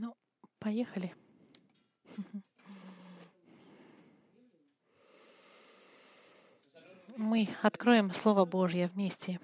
Ну, 0.00 0.14
поехали. 0.58 1.14
Мы 7.16 7.48
откроем 7.62 8.10
Слово 8.12 8.44
Божье 8.44 8.88
вместе 8.88 9.38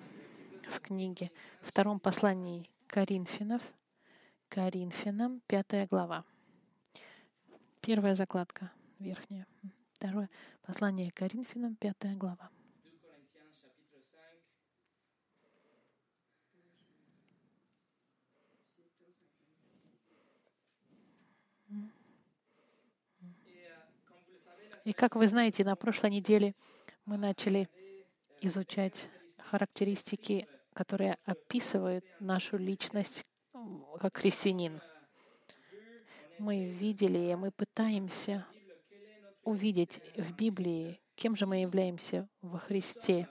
в 0.71 0.81
книге, 0.81 1.31
втором 1.61 2.01
послании 2.01 2.71
Коринфянов, 2.87 3.63
Коринфянам, 4.49 5.41
пятая 5.47 5.87
глава. 5.87 6.25
Первая 7.81 8.15
закладка 8.15 8.71
верхняя. 8.99 9.47
Второе 9.93 10.31
послание 10.63 11.11
Коринфянам, 11.11 11.77
пятая 11.77 12.15
глава. 12.17 12.51
И 24.89 24.95
как 24.95 25.17
вы 25.17 25.27
знаете, 25.27 25.65
на 25.65 25.77
прошлой 25.77 26.09
неделе 26.13 26.55
мы 27.05 27.19
начали 27.19 27.67
изучать 28.41 29.07
характеристики, 29.37 30.49
которые 30.73 31.19
описывают 31.27 32.07
нашу 32.21 32.57
личность 32.57 33.23
как 34.01 34.17
христианин. 34.17 34.81
Мы 36.39 36.71
видели, 36.71 37.19
и 37.19 37.35
мы 37.35 37.51
пытаемся 37.51 38.47
увидеть 39.45 40.01
в 40.17 40.35
Библии, 40.35 40.99
кем 41.17 41.37
же 41.37 41.45
мы 41.45 41.59
являемся 41.61 42.27
во 42.41 42.59
Христе. 42.59 43.29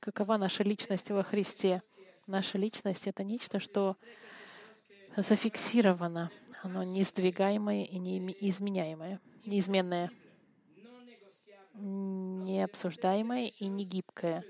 Какова 0.00 0.38
наша 0.38 0.62
личность 0.62 1.10
во 1.10 1.22
Христе? 1.22 1.82
Наша 2.26 2.56
личность— 2.56 3.06
это 3.06 3.22
нечто, 3.22 3.60
что 3.60 3.98
зафиксировано, 5.14 6.30
оно 6.62 6.82
несдвигаемое 6.82 7.84
и 7.84 7.98
неизменяемое 7.98 9.20
неизменное, 9.48 10.10
необсуждаемое 11.74 13.48
и 13.48 13.66
негибкое. 13.66 14.44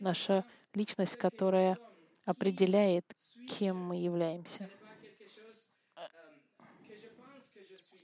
Наша 0.00 0.44
личность, 0.74 1.16
которая 1.16 1.78
определяет, 2.24 3.04
кем 3.48 3.76
мы 3.76 3.96
являемся. 3.96 4.70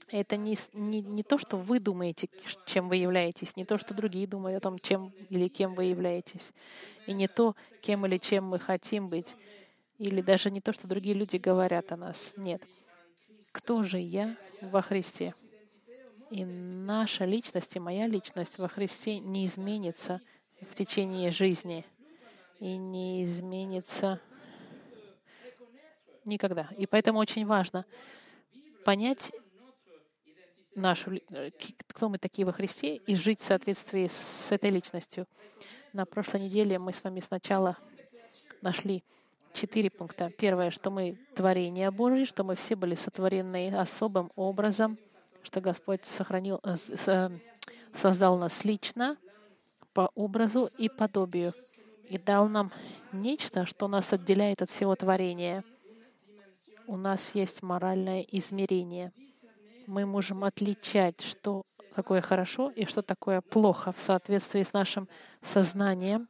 Это 0.07 0.35
не, 0.35 0.57
не, 0.73 1.01
не 1.01 1.23
то, 1.23 1.37
что 1.37 1.55
вы 1.55 1.79
думаете, 1.79 2.27
чем 2.65 2.89
вы 2.89 2.97
являетесь, 2.97 3.55
не 3.55 3.63
то, 3.63 3.77
что 3.77 3.93
другие 3.93 4.27
думают 4.27 4.57
о 4.57 4.59
том, 4.59 4.77
чем 4.77 5.13
или 5.29 5.47
кем 5.47 5.73
вы 5.73 5.85
являетесь, 5.85 6.51
и 7.07 7.13
не 7.13 7.29
то, 7.29 7.55
кем 7.81 8.05
или 8.05 8.17
чем 8.17 8.45
мы 8.45 8.59
хотим 8.59 9.07
быть, 9.07 9.37
или 9.99 10.19
даже 10.19 10.51
не 10.51 10.59
то, 10.59 10.73
что 10.73 10.85
другие 10.85 11.15
люди 11.15 11.37
говорят 11.37 11.93
о 11.93 11.97
нас. 11.97 12.33
Нет. 12.35 12.61
Кто 13.51 13.83
же 13.83 13.99
я 13.99 14.37
во 14.61 14.81
Христе? 14.81 15.35
И 16.29 16.45
наша 16.45 17.25
личность 17.25 17.75
и 17.75 17.79
моя 17.79 18.07
личность 18.07 18.57
во 18.57 18.69
Христе 18.69 19.19
не 19.19 19.45
изменится 19.45 20.21
в 20.61 20.73
течение 20.75 21.31
жизни 21.31 21.85
и 22.59 22.77
не 22.77 23.25
изменится 23.25 24.21
никогда. 26.25 26.69
И 26.77 26.85
поэтому 26.85 27.19
очень 27.19 27.45
важно 27.45 27.85
понять 28.85 29.31
нашу, 30.75 31.19
э, 31.29 31.51
кто 31.87 32.07
мы 32.07 32.17
такие 32.17 32.45
во 32.45 32.53
Христе, 32.53 32.95
и 32.95 33.15
жить 33.15 33.39
в 33.39 33.43
соответствии 33.43 34.07
с 34.07 34.51
этой 34.51 34.69
личностью. 34.69 35.27
На 35.91 36.05
прошлой 36.05 36.41
неделе 36.41 36.79
мы 36.79 36.93
с 36.93 37.03
вами 37.03 37.19
сначала 37.19 37.77
нашли 38.61 39.03
четыре 39.53 39.89
пункта. 39.89 40.31
Первое, 40.37 40.71
что 40.71 40.91
мы 40.91 41.17
творение 41.35 41.91
Божье, 41.91 42.25
что 42.25 42.43
мы 42.43 42.55
все 42.55 42.75
были 42.75 42.95
сотворены 42.95 43.75
особым 43.75 44.31
образом— 44.35 44.97
что 45.43 45.61
Господь 45.61 46.05
сохранил, 46.05 46.59
э, 46.63 46.75
э, 47.07 47.29
создал 47.93 48.37
нас 48.37 48.63
лично 48.63 49.17
по 49.93 50.11
образу 50.15 50.69
и 50.77 50.89
подобию 50.89 51.53
и 52.09 52.17
дал 52.17 52.47
нам 52.47 52.71
нечто, 53.11 53.65
что 53.65 53.87
нас 53.87 54.13
отделяет 54.13 54.61
от 54.61 54.69
всего 54.69 54.95
творения. 54.95 55.63
У 56.87 56.97
нас 56.97 57.35
есть 57.35 57.63
моральное 57.63 58.21
измерение. 58.21 59.11
Мы 59.87 60.05
можем 60.05 60.43
отличать, 60.43 61.21
что 61.21 61.63
такое 61.95 62.21
хорошо 62.21 62.69
и 62.69 62.85
что 62.85 63.01
такое 63.01 63.41
плохо 63.41 63.91
в 63.91 63.99
соответствии 63.99 64.63
с 64.63 64.73
нашим 64.73 65.07
сознанием, 65.41 66.29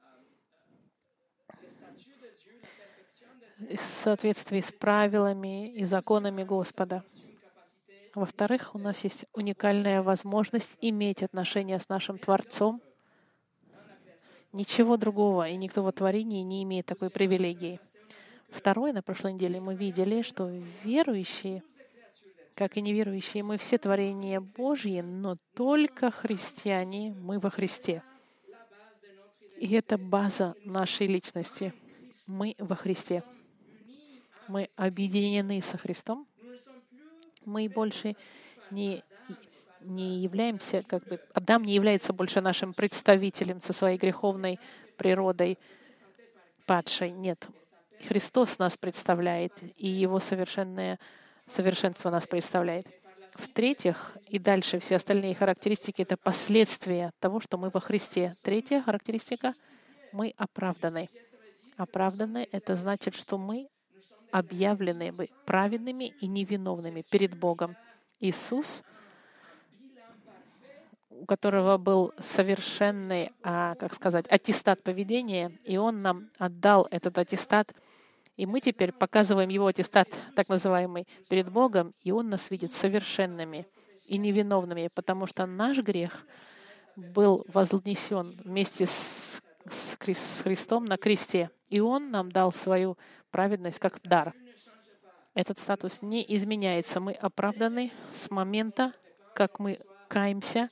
в 3.70 3.80
соответствии 3.80 4.62
с 4.62 4.72
правилами 4.72 5.72
и 5.72 5.84
законами 5.86 6.44
Господа. 6.44 7.04
Во-вторых, 8.16 8.76
у 8.76 8.78
нас 8.78 9.04
есть 9.04 9.26
уникальная 9.34 10.02
возможность 10.02 10.78
иметь 10.82 11.24
отношения 11.24 11.80
с 11.80 11.88
нашим 11.88 12.18
Творцом. 12.18 12.82
Ничего 14.52 14.98
другого 14.98 15.48
и 15.48 15.56
никто 15.56 15.82
во 15.84 15.92
творении 15.92 16.42
не 16.42 16.64
имеет 16.64 16.86
такой 16.86 17.10
привилегии. 17.10 17.80
Второе, 18.50 18.92
на 18.92 19.02
прошлой 19.02 19.34
неделе 19.34 19.62
мы 19.62 19.76
видели, 19.76 20.24
что 20.24 20.52
верующие, 20.84 21.64
как 22.54 22.76
и 22.76 22.82
неверующие, 22.82 23.44
мы 23.44 23.58
все 23.58 23.78
творения 23.78 24.42
Божьи, 24.42 25.00
но 25.00 25.38
только 25.56 26.12
христиане, 26.12 27.16
мы 27.18 27.40
во 27.40 27.50
Христе. 27.50 28.04
И 29.56 29.74
это 29.74 29.98
база 29.98 30.56
нашей 30.66 31.08
личности. 31.08 31.74
Мы 32.28 32.56
во 32.58 32.76
Христе. 32.76 33.24
Мы 34.52 34.70
объединены 34.76 35.62
со 35.62 35.78
Христом, 35.78 36.28
мы 37.46 37.70
больше 37.70 38.18
не, 38.70 39.02
не 39.80 40.20
являемся, 40.20 40.84
как 40.84 41.06
бы, 41.06 41.22
Адам 41.34 41.64
не 41.64 41.74
является 41.74 42.12
больше 42.12 42.42
нашим 42.42 42.74
представителем 42.74 43.62
со 43.62 43.72
своей 43.72 43.98
греховной 43.98 44.60
природой 44.98 45.58
падшей. 46.66 47.12
Нет. 47.12 47.48
Христос 48.10 48.60
нас 48.60 48.76
представляет, 48.76 49.54
и 49.78 49.88
Его 49.88 50.20
совершенное 50.20 51.00
совершенство 51.48 52.10
нас 52.10 52.28
представляет. 52.28 52.86
В-третьих, 53.36 54.18
и 54.28 54.38
дальше 54.38 54.80
все 54.80 54.98
остальные 54.98 55.34
характеристики— 55.34 56.02
это 56.04 56.18
последствия 56.18 57.14
того, 57.22 57.40
что 57.40 57.58
мы 57.58 57.70
во 57.70 57.80
Христе. 57.80 58.36
Третья 58.42 58.82
характеристика— 58.82 59.54
мы 60.12 60.34
оправданы. 60.36 61.10
Оправданы— 61.78 62.50
это 62.52 62.76
значит, 62.76 63.16
что 63.16 63.38
мы 63.38 63.70
объявлены 64.32 65.14
праведными 65.46 66.14
и 66.20 66.28
невиновными 66.28 67.04
перед 67.10 67.38
Богом. 67.38 67.76
Иисус, 68.20 68.84
у 71.10 71.26
которого 71.26 71.78
был 71.78 72.14
совершенный, 72.20 73.32
а, 73.44 73.76
как 73.76 73.94
сказать, 73.94 74.26
аттестат 74.30 74.82
поведения, 74.84 75.52
и 75.64 75.78
Он 75.78 76.02
нам 76.02 76.30
отдал 76.38 76.88
этот 76.90 77.18
аттестат, 77.18 77.74
и 78.38 78.46
мы 78.46 78.60
теперь 78.60 78.92
показываем 78.92 79.50
Его 79.50 79.68
аттестат, 79.68 80.08
так 80.36 80.50
называемый, 80.50 81.08
перед 81.30 81.52
Богом, 81.52 81.94
и 82.02 82.12
Он 82.12 82.30
нас 82.30 82.50
видит 82.50 82.72
совершенными 82.72 83.68
и 84.08 84.18
невиновными, 84.18 84.90
потому 84.96 85.28
что 85.28 85.46
наш 85.46 85.80
грех 85.80 86.26
был 86.96 87.46
вознесен 87.48 88.40
вместе 88.44 88.88
с, 88.88 89.42
с 89.70 89.98
Христом 90.42 90.86
на 90.86 90.98
кресте, 90.98 91.52
и 91.70 91.80
Он 91.80 92.12
нам 92.12 92.32
дал 92.32 92.52
свою 92.52 92.98
праведность 93.32 93.80
как 93.80 94.02
дар. 94.04 94.34
Этот 95.34 95.60
статус 95.60 96.02
не 96.02 96.24
изменяется. 96.36 97.00
Мы 97.00 97.14
оправданы 97.14 97.92
с 98.14 98.30
момента, 98.30 98.92
как 99.34 99.60
мы 99.60 99.80
каемся 100.08 100.70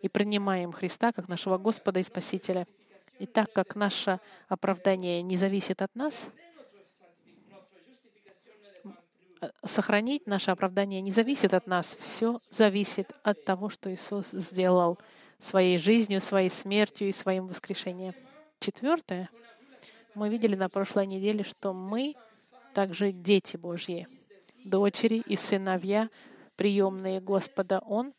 и 0.00 0.08
принимаем 0.08 0.72
Христа 0.72 1.12
как 1.12 1.28
нашего 1.28 1.58
Господа 1.58 2.00
и 2.00 2.02
Спасителя. 2.02 2.66
И 3.18 3.26
так 3.26 3.52
как 3.52 3.74
наше 3.74 4.20
оправдание 4.48 5.22
не 5.22 5.36
зависит 5.36 5.82
от 5.82 5.94
нас, 5.94 6.28
сохранить 9.64 10.26
наше 10.26 10.50
оправдание 10.50 11.00
не 11.00 11.10
зависит 11.10 11.52
от 11.52 11.66
нас. 11.66 11.96
Все 12.00 12.38
зависит 12.50 13.10
от 13.22 13.44
того, 13.44 13.68
что 13.68 13.92
Иисус 13.92 14.30
сделал 14.30 14.98
своей 15.38 15.78
жизнью, 15.78 16.20
своей 16.20 16.50
смертью 16.50 17.08
и 17.08 17.12
своим 17.12 17.46
воскрешением. 17.46 18.14
Четвертое— 18.60 19.28
мы 20.18 20.30
видели 20.30 20.56
на 20.56 20.68
прошлой 20.68 21.06
неделе, 21.06 21.44
что 21.44 21.72
мы 21.72 22.14
также 22.74 23.12
дети 23.12 23.56
Божьи, 23.56 24.08
дочери 24.64 25.22
и 25.24 25.36
сыновья, 25.36 26.10
приемные 26.56 27.20
Господа. 27.20 27.78
Он 27.86 28.10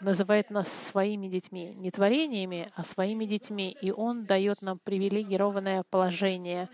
называет 0.00 0.50
нас 0.50 0.70
своими 0.70 1.28
детьми, 1.28 1.72
не 1.78 1.90
творениями, 1.90 2.68
а 2.74 2.84
своими 2.84 3.24
детьми. 3.24 3.74
И 3.80 3.90
Он 3.90 4.26
дает 4.26 4.60
нам 4.60 4.78
привилегированное 4.78 5.82
положение, 5.84 6.68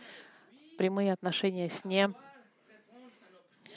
прямые 0.79 1.13
отношения 1.13 1.71
с 1.71 1.85
Ним, 1.85 2.17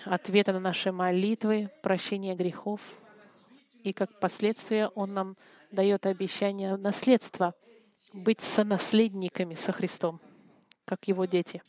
ответы 0.05 0.53
на 0.53 0.59
наши 0.59 0.91
молитвы, 0.91 1.69
прощение 1.83 2.33
грехов. 2.33 2.81
И 3.83 3.93
как 3.93 4.19
последствие 4.19 4.87
Он 4.87 5.13
нам 5.13 5.37
дает 5.71 6.07
обещание 6.07 6.77
наследства 6.77 7.53
быть 8.11 8.41
сонаследниками 8.41 9.53
со 9.53 9.71
Христом 9.71 10.19
как 10.91 11.07
его 11.07 11.23
дети. 11.23 11.63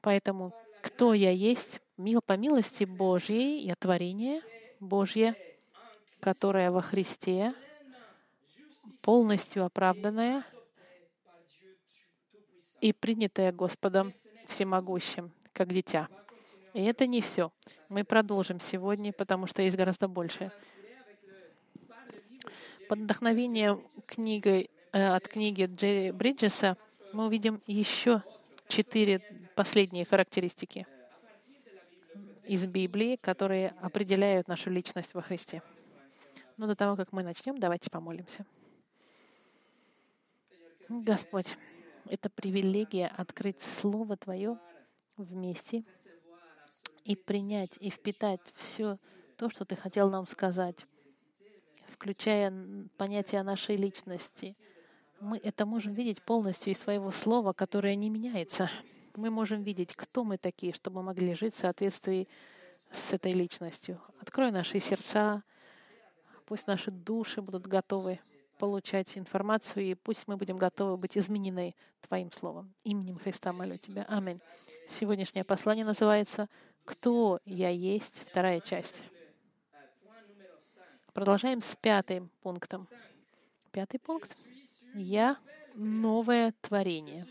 Поэтому 0.00 0.54
кто 0.80 1.12
я 1.12 1.32
есть, 1.32 1.80
мил 1.96 2.20
по 2.24 2.34
милости 2.34 2.84
Божьей, 2.84 3.58
я 3.62 3.74
творение 3.74 4.42
Божье, 4.78 5.34
которое 6.20 6.70
во 6.70 6.82
Христе, 6.82 7.52
полностью 9.00 9.64
оправданное 9.64 10.44
и 12.80 12.92
принятое 12.92 13.50
Господом 13.50 14.12
Всемогущим, 14.46 15.32
как 15.52 15.72
дитя. 15.72 16.06
И 16.74 16.84
это 16.84 17.08
не 17.08 17.20
все. 17.20 17.50
Мы 17.88 18.04
продолжим 18.04 18.60
сегодня, 18.60 19.12
потому 19.12 19.48
что 19.48 19.62
есть 19.62 19.76
гораздо 19.76 20.06
больше. 20.06 20.52
Под 22.88 23.00
вдохновением 23.00 23.82
книгой, 24.06 24.70
э, 24.92 25.08
от 25.08 25.26
книги 25.26 25.64
Джерри 25.64 26.12
Бриджеса 26.12 26.76
мы 27.16 27.28
увидим 27.28 27.62
еще 27.66 28.22
четыре 28.68 29.20
последние 29.54 30.04
характеристики 30.04 30.86
из 32.44 32.66
Библии, 32.66 33.16
которые 33.16 33.70
определяют 33.80 34.48
нашу 34.48 34.68
личность 34.68 35.14
во 35.14 35.22
Христе. 35.22 35.62
Но 36.58 36.66
до 36.66 36.76
того, 36.76 36.94
как 36.94 37.12
мы 37.12 37.22
начнем, 37.22 37.58
давайте 37.58 37.88
помолимся. 37.88 38.44
Господь, 40.90 41.56
это 42.04 42.28
привилегия 42.28 43.06
открыть 43.06 43.62
Слово 43.62 44.18
Твое 44.18 44.58
вместе 45.16 45.84
и 47.04 47.16
принять, 47.16 47.78
и 47.80 47.88
впитать 47.88 48.42
все 48.56 48.98
то, 49.38 49.48
что 49.48 49.64
Ты 49.64 49.74
хотел 49.74 50.10
нам 50.10 50.26
сказать, 50.26 50.84
включая 51.88 52.52
понятие 52.98 53.42
нашей 53.42 53.76
личности. 53.76 54.54
Мы 55.20 55.38
это 55.38 55.64
можем 55.66 55.94
видеть 55.94 56.22
полностью 56.22 56.72
из 56.72 56.78
своего 56.78 57.10
слова, 57.10 57.52
которое 57.52 57.94
не 57.94 58.10
меняется. 58.10 58.70
Мы 59.14 59.30
можем 59.30 59.62
видеть, 59.62 59.96
кто 59.96 60.24
мы 60.24 60.36
такие, 60.36 60.74
чтобы 60.74 61.02
могли 61.02 61.34
жить 61.34 61.54
в 61.54 61.58
соответствии 61.58 62.28
с 62.92 63.12
этой 63.12 63.32
личностью. 63.32 64.00
Открой 64.20 64.50
наши 64.50 64.78
сердца, 64.78 65.42
пусть 66.44 66.66
наши 66.66 66.90
души 66.90 67.40
будут 67.40 67.66
готовы 67.66 68.20
получать 68.58 69.16
информацию, 69.16 69.84
и 69.84 69.94
пусть 69.94 70.26
мы 70.28 70.36
будем 70.36 70.56
готовы 70.56 70.96
быть 70.96 71.16
изменены 71.16 71.74
Твоим 72.00 72.32
Словом. 72.32 72.72
Именем 72.84 73.18
Христа 73.18 73.52
молю 73.52 73.76
Тебя. 73.76 74.04
Аминь. 74.08 74.40
Сегодняшнее 74.88 75.44
послание 75.44 75.84
называется 75.84 76.48
«Кто 76.84 77.40
я 77.44 77.70
есть?» 77.70 78.22
Вторая 78.30 78.60
часть. 78.60 79.02
Продолжаем 81.12 81.62
с 81.62 81.74
пятым 81.76 82.30
пунктом. 82.42 82.86
Пятый 83.72 83.98
пункт. 83.98 84.36
Я 84.96 85.36
новое 85.74 86.54
творение. 86.62 87.26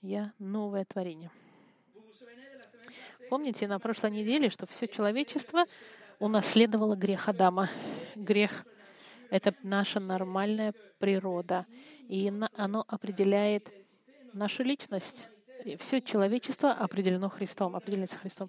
Я 0.00 0.32
новое 0.38 0.84
творение. 0.84 1.32
Помните 3.28 3.66
на 3.66 3.80
прошлой 3.80 4.12
неделе, 4.12 4.48
что 4.48 4.64
все 4.66 4.86
человечество 4.86 5.64
унаследовало 6.20 6.94
грех 6.94 7.28
Адама. 7.28 7.68
Грех— 8.14 8.64
это 9.30 9.52
наша 9.64 9.98
нормальная 9.98 10.74
природа, 11.00 11.66
и 12.08 12.32
оно 12.56 12.84
определяет 12.86 13.72
нашу 14.32 14.62
личность. 14.62 15.26
И 15.64 15.76
все 15.76 16.00
человечество 16.00 16.70
определено 16.70 17.28
Христом, 17.28 17.74
определяется 17.74 18.18
Христом. 18.18 18.48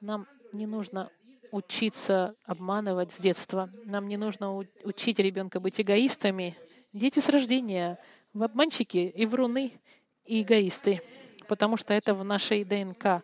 Нам 0.00 0.28
не 0.52 0.66
нужно 0.68 1.10
учиться 1.50 2.36
обманывать 2.44 3.10
с 3.10 3.18
детства. 3.18 3.70
Нам 3.86 4.06
не 4.06 4.16
нужно 4.16 4.54
учить 4.84 5.18
ребенка 5.18 5.58
быть 5.58 5.80
эгоистами. 5.80 6.56
Дети 6.96 7.18
с 7.18 7.28
рождения 7.28 7.98
обманщики 8.32 8.96
и 8.96 9.26
вруны, 9.26 9.78
и 10.24 10.40
эгоисты, 10.40 11.02
потому 11.46 11.76
что 11.76 11.92
это 11.92 12.14
в 12.14 12.24
нашей 12.24 12.64
ДНК. 12.64 13.22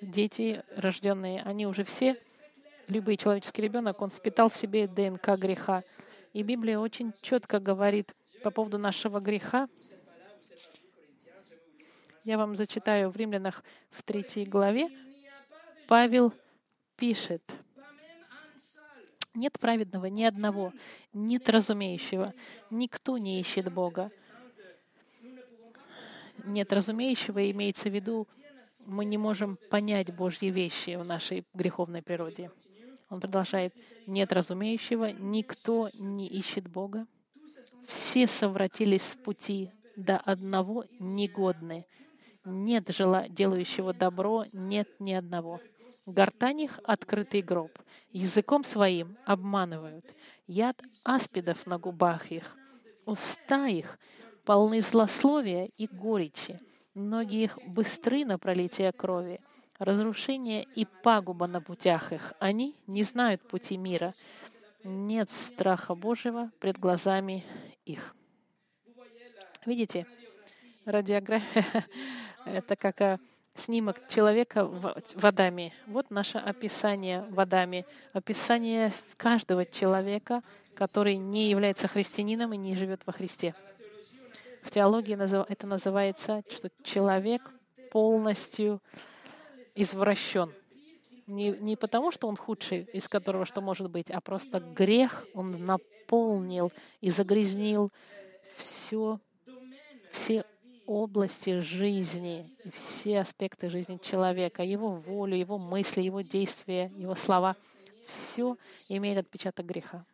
Дети 0.00 0.62
рожденные, 0.76 1.42
они 1.42 1.66
уже 1.66 1.82
все, 1.82 2.16
любой 2.86 3.16
человеческий 3.16 3.62
ребенок, 3.62 4.00
он 4.02 4.08
впитал 4.08 4.50
в 4.50 4.54
себе 4.54 4.86
ДНК 4.86 5.30
греха. 5.36 5.82
И 6.32 6.44
Библия 6.44 6.78
очень 6.78 7.12
четко 7.22 7.58
говорит 7.58 8.14
по 8.44 8.52
поводу 8.52 8.78
нашего 8.78 9.18
греха, 9.18 9.68
я 12.22 12.38
вам 12.38 12.54
зачитаю 12.54 13.10
в 13.10 13.16
Римлянах 13.16 13.64
в 13.90 14.04
третьей 14.04 14.44
главе. 14.44 14.90
Павел 15.88 16.32
пишет, 16.94 17.42
нет 19.36 19.58
праведного 19.60 20.06
ни 20.06 20.24
одного, 20.24 20.72
нет 21.12 21.48
разумеющего, 21.48 22.34
никто 22.70 23.18
не 23.18 23.40
ищет 23.40 23.72
Бога. 23.72 24.10
Нет 26.44 26.72
разумеющего 26.72 27.50
имеется 27.50 27.88
в 27.88 27.94
виду, 27.94 28.26
мы 28.84 29.04
не 29.04 29.18
можем 29.18 29.58
понять 29.70 30.14
Божьи 30.14 30.46
вещи 30.46 30.96
в 30.96 31.04
нашей 31.04 31.44
греховной 31.54 32.02
природе. 32.02 32.50
Он 33.08 33.20
продолжает, 33.20 33.74
нет 34.06 34.32
разумеющего, 34.32 35.12
никто 35.12 35.90
не 35.94 36.26
ищет 36.26 36.68
Бога. 36.68 37.06
Все 37.86 38.26
совратились 38.26 39.02
с 39.02 39.16
пути, 39.16 39.70
до 39.96 40.18
одного 40.18 40.84
негодны. 40.98 41.86
Нет 42.44 42.90
жела, 42.90 43.28
делающего 43.28 43.92
добро, 43.92 44.44
нет 44.52 44.88
ни 45.00 45.12
одного. 45.12 45.60
Гортань 46.06 46.62
их— 46.62 46.78
открытый 46.84 47.42
гроб. 47.42 47.76
Языком 48.12 48.62
своим 48.62 49.18
обманывают. 49.26 50.14
Яд 50.46 50.80
аспидов 51.02 51.66
на 51.66 51.78
губах 51.78 52.30
их. 52.30 52.56
Уста 53.04 53.66
их 53.66 53.98
полны 54.44 54.80
злословия 54.82 55.68
и 55.76 55.88
горечи. 55.88 56.60
Ноги 56.94 57.42
их 57.42 57.58
быстры 57.66 58.24
на 58.24 58.38
пролитие 58.38 58.92
крови. 58.92 59.40
Разрушение 59.78 60.62
и 60.62 60.86
пагуба 60.86 61.48
на 61.48 61.60
путях 61.60 62.12
их. 62.12 62.32
Они 62.38 62.76
не 62.86 63.02
знают 63.02 63.42
пути 63.42 63.76
мира. 63.76 64.14
Нет 64.84 65.28
страха 65.30 65.96
Божьего 65.96 66.52
пред 66.60 66.78
глазами 66.78 67.44
их. 67.84 68.14
Видите, 69.66 70.06
радиография 70.84 71.64
Это 72.46 72.76
как 72.76 73.00
э, 73.00 73.18
снимок 73.56 74.06
человека 74.08 74.64
водами. 75.14 75.72
Вот 75.86 76.10
наше 76.10 76.38
описание 76.38 77.22
водами. 77.30 77.86
Описание 78.12 78.92
каждого 79.16 79.64
человека, 79.64 80.42
который 80.74 81.16
не 81.16 81.48
является 81.48 81.88
христианином 81.88 82.52
и 82.52 82.56
не 82.56 82.74
живет 82.74 83.02
во 83.06 83.12
Христе. 83.12 83.54
В 84.62 84.70
теологии 84.70 85.16
это 85.48 85.66
называется, 85.66 86.42
что 86.50 86.70
человек 86.82 87.50
полностью 87.90 88.82
извращен. 89.74 90.52
Не, 91.26 91.50
не 91.50 91.76
потому, 91.76 92.10
что 92.12 92.28
он 92.28 92.36
худший, 92.36 92.88
из 92.92 93.08
которого 93.08 93.46
что 93.46 93.60
может 93.60 93.90
быть, 93.90 94.10
а 94.10 94.20
просто 94.20 94.60
грех 94.60 95.24
он 95.34 95.64
наполнил 95.64 96.72
и 97.00 97.10
загрязнил 97.10 97.90
все, 98.54 99.18
все 100.10 100.44
области 100.86 101.60
жизни, 101.60 102.50
все 102.72 103.20
аспекты 103.20 103.68
жизни 103.68 103.98
человека, 104.02 104.62
его 104.62 104.90
волю, 104.90 105.36
его 105.36 105.58
мысли, 105.58 106.02
его 106.02 106.20
действия, 106.20 106.90
его 106.96 107.14
слова, 107.14 107.56
все 108.06 108.56
имеет 108.88 109.18
отпечаток 109.18 109.66
греха. 109.66 110.04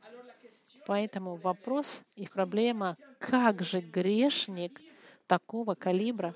Поэтому 0.87 1.37
вопрос 1.37 2.01
и 2.17 2.27
проблема, 2.27 2.97
как 3.19 3.63
же 3.63 3.81
грешник 3.81 4.81
такого 5.27 5.75
калибра 5.75 6.35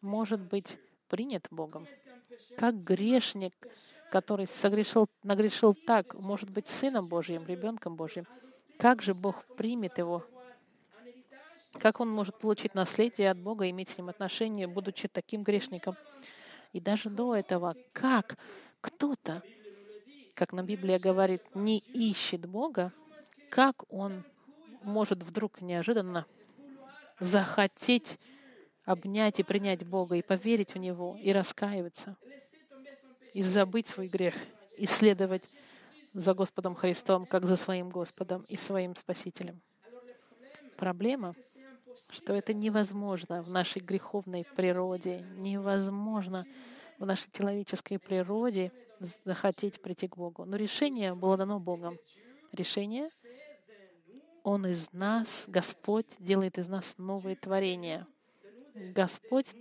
может 0.00 0.40
быть 0.40 0.78
принят 1.08 1.46
Богом? 1.50 1.86
Как 2.56 2.82
грешник, 2.82 3.54
который 4.10 4.46
согрешил, 4.46 5.08
нагрешил 5.22 5.74
так, 5.74 6.14
может 6.14 6.50
быть 6.50 6.66
сыном 6.66 7.06
Божьим, 7.06 7.46
ребенком 7.46 7.94
Божьим? 7.94 8.26
Как 8.78 9.02
же 9.02 9.14
Бог 9.14 9.44
примет 9.56 9.98
его 9.98 10.24
как 11.78 12.00
он 12.00 12.10
может 12.10 12.38
получить 12.38 12.74
наследие 12.74 13.30
от 13.30 13.38
Бога, 13.38 13.68
иметь 13.70 13.88
с 13.88 13.98
ним 13.98 14.08
отношения, 14.08 14.66
будучи 14.66 15.08
таким 15.08 15.42
грешником? 15.42 15.96
И 16.72 16.80
даже 16.80 17.08
до 17.10 17.34
этого, 17.34 17.76
как 17.92 18.36
кто-то, 18.80 19.42
как 20.34 20.52
на 20.52 20.62
Библия 20.62 20.98
говорит, 20.98 21.42
не 21.54 21.78
ищет 21.78 22.46
Бога, 22.46 22.92
как 23.50 23.84
он 23.92 24.24
может 24.82 25.22
вдруг 25.22 25.60
неожиданно 25.60 26.26
захотеть 27.20 28.18
обнять 28.84 29.40
и 29.40 29.42
принять 29.42 29.86
Бога, 29.86 30.16
и 30.16 30.22
поверить 30.22 30.74
в 30.74 30.78
Него, 30.78 31.16
и 31.16 31.32
раскаиваться, 31.32 32.16
и 33.32 33.42
забыть 33.42 33.88
свой 33.88 34.08
грех, 34.08 34.34
и 34.76 34.86
следовать 34.86 35.44
за 36.12 36.34
Господом 36.34 36.74
Христом, 36.74 37.26
как 37.26 37.46
за 37.46 37.56
своим 37.56 37.90
Господом 37.90 38.44
и 38.48 38.56
своим 38.56 38.94
Спасителем. 38.94 39.60
Проблема 40.76 41.34
что 42.10 42.32
это 42.32 42.52
невозможно 42.54 43.42
в 43.42 43.50
нашей 43.50 43.82
греховной 43.82 44.44
природе, 44.56 45.24
невозможно 45.36 46.46
в 46.98 47.06
нашей 47.06 47.30
человеческой 47.32 47.98
природе 47.98 48.72
захотеть 49.24 49.80
прийти 49.80 50.08
к 50.08 50.16
Богу. 50.16 50.44
Но 50.44 50.56
решение 50.56 51.14
было 51.14 51.36
дано 51.36 51.58
Богом. 51.58 51.98
Решение 52.52 53.10
Он 54.42 54.66
из 54.66 54.92
нас, 54.92 55.44
Господь 55.48 56.06
делает 56.18 56.58
из 56.58 56.68
нас 56.68 56.94
новые 56.98 57.36
творения. 57.36 58.06
Господь 58.74 59.54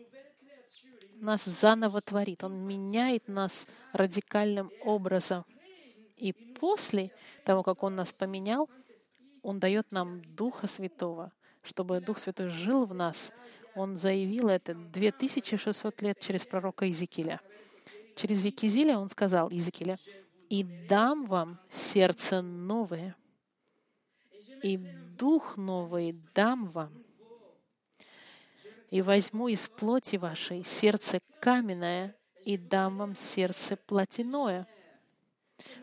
нас 1.16 1.46
заново 1.46 2.02
творит, 2.02 2.44
Он 2.44 2.56
меняет 2.56 3.28
нас 3.28 3.66
радикальным 3.94 4.72
образом. 4.84 5.46
И 6.18 6.34
после 6.34 7.12
того, 7.44 7.64
как 7.64 7.84
Он 7.84 7.96
нас 7.96 8.12
поменял, 8.14 8.70
Он 9.42 9.60
дает 9.60 9.92
нам 9.92 10.22
Духа 10.36 10.68
Святого, 10.68 11.32
чтобы 11.64 12.00
Дух 12.00 12.20
Святой 12.20 12.50
жил 12.50 12.86
в 12.86 12.94
нас. 12.94 13.32
Он 13.76 13.98
заявил 13.98 14.50
это 14.50 14.76
2600 14.76 16.02
лет 16.02 16.20
через 16.20 16.46
пророка 16.46 16.86
Иезекииля. 16.86 17.42
Через 18.16 18.46
Екизиля 18.46 18.98
он 18.98 19.10
сказал, 19.10 19.50
Иезекииля, 19.50 19.98
«И 20.50 20.64
дам 20.88 21.26
вам 21.26 21.60
сердце 21.70 22.42
новое, 22.42 23.16
и 24.62 24.78
дух 25.18 25.58
новый 25.58 26.22
дам 26.36 26.68
вам, 26.68 26.92
и 28.90 29.02
возьму 29.02 29.48
из 29.48 29.68
плоти 29.68 30.18
вашей 30.18 30.64
сердце 30.64 31.20
каменное, 31.40 32.16
и 32.46 32.58
дам 32.58 32.98
вам 32.98 33.16
сердце 33.16 33.76
плотяное. 33.76 34.68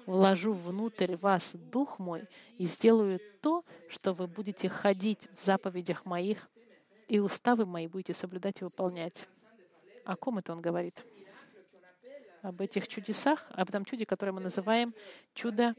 Вложу 0.07 0.53
внутрь 0.53 1.17
вас 1.17 1.53
дух 1.55 1.99
мой 1.99 2.27
и 2.59 2.67
сделаю 2.67 3.21
то, 3.41 3.65
что 3.89 4.13
вы 4.13 4.27
будете 4.27 4.69
ходить 4.69 5.29
в 5.37 5.45
заповедях 5.45 6.05
моих, 6.05 6.49
и 7.09 7.19
уставы 7.19 7.67
мои 7.67 7.89
будете 7.89 8.15
соблюдать 8.15 8.61
и 8.61 8.65
выполнять. 8.65 9.27
О 10.05 10.17
ком 10.17 10.39
это 10.39 10.53
он 10.53 10.61
говорит? 10.61 11.05
Об 12.43 12.61
этих 12.61 12.89
чудесах, 12.89 13.47
об 13.51 13.69
этом 13.69 13.85
чуде, 13.85 14.07
которое 14.07 14.33
мы 14.33 14.41
называем 14.41 14.95
чудо 15.35 15.75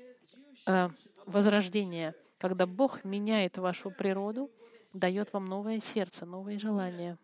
э, 0.67 0.89
возрождения, 1.25 2.13
когда 2.38 2.65
Бог 2.65 3.03
меняет 3.03 3.57
вашу 3.57 3.91
природу, 3.91 4.51
дает 4.93 5.31
вам 5.33 5.45
новое 5.48 5.79
сердце, 5.79 6.25
новые 6.25 6.60
желания. 6.60 7.17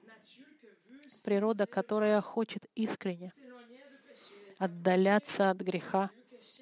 Природа, 1.23 1.65
которая 1.65 2.21
хочет 2.21 2.65
искренне 2.75 3.31
отдаляться 4.57 5.49
от 5.49 5.57
греха, 5.57 6.09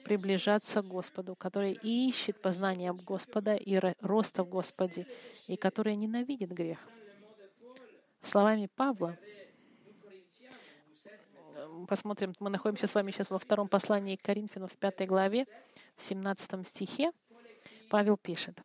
приближаться 0.03 0.81
к 0.81 0.87
Господу, 0.87 1.35
которая 1.35 1.71
ищет 1.71 2.41
познания 2.41 2.93
Господа 2.93 3.55
и 3.55 3.79
роста 4.01 4.43
в 4.43 4.49
Господе, 4.49 5.07
и 5.47 5.55
которая 5.55 5.95
ненавидит 5.95 6.51
грех. 6.51 6.79
Словами 8.21 8.69
Павла, 8.75 9.17
посмотрим, 11.87 12.33
мы 12.39 12.49
находимся 12.49 12.87
с 12.87 12.95
вами 12.95 13.11
сейчас 13.11 13.29
во 13.29 13.39
втором 13.39 13.67
послании 13.67 14.15
к 14.15 14.21
Коринфянам 14.21 14.69
в 14.69 14.77
пятой 14.77 15.05
главе, 15.05 15.45
в 15.95 16.01
17 16.01 16.67
стихе, 16.67 17.11
Павел 17.89 18.17
пишет, 18.17 18.61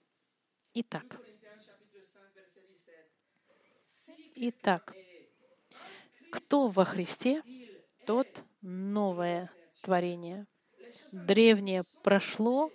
«Итак, 0.73 1.21
Итак, 4.43 4.95
кто 6.33 6.69
во 6.69 6.87
Христе, 6.87 7.43
тот 8.07 8.27
новое 8.63 9.51
творение. 9.83 10.47
Древнее 11.13 11.83
прошло, 12.03 12.71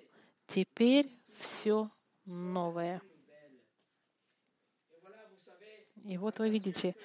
теперь 0.47 1.09
все 1.37 1.87
новое. 2.25 3.01
И 6.03 6.17
вот 6.17 6.39
вы 6.39 6.49
видите, 6.49 6.95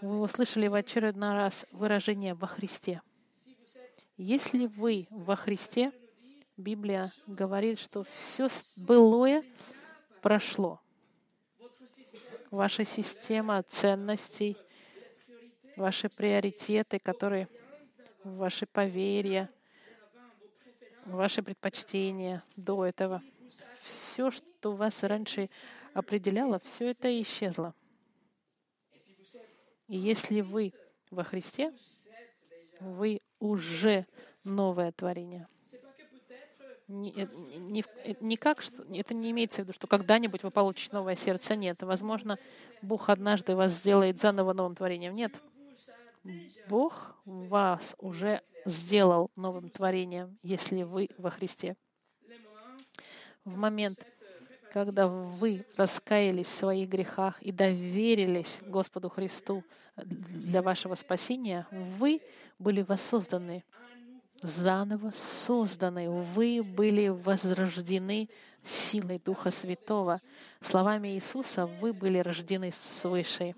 вы 0.00 0.20
услышали 0.20 0.66
в 0.66 0.74
очередной 0.74 1.32
раз 1.32 1.66
выражение 1.70 2.34
«во 2.34 2.46
Христе». 2.46 3.00
Если 4.16 4.66
вы 4.66 5.06
во 5.10 5.36
Христе, 5.36 5.92
Библия 6.56 7.12
говорит, 7.26 7.78
что 7.78 8.04
все 8.04 8.48
былое 8.76 9.44
прошло 10.22 10.80
ваша 12.50 12.84
система 12.84 13.62
ценностей, 13.62 14.56
ваши 15.76 16.08
приоритеты, 16.08 16.98
которые 16.98 17.48
ваши 18.24 18.66
поверья, 18.66 19.50
ваши 21.14 21.42
предпочтения 21.42 22.42
до 22.56 22.84
этого. 22.84 23.22
Все, 23.82 24.30
что 24.30 24.72
вас 24.74 25.02
раньше 25.02 25.48
определяло, 25.94 26.58
все 26.60 26.90
это 26.90 27.22
исчезло. 27.22 27.74
И 29.88 29.96
если 29.96 30.40
вы 30.40 30.72
во 31.10 31.24
Христе, 31.24 31.72
вы 32.80 33.20
уже 33.38 34.06
новое 34.44 34.92
творение 34.92 35.48
не, 36.88 37.12
э, 37.14 37.28
не, 37.58 37.84
э, 38.04 38.14
не 38.20 38.36
как, 38.36 38.62
что, 38.62 38.82
это 38.92 39.14
не 39.14 39.30
имеется 39.30 39.58
в 39.58 39.64
виду, 39.64 39.72
что 39.72 39.86
когда-нибудь 39.86 40.42
вы 40.42 40.50
получите 40.50 40.94
новое 40.94 41.16
сердце. 41.16 41.54
Нет. 41.54 41.82
Возможно, 41.82 42.38
Бог 42.82 43.10
однажды 43.10 43.54
вас 43.54 43.72
сделает 43.72 44.18
заново 44.18 44.54
новым 44.54 44.74
творением. 44.74 45.14
Нет. 45.14 45.32
Бог 46.68 47.14
вас 47.24 47.94
уже 47.98 48.42
сделал 48.68 49.30
новым 49.36 49.70
творением, 49.70 50.38
если 50.42 50.82
вы 50.82 51.08
во 51.18 51.30
Христе. 51.30 51.76
В 53.44 53.56
момент, 53.56 54.04
когда 54.72 55.08
вы 55.08 55.64
раскаялись 55.76 56.46
в 56.46 56.56
своих 56.56 56.88
грехах 56.88 57.40
и 57.42 57.52
доверились 57.52 58.58
Господу 58.66 59.08
Христу 59.08 59.64
для 59.96 60.62
вашего 60.62 60.94
спасения, 60.94 61.66
вы 61.70 62.20
были 62.58 62.82
воссозданы 62.82 63.64
заново 64.42 65.10
созданы. 65.10 66.10
Вы 66.10 66.62
были 66.62 67.08
возрождены 67.08 68.28
силой 68.64 69.20
Духа 69.24 69.50
Святого. 69.50 70.20
Словами 70.60 71.08
Иисуса 71.08 71.66
вы 71.66 71.92
были 71.92 72.18
рождены 72.18 72.72
свыше, 72.72 73.54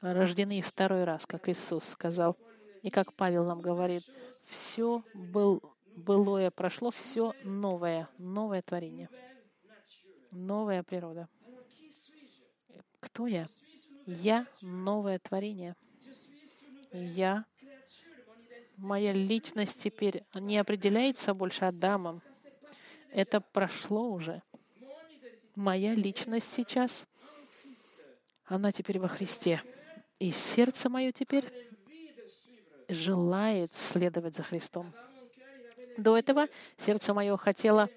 рождены 0.00 0.60
второй 0.62 1.04
раз, 1.04 1.26
как 1.26 1.48
Иисус 1.48 1.84
сказал. 1.84 2.36
И 2.82 2.90
как 2.90 3.12
Павел 3.12 3.44
нам 3.44 3.60
говорит, 3.60 4.02
все 4.50 5.02
был, 5.14 5.62
былое 5.96 6.50
прошло, 6.50 6.90
все 6.90 7.34
новое, 7.44 8.08
новое 8.18 8.62
творение, 8.62 9.08
новая 10.30 10.82
природа. 10.82 11.28
Кто 13.00 13.26
я? 13.26 13.46
Я 14.06 14.46
новое 14.62 15.18
творение. 15.18 15.76
Я 16.92 17.44
Моя 18.80 19.12
личность 19.12 19.78
теперь 19.82 20.24
не 20.34 20.56
определяется 20.56 21.34
больше 21.34 21.66
Адамом. 21.66 22.22
Это 23.10 23.42
прошло 23.42 24.10
уже. 24.10 24.42
Моя 25.54 25.94
личность 25.94 26.50
сейчас, 26.50 27.06
она 28.46 28.72
теперь 28.72 28.98
во 28.98 29.08
Христе. 29.08 29.62
И 30.18 30.32
сердце 30.32 30.88
мое 30.88 31.12
теперь 31.12 31.69
желает 32.90 33.72
следовать 33.72 34.36
за 34.36 34.42
Христом. 34.42 34.92
До 35.96 36.16
этого 36.16 36.46
сердце 36.78 37.14
мое 37.14 37.36
хотело 37.36 37.88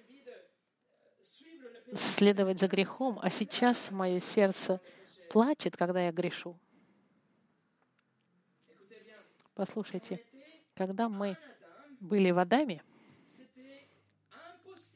следовать 1.95 2.59
за 2.59 2.67
грехом, 2.67 3.19
а 3.21 3.29
сейчас 3.29 3.91
мое 3.91 4.19
сердце 4.19 4.81
плачет, 5.29 5.77
когда 5.77 6.05
я 6.05 6.11
грешу. 6.11 6.57
Послушайте, 9.53 10.23
когда 10.73 11.09
мы 11.09 11.37
были 11.99 12.31
в 12.31 12.39
Адаме, 12.39 12.81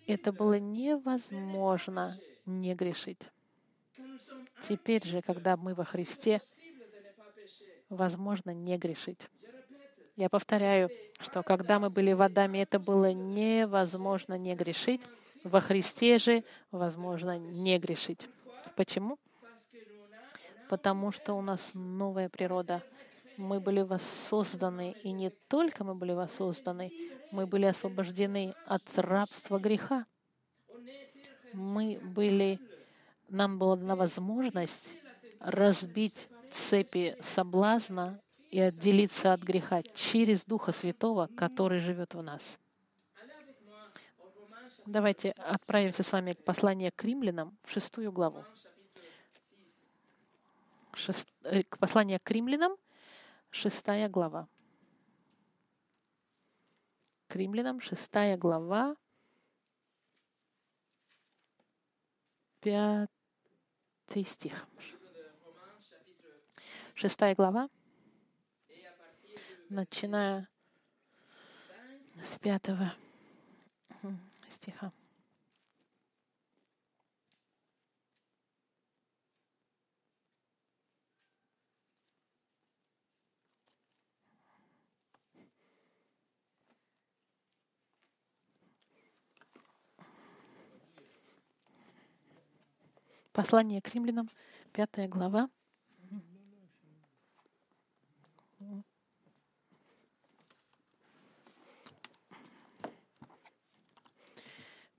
это 0.08 0.32
было 0.32 0.58
невозможно 0.58 2.18
не 2.46 2.74
грешить. 2.74 3.30
Теперь 4.62 5.06
же, 5.06 5.22
когда 5.22 5.58
мы 5.58 5.76
во 5.76 5.86
Христе, 5.86 6.42
возможно 7.90 8.52
не 8.52 8.78
грешить. 8.78 9.30
Я 10.18 10.28
повторяю, 10.30 10.90
что 11.22 11.42
когда 11.44 11.80
мы 11.80 11.90
были 11.90 12.12
в 12.12 12.22
Адаме, 12.22 12.64
это 12.64 12.80
было 12.80 13.14
невозможно 13.14 14.38
не 14.38 14.54
грешить. 14.56 15.02
Во 15.46 15.62
Христе 15.62 16.18
же 16.18 16.44
возможно 16.72 17.38
не 17.38 17.80
грешить. 17.80 18.28
Почему? 18.76 19.18
Потому 20.68 21.14
что 21.14 21.34
у 21.36 21.42
нас 21.42 21.72
новая 21.74 22.28
природа— 22.28 22.84
мы 23.38 23.60
были 23.60 23.82
воссозданы, 23.82 24.96
и 25.04 25.12
не 25.12 25.30
только 25.30 25.84
мы 25.84 25.94
были 25.94 26.12
воссозданы, 26.12 26.92
мы 27.32 27.46
были 27.46 27.66
освобождены 27.66 28.54
от 28.66 28.84
рабства 28.98 29.60
греха. 29.60 30.06
Мы 31.54 32.00
были, 32.04 32.60
нам 33.30 33.60
была 33.60 33.78
дана 33.78 33.96
возможность 33.96 34.96
разбить 35.40 36.28
цепи 36.52 37.16
соблазна 37.22 38.20
и 38.50 38.60
отделиться 38.60 39.34
от 39.34 39.42
греха 39.42 39.84
через 39.94 40.46
Духа 40.46 40.72
Святого, 40.72 41.28
который 41.28 41.80
живет 41.80 42.14
в 42.14 42.22
нас. 42.22 42.60
Давайте 44.86 45.32
отправимся 45.32 46.04
с 46.04 46.12
вами 46.12 46.32
к 46.32 46.44
посланию 46.44 46.92
к 46.96 47.04
римлянам 47.04 47.58
в 47.64 47.72
шестую 47.72 48.12
главу. 48.12 48.46
Шест... 50.94 51.30
Э, 51.44 51.62
к 51.64 51.78
посланию 51.78 52.20
к 52.24 52.32
римлянам, 52.32 52.78
шестая 53.52 54.08
глава. 54.08 54.48
К 57.28 57.36
римлянам, 57.36 57.82
шестая 57.82 58.38
глава, 58.38 58.96
пятый 62.62 64.24
стих. 64.26 64.68
Шестая 66.96 67.36
глава, 67.36 67.70
начиная 69.70 70.48
с 72.22 72.38
пятого 72.40 72.94
стиха. 74.50 74.92
Послание 93.34 93.82
к 93.84 93.94
римлянам, 93.94 94.30
пятая 94.74 95.08
глава. 95.08 95.50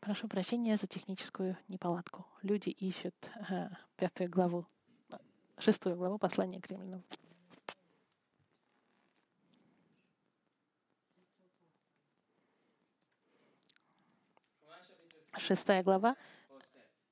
Прошу 0.00 0.28
прощения 0.28 0.76
за 0.76 0.86
техническую 0.86 1.56
неполадку. 1.68 2.24
Люди 2.42 2.70
ищут 2.70 3.14
э, 3.50 3.68
пятую 3.96 4.30
главу, 4.30 4.66
шестую 5.58 5.96
главу 5.96 6.18
послания 6.18 6.60
к 6.60 6.68
римлянам. 6.68 7.02
Шестая 15.36 15.82
глава, 15.82 16.16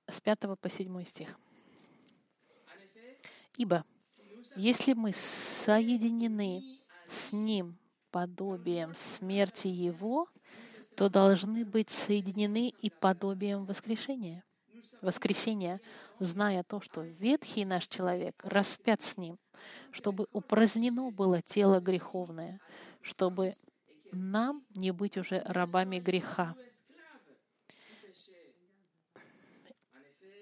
с 0.08 0.20
5 0.20 0.58
по 0.60 0.68
7 0.68 1.04
стих. 1.04 1.36
Ибо 3.56 3.84
если 4.54 4.92
мы 4.92 5.12
соединены 5.12 6.80
с 7.08 7.32
Ним 7.32 7.78
подобием 8.10 8.94
смерти 8.94 9.68
Его, 9.68 10.28
то 10.96 11.10
должны 11.10 11.64
быть 11.64 11.90
соединены 11.90 12.72
и 12.80 12.88
подобием 12.88 13.66
воскрешения. 13.66 14.42
Воскресения, 15.02 15.80
зная 16.18 16.62
то, 16.62 16.80
что 16.80 17.02
ветхий 17.02 17.66
наш 17.66 17.86
человек 17.86 18.42
распят 18.42 19.02
с 19.02 19.18
Ним, 19.18 19.38
чтобы 19.90 20.26
упразднено 20.32 21.10
было 21.10 21.42
тело 21.42 21.80
греховное, 21.80 22.60
чтобы 23.02 23.54
нам 24.10 24.64
не 24.74 24.90
быть 24.90 25.18
уже 25.18 25.42
рабами 25.44 25.98
греха, 25.98 26.56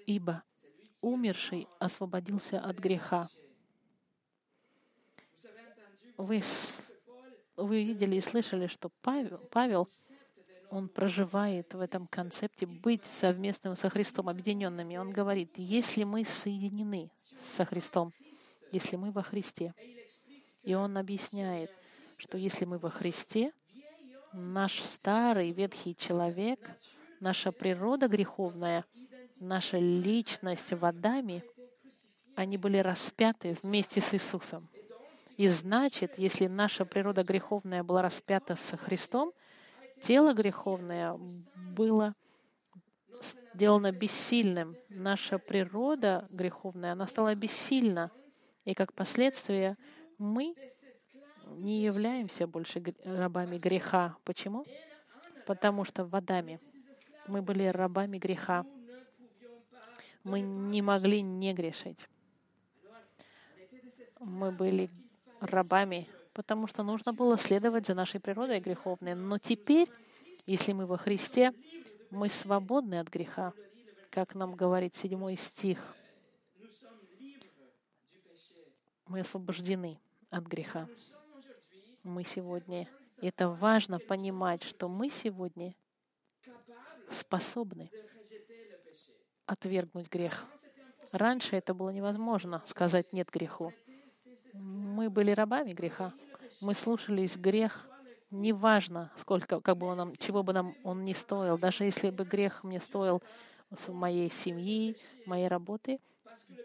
ибо 0.05 0.43
умерший 1.01 1.67
освободился 1.79 2.61
от 2.61 2.79
греха. 2.79 3.27
Вы, 6.17 6.41
вы 7.57 7.83
видели 7.83 8.15
и 8.15 8.21
слышали, 8.21 8.67
что 8.67 8.89
Павел, 9.01 9.37
Павел, 9.51 9.89
он 10.69 10.89
проживает 10.89 11.73
в 11.73 11.79
этом 11.79 12.07
концепте 12.07 12.65
быть 12.65 13.05
совместным 13.05 13.75
со 13.75 13.89
Христом, 13.89 14.29
объединенными. 14.29 14.97
Он 14.97 15.11
говорит, 15.11 15.57
если 15.57 16.03
мы 16.03 16.25
соединены 16.25 17.09
со 17.39 17.65
Христом, 17.65 18.13
если 18.71 18.95
мы 18.95 19.11
во 19.11 19.23
Христе, 19.23 19.73
и 20.63 20.73
он 20.73 20.97
объясняет, 20.97 21.71
что 22.17 22.37
если 22.37 22.65
мы 22.65 22.77
во 22.77 22.89
Христе, 22.89 23.51
наш 24.33 24.81
старый 24.81 25.51
ветхий 25.51 25.95
человек, 25.95 26.59
наша 27.19 27.51
природа 27.51 28.07
греховная— 28.07 28.85
наша 29.39 29.77
личность 29.77 30.71
в 30.73 30.85
Адаме, 30.85 31.43
они 32.35 32.57
были 32.57 32.77
распяты 32.77 33.57
вместе 33.63 34.01
с 34.01 34.13
Иисусом. 34.13 34.67
И 35.37 35.47
значит, 35.47 36.17
если 36.17 36.47
наша 36.47 36.85
природа 36.85 37.23
греховная 37.23 37.83
была 37.83 38.01
распята 38.01 38.55
со 38.55 38.77
Христом, 38.77 39.33
тело 40.05 40.33
греховное 40.33 41.17
было 41.55 42.13
сделано 43.53 43.91
бессильным. 43.91 44.75
Наша 44.89 45.39
природа 45.39 46.27
греховная, 46.31 46.93
она 46.93 47.07
стала 47.07 47.33
бессильна. 47.35 48.11
И 48.65 48.73
как 48.73 48.93
последствие 48.93 49.77
мы 50.17 50.55
не 51.45 51.81
являемся 51.81 52.47
больше 52.47 52.83
рабами 53.03 53.57
греха. 53.57 54.15
Почему? 54.23 54.65
Потому 55.45 55.83
что 55.83 56.05
в 56.05 56.15
Адаме 56.15 56.59
мы 57.27 57.41
были 57.41 57.65
рабами 57.65 58.17
греха 58.17 58.65
мы 60.25 60.41
не 60.41 60.81
могли 60.81 61.21
не 61.21 61.53
грешить. 61.53 62.09
Мы 64.19 64.51
были 64.51 64.89
рабами, 65.39 66.09
потому 66.33 66.67
что 66.67 66.83
нужно 66.83 67.13
было 67.13 67.37
следовать 67.37 67.85
за 67.85 67.93
нашей 67.93 68.19
природой 68.19 68.59
греховной. 68.59 69.13
Но 69.13 69.37
теперь, 69.37 69.87
если 70.45 70.73
мы 70.73 70.85
во 70.85 70.97
Христе, 70.97 71.53
мы 72.11 72.29
свободны 72.29 72.99
от 72.99 73.09
греха, 73.09 73.53
как 74.11 74.35
нам 74.35 74.55
говорит 74.55 74.95
седьмой 74.95 75.35
стих. 75.35 75.95
Мы 79.07 79.19
освобождены 79.19 79.99
от 80.29 80.45
греха. 80.45 80.87
Мы 82.03 82.23
сегодня. 82.23 82.87
Это 83.21 83.49
важно 83.49 83.99
понимать, 83.99 84.63
что 84.63 84.87
мы 84.87 85.09
сегодня 85.09 85.75
способны 87.09 87.89
отвергнуть 89.45 90.09
грех. 90.09 90.45
Раньше 91.11 91.55
это 91.55 91.73
было 91.73 91.89
невозможно 91.89 92.61
сказать 92.65 93.13
нет 93.13 93.29
греху. 93.29 93.73
Мы 94.53 95.09
были 95.09 95.31
рабами 95.31 95.73
греха. 95.73 96.13
Мы 96.61 96.73
слушались 96.73 97.37
грех, 97.37 97.87
неважно, 98.41 99.11
сколько, 99.19 99.61
как 99.61 99.77
бы 99.77 99.87
он 99.87 99.97
нам, 99.97 100.15
чего 100.17 100.43
бы 100.43 100.53
нам 100.53 100.75
он 100.83 101.03
не 101.03 101.13
стоил, 101.13 101.57
даже 101.57 101.83
если 101.83 102.09
бы 102.09 102.25
грех 102.25 102.63
мне 102.63 102.79
стоил 102.79 103.21
моей 103.87 104.31
семьи, 104.31 104.95
моей 105.25 105.47
работы, 105.47 105.99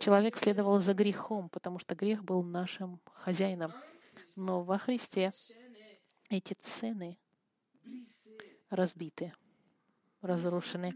человек 0.00 0.36
следовал 0.36 0.78
за 0.80 0.94
грехом, 0.94 1.48
потому 1.48 1.78
что 1.78 1.94
грех 1.94 2.24
был 2.24 2.42
нашим 2.42 3.00
хозяином. 3.14 3.72
Но 4.36 4.62
во 4.62 4.78
Христе 4.78 5.32
эти 6.28 6.54
цены 6.54 7.18
разбиты, 8.70 9.32
разрушены 10.22 10.92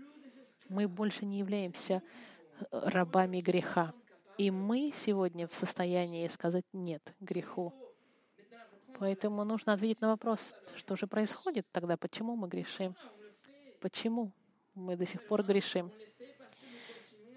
мы 0.68 0.88
больше 0.88 1.24
не 1.24 1.38
являемся 1.38 2.02
э, 2.02 2.64
рабами 2.70 3.40
греха. 3.40 3.92
И 4.38 4.50
мы 4.50 4.92
сегодня 4.94 5.46
в 5.46 5.54
состоянии 5.54 6.26
сказать 6.28 6.64
«нет» 6.72 7.14
греху. 7.20 7.72
Поэтому 8.98 9.44
нужно 9.44 9.72
ответить 9.72 10.00
на 10.00 10.08
вопрос, 10.08 10.54
что 10.76 10.96
же 10.96 11.06
происходит 11.06 11.66
тогда, 11.72 11.96
почему 11.96 12.36
мы 12.36 12.48
грешим, 12.48 12.94
почему 13.80 14.32
мы 14.74 14.96
до 14.96 15.06
сих 15.06 15.26
пор 15.26 15.42
грешим. 15.42 15.90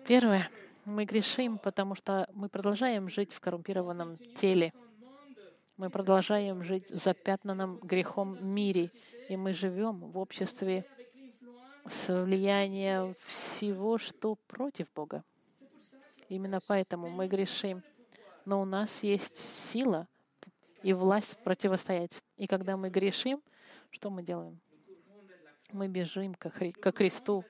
Первое, 0.07 0.49
мы 0.85 1.05
грешим, 1.05 1.57
потому 1.57 1.95
что 1.95 2.29
мы 2.33 2.47
продолжаем 2.47 3.09
жить 3.09 3.33
в 3.33 3.39
коррумпированном 3.39 4.17
теле. 4.35 4.71
Мы 5.77 5.89
продолжаем 5.89 6.63
жить 6.63 6.89
в 6.89 6.95
запятнанном 6.95 7.79
грехом 7.79 8.37
мире, 8.41 8.89
и 9.29 9.35
мы 9.35 9.53
живем 9.53 9.99
в 9.99 10.17
обществе 10.17 10.85
с 11.85 12.23
влиянием 12.23 13.15
всего, 13.25 13.97
что 13.97 14.35
против 14.47 14.91
Бога. 14.93 15.23
Именно 16.29 16.59
поэтому 16.65 17.09
мы 17.09 17.27
грешим. 17.27 17.83
Но 18.45 18.61
у 18.61 18.65
нас 18.65 19.03
есть 19.03 19.37
сила 19.37 20.07
и 20.83 20.93
власть 20.93 21.37
противостоять. 21.43 22.21
И 22.37 22.47
когда 22.47 22.77
мы 22.77 22.89
грешим, 22.89 23.41
что 23.89 24.09
мы 24.09 24.23
делаем? 24.23 24.59
Мы 25.71 25.87
бежим 25.87 26.33
ко, 26.35 26.49
Хри- 26.49 26.71
ко 26.71 26.91
Христу. 26.91 27.43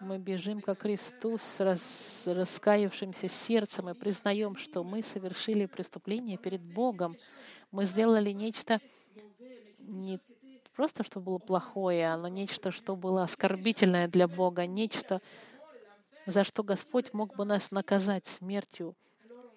Мы 0.00 0.18
бежим 0.18 0.60
ко 0.60 0.74
Христу 0.74 1.38
с 1.38 1.60
рас- 1.60 2.24
раскаявшимся 2.26 3.28
сердцем 3.28 3.88
и 3.88 3.94
признаем, 3.94 4.56
что 4.56 4.84
мы 4.84 5.02
совершили 5.02 5.66
преступление 5.66 6.36
перед 6.36 6.60
Богом. 6.60 7.16
Мы 7.70 7.86
сделали 7.86 8.32
нечто 8.32 8.80
не 9.78 10.18
просто, 10.74 11.04
что 11.04 11.20
было 11.20 11.38
плохое, 11.38 12.12
а 12.12 12.28
нечто, 12.28 12.70
что 12.70 12.96
было 12.96 13.22
оскорбительное 13.22 14.08
для 14.08 14.26
Бога, 14.28 14.66
нечто, 14.66 15.20
за 16.26 16.42
что 16.44 16.62
Господь 16.62 17.12
мог 17.12 17.36
бы 17.36 17.44
нас 17.44 17.70
наказать 17.70 18.26
смертью 18.26 18.96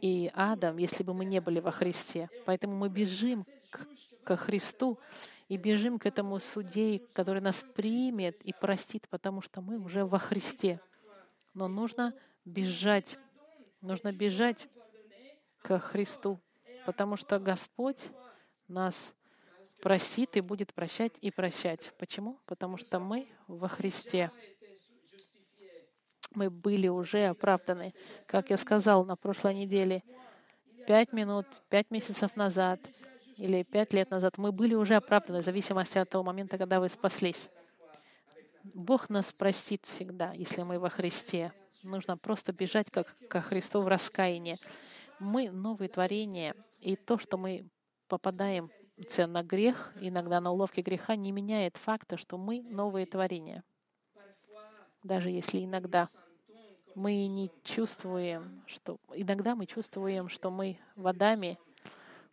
и 0.01 0.31
адом, 0.33 0.77
если 0.77 1.03
бы 1.03 1.13
мы 1.13 1.25
не 1.25 1.39
были 1.39 1.60
во 1.60 1.71
Христе. 1.71 2.29
Поэтому 2.45 2.75
мы 2.75 2.89
бежим 2.89 3.43
к, 3.69 3.88
ко 4.23 4.36
Христу 4.36 4.99
и 5.47 5.57
бежим 5.57 5.99
к 5.99 6.05
этому 6.05 6.39
судей, 6.39 6.99
который 7.13 7.41
нас 7.41 7.65
примет 7.75 8.41
и 8.43 8.53
простит, 8.53 9.07
потому 9.10 9.41
что 9.41 9.62
мы 9.62 9.77
уже 9.79 10.05
во 10.05 10.19
Христе. 10.19 10.79
Но 11.53 11.67
нужно 11.67 12.13
бежать, 12.45 13.17
нужно 13.81 14.12
бежать 14.12 14.67
к 15.62 15.79
Христу, 15.79 16.39
потому 16.86 17.17
что 17.17 17.39
Господь 17.39 17.99
нас 18.67 19.13
простит 19.81 20.38
и 20.38 20.41
будет 20.41 20.73
прощать 20.73 21.13
и 21.21 21.31
прощать. 21.31 21.93
Почему? 21.97 22.39
Потому 22.45 22.77
что 22.77 22.99
мы 22.99 23.27
во 23.47 23.67
Христе. 23.67 24.31
Мы 26.38 26.52
были 26.52 26.88
уже 26.88 27.26
оправданы. 27.26 27.93
Как 28.28 28.52
я 28.52 28.58
сказал 28.58 29.04
на 29.04 29.15
прошлой 29.15 29.56
неделе, 29.56 30.04
пять 30.86 31.12
минут, 31.12 31.47
пять 31.67 31.89
месяцев 31.89 32.36
назад 32.36 32.80
или 33.38 33.63
пять 33.63 33.91
лет 33.91 34.12
назад, 34.12 34.38
мы 34.38 34.52
были 34.52 34.76
уже 34.76 34.93
оправданы 34.93 35.41
в 35.41 35.43
зависимости 35.43 35.97
от 35.97 36.12
того 36.12 36.23
момента, 36.23 36.60
когда 36.60 36.80
вы 36.80 36.89
спаслись. 36.89 37.50
Бог 38.63 39.10
нас 39.10 39.34
простит 39.34 39.84
всегда, 39.88 40.32
если 40.34 40.62
мы 40.62 40.78
во 40.78 40.89
Христе. 40.89 41.54
Нужно 41.82 42.19
просто 42.19 42.54
бежать 42.54 42.91
как 42.91 43.15
ко 43.28 43.41
Христу 43.41 43.82
в 43.82 43.88
раскаянии. 43.88 44.58
Мы 45.17 45.50
новые 45.50 45.89
творения, 45.89 46.54
и 46.80 46.95
то, 46.95 47.17
что 47.17 47.39
мы 47.39 47.67
попадаем 48.08 48.69
на 49.17 49.41
грех, 49.41 49.91
иногда 50.00 50.39
на 50.39 50.52
уловки 50.52 50.82
греха, 50.82 51.15
не 51.15 51.32
меняет 51.32 51.78
факта, 51.78 52.15
что 52.15 52.38
мы 52.38 52.62
новые 52.62 53.08
творения. 53.08 53.63
Даже 55.02 55.32
если 55.32 55.65
иногда 55.65 56.08
мы 56.97 57.27
не 57.27 57.51
чувствуем, 57.63 58.63
что 58.65 58.97
иногда 59.13 59.53
мы 59.53 59.67
чувствуем, 59.67 60.29
что 60.29 60.49
мы 60.49 60.79
водами, 60.95 61.60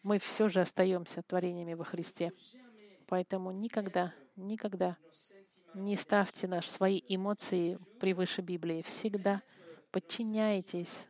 мы 0.02 0.18
все 0.18 0.48
же 0.48 0.62
остаемся 0.62 1.20
творениями 1.20 1.74
во 1.74 1.84
Христе. 1.84 2.32
Поэтому 3.06 3.50
никогда, 3.50 4.14
никогда 4.36 4.96
не 5.74 5.96
ставьте 5.96 6.48
наши 6.48 6.70
свои 6.70 7.02
эмоции 7.08 7.78
превыше 8.00 8.40
Библии. 8.40 8.80
Всегда 8.80 9.42
подчиняйтесь 9.90 11.08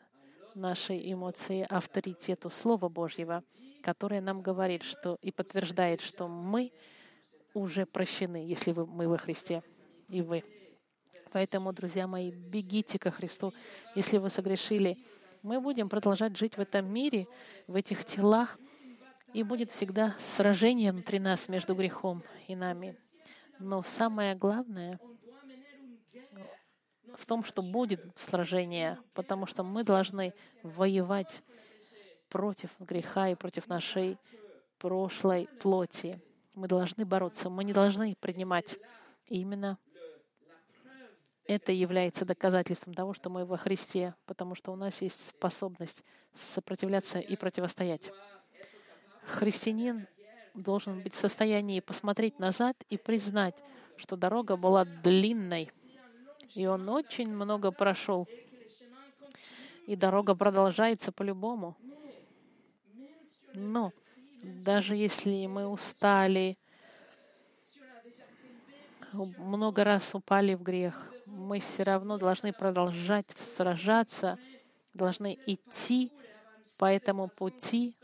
нашей 0.56 1.12
эмоции 1.12 1.64
авторитету 1.70 2.50
Слова 2.50 2.88
Божьего, 2.88 3.44
которое 3.84 4.20
нам 4.20 4.42
говорит 4.42 4.82
что, 4.82 5.16
и 5.22 5.30
подтверждает, 5.30 6.00
что 6.00 6.26
мы 6.26 6.72
уже 7.52 7.86
прощены, 7.86 8.44
если 8.48 8.72
вы, 8.72 8.84
мы 8.84 9.06
во 9.06 9.16
Христе 9.16 9.62
и 10.08 10.22
вы. 10.22 10.42
Поэтому, 11.32 11.72
друзья 11.72 12.06
мои, 12.06 12.30
бегите 12.30 12.98
ко 12.98 13.10
Христу. 13.10 13.52
Если 13.94 14.18
вы 14.18 14.30
согрешили, 14.30 14.98
мы 15.42 15.60
будем 15.60 15.88
продолжать 15.88 16.36
жить 16.36 16.56
в 16.56 16.60
этом 16.60 16.92
мире, 16.92 17.26
в 17.66 17.74
этих 17.74 18.04
телах, 18.04 18.58
и 19.32 19.42
будет 19.42 19.72
всегда 19.72 20.14
сражение 20.18 20.92
внутри 20.92 21.18
нас 21.18 21.48
между 21.48 21.74
грехом 21.74 22.22
и 22.46 22.54
нами. 22.54 22.96
Но 23.58 23.82
самое 23.82 24.34
главное 24.34 24.98
в 27.16 27.26
том, 27.26 27.44
что 27.44 27.62
будет 27.62 28.00
сражение, 28.16 28.98
потому 29.12 29.46
что 29.46 29.62
мы 29.62 29.84
должны 29.84 30.34
воевать 30.62 31.42
против 32.28 32.70
греха 32.78 33.28
и 33.28 33.34
против 33.34 33.68
нашей 33.68 34.18
прошлой 34.78 35.48
плоти. 35.60 36.20
Мы 36.54 36.68
должны 36.68 37.04
бороться, 37.04 37.50
мы 37.50 37.64
не 37.64 37.72
должны 37.72 38.16
принимать. 38.20 38.76
Именно 39.28 39.78
это 41.46 41.72
является 41.72 42.24
доказательством 42.24 42.94
того, 42.94 43.12
что 43.14 43.30
мы 43.30 43.44
во 43.44 43.56
Христе, 43.56 44.14
потому 44.26 44.54
что 44.54 44.72
у 44.72 44.76
нас 44.76 45.02
есть 45.02 45.28
способность 45.28 46.02
сопротивляться 46.34 47.18
и 47.18 47.36
противостоять. 47.36 48.10
Христианин 49.26 50.06
должен 50.54 51.00
быть 51.02 51.14
в 51.14 51.18
состоянии 51.18 51.80
посмотреть 51.80 52.38
назад 52.38 52.76
и 52.88 52.96
признать, 52.96 53.56
что 53.96 54.16
дорога 54.16 54.56
была 54.56 54.84
длинной, 54.84 55.70
и 56.54 56.66
он 56.66 56.88
очень 56.88 57.32
много 57.34 57.70
прошел. 57.70 58.28
И 59.86 59.96
дорога 59.96 60.34
продолжается 60.34 61.12
по-любому. 61.12 61.76
Но 63.52 63.92
даже 64.42 64.96
если 64.96 65.46
мы 65.46 65.66
устали, 65.66 66.56
много 69.12 69.84
раз 69.84 70.14
упали 70.14 70.54
в 70.54 70.62
грех, 70.62 71.13
мы 71.34 71.60
все 71.60 71.82
равно 71.82 72.16
должны 72.16 72.52
продолжать 72.52 73.30
сражаться, 73.36 74.38
должны 74.94 75.38
идти 75.46 76.12
по 76.78 76.86
этому 76.86 77.28
пути 77.28 77.96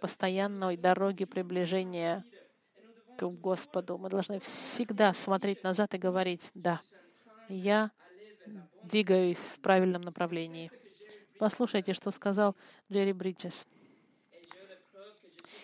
постоянной 0.00 0.76
дороги 0.76 1.24
приближения 1.24 2.24
к 3.16 3.26
Господу. 3.26 3.96
Мы 3.96 4.10
должны 4.10 4.38
всегда 4.40 5.14
смотреть 5.14 5.62
назад 5.62 5.94
и 5.94 5.98
говорить, 5.98 6.50
да, 6.54 6.80
я 7.48 7.90
двигаюсь 8.82 9.38
в 9.38 9.60
правильном 9.60 10.02
направлении. 10.02 10.70
Послушайте, 11.38 11.94
что 11.94 12.10
сказал 12.10 12.54
Джерри 12.92 13.12
Бриджес. 13.12 13.66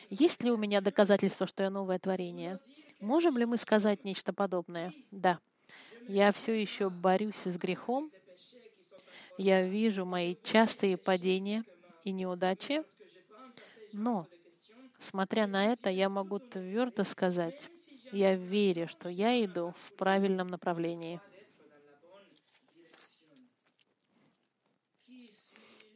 Есть 0.08 0.42
ли 0.42 0.50
у 0.50 0.56
меня 0.56 0.80
доказательство, 0.80 1.46
что 1.46 1.62
я 1.62 1.70
новое 1.70 1.98
творение? 1.98 2.58
Можем 3.00 3.38
ли 3.38 3.44
мы 3.44 3.56
сказать 3.56 4.04
нечто 4.04 4.32
подобное? 4.32 4.92
Да. 5.10 5.38
Я 6.10 6.32
все 6.32 6.60
еще 6.60 6.90
борюсь 6.90 7.46
с 7.46 7.56
грехом. 7.56 8.10
Я 9.38 9.62
вижу 9.62 10.04
мои 10.04 10.34
частые 10.42 10.96
падения 10.96 11.64
и 12.02 12.10
неудачи. 12.10 12.82
Но, 13.92 14.26
смотря 14.98 15.46
на 15.46 15.72
это, 15.72 15.88
я 15.88 16.08
могу 16.08 16.40
твердо 16.40 17.04
сказать, 17.04 17.70
я 18.10 18.34
верю, 18.34 18.88
что 18.88 19.08
я 19.08 19.44
иду 19.44 19.72
в 19.84 19.94
правильном 19.94 20.48
направлении. 20.48 21.20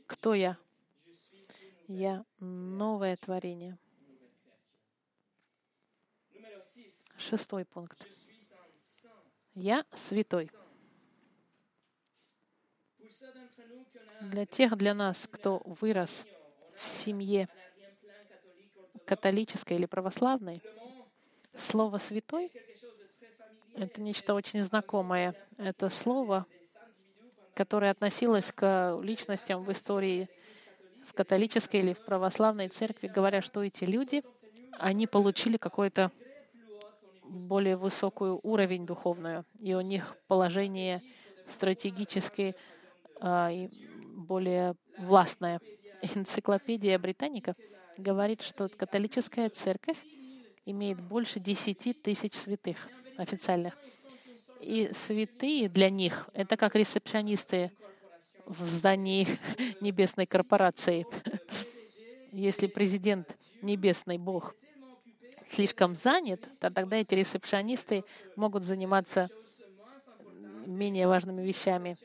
Кто 0.06 0.34
я? 0.34 0.56
Я 1.88 2.24
новое 2.38 3.16
творение. 3.16 3.76
Шестой 7.18 7.64
пункт. 7.64 8.06
Я 9.54 9.84
святой. 9.94 10.50
Для 14.20 14.46
тех, 14.46 14.76
для 14.76 14.94
нас, 14.94 15.28
кто 15.30 15.62
вырос 15.64 16.26
в 16.74 16.86
семье 16.86 17.48
католической 19.06 19.74
или 19.74 19.86
православной, 19.86 20.56
слово 21.56 21.98
«святой»— 21.98 22.50
это 23.76 24.00
нечто 24.00 24.34
очень 24.34 24.62
знакомое. 24.62 25.34
Это 25.56 25.88
слово, 25.88 26.46
которое 27.54 27.92
относилось 27.92 28.50
к 28.50 28.98
личностям 29.02 29.62
в 29.62 29.70
истории 29.70 30.28
в 31.06 31.12
католической 31.12 31.76
или 31.76 31.92
в 31.92 32.04
православной 32.04 32.68
церкви, 32.68 33.06
говоря, 33.06 33.42
что 33.42 33.62
эти 33.62 33.84
люди, 33.84 34.24
они 34.72 35.06
получили 35.06 35.58
какое-то 35.58 36.10
более 37.34 37.76
высокую 37.76 38.40
уровень 38.42 38.86
духовную, 38.86 39.44
и 39.60 39.74
у 39.74 39.80
них 39.80 40.16
положение 40.26 41.02
стратегически 41.48 42.54
а, 43.20 43.50
и 43.50 43.68
более 44.16 44.74
властное. 44.98 45.60
Энциклопедия 46.02 46.98
Британика 46.98 47.54
говорит, 47.98 48.42
что 48.42 48.68
католическая 48.68 49.48
церковь 49.48 49.98
имеет 50.64 51.00
больше 51.00 51.40
10 51.40 52.02
тысяч 52.02 52.34
святых 52.34 52.88
официальных. 53.16 53.76
И 54.60 54.90
святые 54.94 55.68
для 55.68 55.90
них— 55.90 56.28
это 56.32 56.56
как 56.56 56.74
ресепшонисты 56.74 57.70
в 58.46 58.64
здании 58.64 59.26
небесной 59.80 60.26
корпорации. 60.26 61.06
Если 62.32 62.66
президент— 62.66 63.36
небесный 63.62 64.18
Бог, 64.18 64.54
слишком 65.54 65.94
занят, 65.94 66.46
то 66.58 66.70
тогда 66.70 66.96
эти 66.96 67.14
ресепшонисты 67.14 68.04
могут 68.36 68.64
заниматься 68.64 69.28
менее 70.66 71.06
важными 71.06 71.42
вещами. 71.42 71.96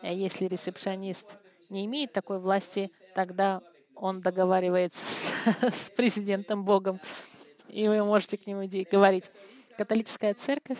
А 0.00 0.10
если 0.10 0.46
ресепшонист 0.46 1.38
не 1.68 1.84
имеет 1.84 2.12
такой 2.12 2.38
власти, 2.38 2.90
тогда 3.14 3.62
он 3.94 4.20
договаривается 4.20 5.04
с, 5.04 5.32
с 5.74 5.90
президентом 5.90 6.64
Богом, 6.64 7.00
и 7.68 7.86
вы 7.88 8.02
можете 8.02 8.38
к 8.38 8.46
нему 8.46 8.62
говорить. 8.90 9.24
Католическая 9.76 10.32
церковь, 10.34 10.78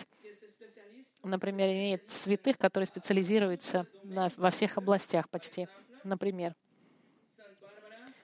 например, 1.23 1.69
имеет 1.69 2.09
святых, 2.09 2.57
которые 2.57 2.87
специализируются 2.87 3.85
на, 4.03 4.29
во 4.37 4.49
всех 4.49 4.77
областях 4.77 5.29
почти. 5.29 5.67
Например, 6.03 6.55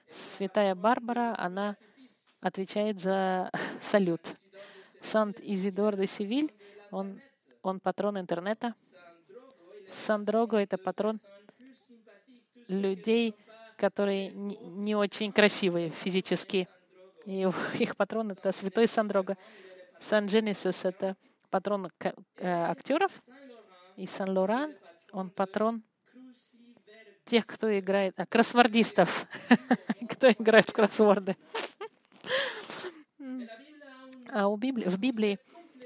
святая 0.08 0.74
Барбара, 0.74 1.34
она 1.38 1.76
отвечает 2.44 3.00
за 3.00 3.50
салют. 3.80 4.20
Сант-Изидор 5.00 5.96
де 5.96 6.06
Севиль, 6.06 6.52
он, 6.90 7.20
он 7.62 7.80
патрон 7.80 8.18
интернета. 8.18 8.74
Сандрого— 9.90 10.56
это 10.62 10.76
патрон 10.76 11.18
людей, 12.68 13.34
которые 13.76 14.30
не 14.30 14.94
очень 14.94 15.32
красивые 15.32 15.88
физически. 15.88 16.68
И 17.24 17.48
их 17.78 17.96
патрон— 17.96 18.30
это 18.32 18.52
святой 18.52 18.88
Сандрога. 18.88 19.36
Сан-Дженисис— 20.00 20.84
это 20.84 21.16
патрон 21.48 21.90
э, 22.00 22.12
актеров. 22.46 23.12
И 23.96 24.06
Сан-Лоран— 24.06 24.74
он 25.12 25.30
патрон 25.30 25.82
тех, 27.24 27.46
кто 27.46 27.78
играет... 27.78 28.14
А, 28.18 28.26
кроссвордистов. 28.26 29.26
кто 30.10 30.30
играет 30.30 30.68
в 30.68 30.72
кроссворды. 30.72 31.36
А 34.32 34.48
у 34.48 34.56
Библии, 34.56 34.88
в 34.88 34.98
Библии 34.98 35.38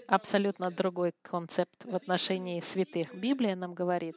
абсолютно 0.07 0.70
другой 0.70 1.12
концепт 1.22 1.85
в 1.85 1.94
отношении 1.94 2.61
святых. 2.61 3.14
Библия 3.14 3.55
нам 3.55 3.74
говорит, 3.74 4.16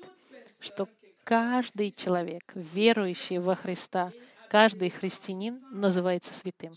что 0.61 0.87
каждый 1.23 1.91
человек, 1.91 2.43
верующий 2.55 3.39
во 3.39 3.55
Христа, 3.55 4.11
каждый 4.49 4.89
христианин 4.89 5.61
называется 5.71 6.33
святым. 6.33 6.73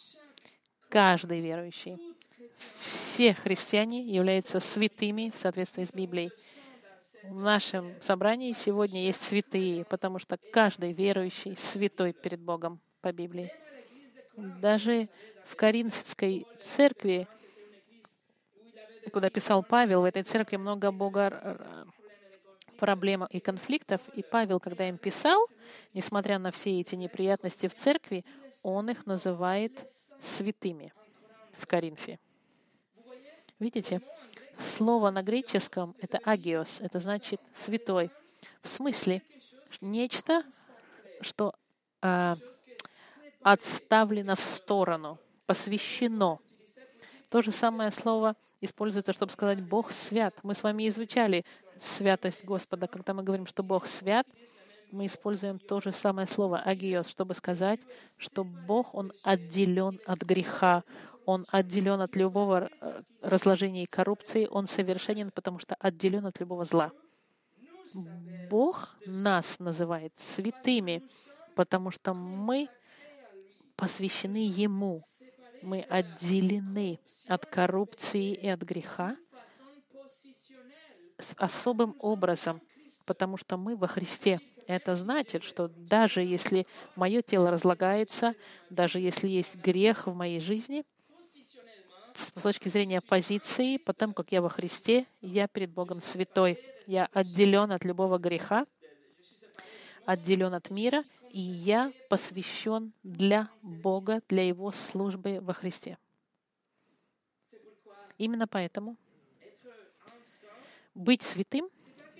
каждый 0.88 1.40
верующий. 1.40 1.98
Все 2.78 3.34
христиане 3.34 4.02
являются 4.02 4.60
святыми 4.60 5.32
в 5.34 5.38
соответствии 5.38 5.84
с 5.84 5.92
Библией. 5.92 6.30
В 7.24 7.34
нашем 7.34 7.94
собрании 8.00 8.52
сегодня 8.52 9.02
есть 9.02 9.22
святые, 9.22 9.84
потому 9.84 10.20
что 10.20 10.38
каждый 10.52 10.92
верующий 10.92 11.56
святой 11.56 12.12
перед 12.12 12.40
Богом 12.40 12.80
по 13.00 13.12
Библии. 13.12 13.50
Даже 14.36 15.08
в 15.44 15.56
Коринфской 15.56 16.46
церкви, 16.62 17.28
куда 19.12 19.30
писал 19.30 19.62
Павел, 19.62 20.02
в 20.02 20.04
этой 20.04 20.22
церкви 20.22 20.56
много 20.56 20.90
Бога 20.90 21.86
проблем 22.78 23.24
и 23.24 23.40
конфликтов. 23.40 24.00
И 24.14 24.22
Павел, 24.22 24.60
когда 24.60 24.88
им 24.88 24.98
писал, 24.98 25.46
несмотря 25.92 26.38
на 26.38 26.50
все 26.50 26.80
эти 26.80 26.94
неприятности 26.94 27.68
в 27.68 27.74
церкви, 27.74 28.24
он 28.62 28.90
их 28.90 29.06
называет 29.06 29.72
святыми 30.20 30.92
в 31.56 31.66
Коринфе. 31.66 32.18
Видите? 33.58 34.00
Слово 34.58 35.10
на 35.10 35.22
греческом— 35.22 35.94
это 36.00 36.18
агиос, 36.18 36.80
это 36.80 36.98
значит 37.00 37.40
святой. 37.52 38.10
В 38.62 38.68
смысле, 38.68 39.22
нечто, 39.80 40.44
что 41.20 41.54
э, 42.02 42.36
отставлено 43.42 44.36
в 44.36 44.40
сторону, 44.40 45.18
посвящено. 45.46 46.38
То 47.28 47.42
же 47.42 47.50
самое 47.50 47.90
слово 47.90 48.36
используется, 48.60 49.12
чтобы 49.12 49.32
сказать 49.32 49.60
«Бог 49.60 49.92
свят». 49.92 50.38
Мы 50.42 50.54
с 50.54 50.62
вами 50.62 50.88
изучали 50.88 51.44
святость 51.80 52.44
Господа. 52.44 52.86
Когда 52.86 53.12
мы 53.14 53.22
говорим, 53.22 53.46
что 53.46 53.62
Бог 53.62 53.86
свят, 53.86 54.26
мы 54.90 55.06
используем 55.06 55.58
то 55.58 55.80
же 55.80 55.92
самое 55.92 56.26
слово 56.26 56.60
«агиос», 56.60 57.08
чтобы 57.08 57.34
сказать, 57.34 57.80
что 58.18 58.44
Бог, 58.44 58.94
Он 58.94 59.12
отделен 59.22 60.00
от 60.06 60.22
греха, 60.22 60.84
Он 61.26 61.44
отделен 61.48 62.00
от 62.00 62.16
любого 62.16 62.70
э, 62.80 63.00
разложения 63.20 63.82
и 63.82 63.86
коррупции, 63.86 64.46
Он 64.50 64.66
совершенен, 64.66 65.30
потому 65.30 65.58
что 65.58 65.74
отделен 65.78 66.26
от 66.26 66.38
любого 66.40 66.64
зла. 66.64 66.92
Бог 68.50 68.96
нас 69.06 69.58
называет 69.58 70.12
святыми, 70.16 71.02
потому 71.54 71.90
что 71.90 72.14
мы 72.14 72.68
посвящены 73.76 74.46
Ему. 74.46 75.00
Мы 75.64 75.80
отделены 75.80 77.00
от 77.26 77.46
коррупции 77.46 78.34
и 78.34 78.46
от 78.48 78.60
греха 78.60 79.16
особым 81.36 81.96
образом, 82.00 82.60
потому 83.06 83.38
что 83.38 83.56
мы 83.56 83.74
во 83.74 83.86
Христе. 83.86 84.40
Это 84.66 84.94
значит, 84.94 85.42
что 85.42 85.68
даже 85.68 86.22
если 86.22 86.66
мое 86.96 87.22
тело 87.22 87.50
разлагается, 87.50 88.34
даже 88.68 88.98
если 88.98 89.26
есть 89.26 89.56
грех 89.56 90.06
в 90.06 90.14
моей 90.14 90.40
жизни, 90.40 90.84
с 92.14 92.42
точки 92.42 92.68
зрения 92.68 93.00
позиции, 93.00 93.78
потому 93.78 94.12
как 94.12 94.32
я 94.32 94.42
во 94.42 94.50
Христе, 94.50 95.06
я 95.22 95.48
перед 95.48 95.70
Богом 95.70 96.02
святой. 96.02 96.58
Я 96.86 97.08
отделен 97.12 97.72
от 97.72 97.84
любого 97.84 98.18
греха, 98.18 98.66
отделен 100.04 100.52
от 100.52 100.68
мира, 100.68 101.04
и 101.34 101.40
я 101.40 101.92
посвящен 102.08 102.92
для 103.02 103.50
Бога, 103.60 104.22
для 104.28 104.46
Его 104.46 104.70
службы 104.70 105.40
во 105.40 105.52
Христе. 105.52 105.98
Именно 108.18 108.46
поэтому 108.46 108.96
быть 110.94 111.22
святым 111.22 111.68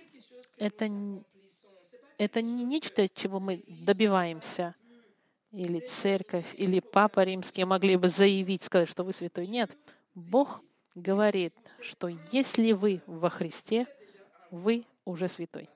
—это, 0.57 0.91
это 2.19 2.43
не 2.43 2.65
нечто, 2.65 3.09
чего 3.09 3.39
мы 3.39 3.63
добиваемся, 3.69 4.75
или 5.53 5.79
церковь, 5.79 6.53
или 6.55 6.81
Папа 6.81 7.23
Римский 7.23 7.65
могли 7.65 7.97
бы 7.97 8.09
заявить, 8.09 8.65
сказать, 8.65 8.89
что 8.89 9.05
вы 9.05 9.13
святой. 9.13 9.47
Нет. 9.47 9.71
Бог 10.17 10.61
говорит, 10.97 11.55
что 11.81 12.09
если 12.33 12.73
вы 12.73 13.01
во 13.07 13.31
Христе, 13.31 13.87
вы 14.51 14.85
уже 15.05 15.29
святой. 15.29 15.71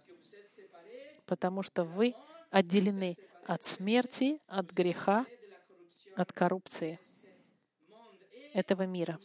Потому 1.24 1.62
что 1.62 1.85
вы 1.85 2.16
отделены 2.51 3.16
от 3.48 3.64
смерти, 3.64 4.40
от 4.46 4.70
греха, 4.72 5.24
от 6.14 6.32
коррупции 6.32 7.00
этого 8.52 8.82
мира. 8.82 9.18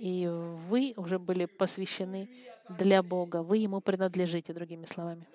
И 0.00 0.26
вы 0.26 0.92
уже 0.96 1.20
были 1.20 1.44
посвящены 1.44 2.28
для 2.68 3.00
Бога. 3.02 3.42
Вы 3.42 3.58
Ему 3.58 3.80
принадлежите, 3.80 4.52
другими 4.52 4.86
словами. 4.86 5.28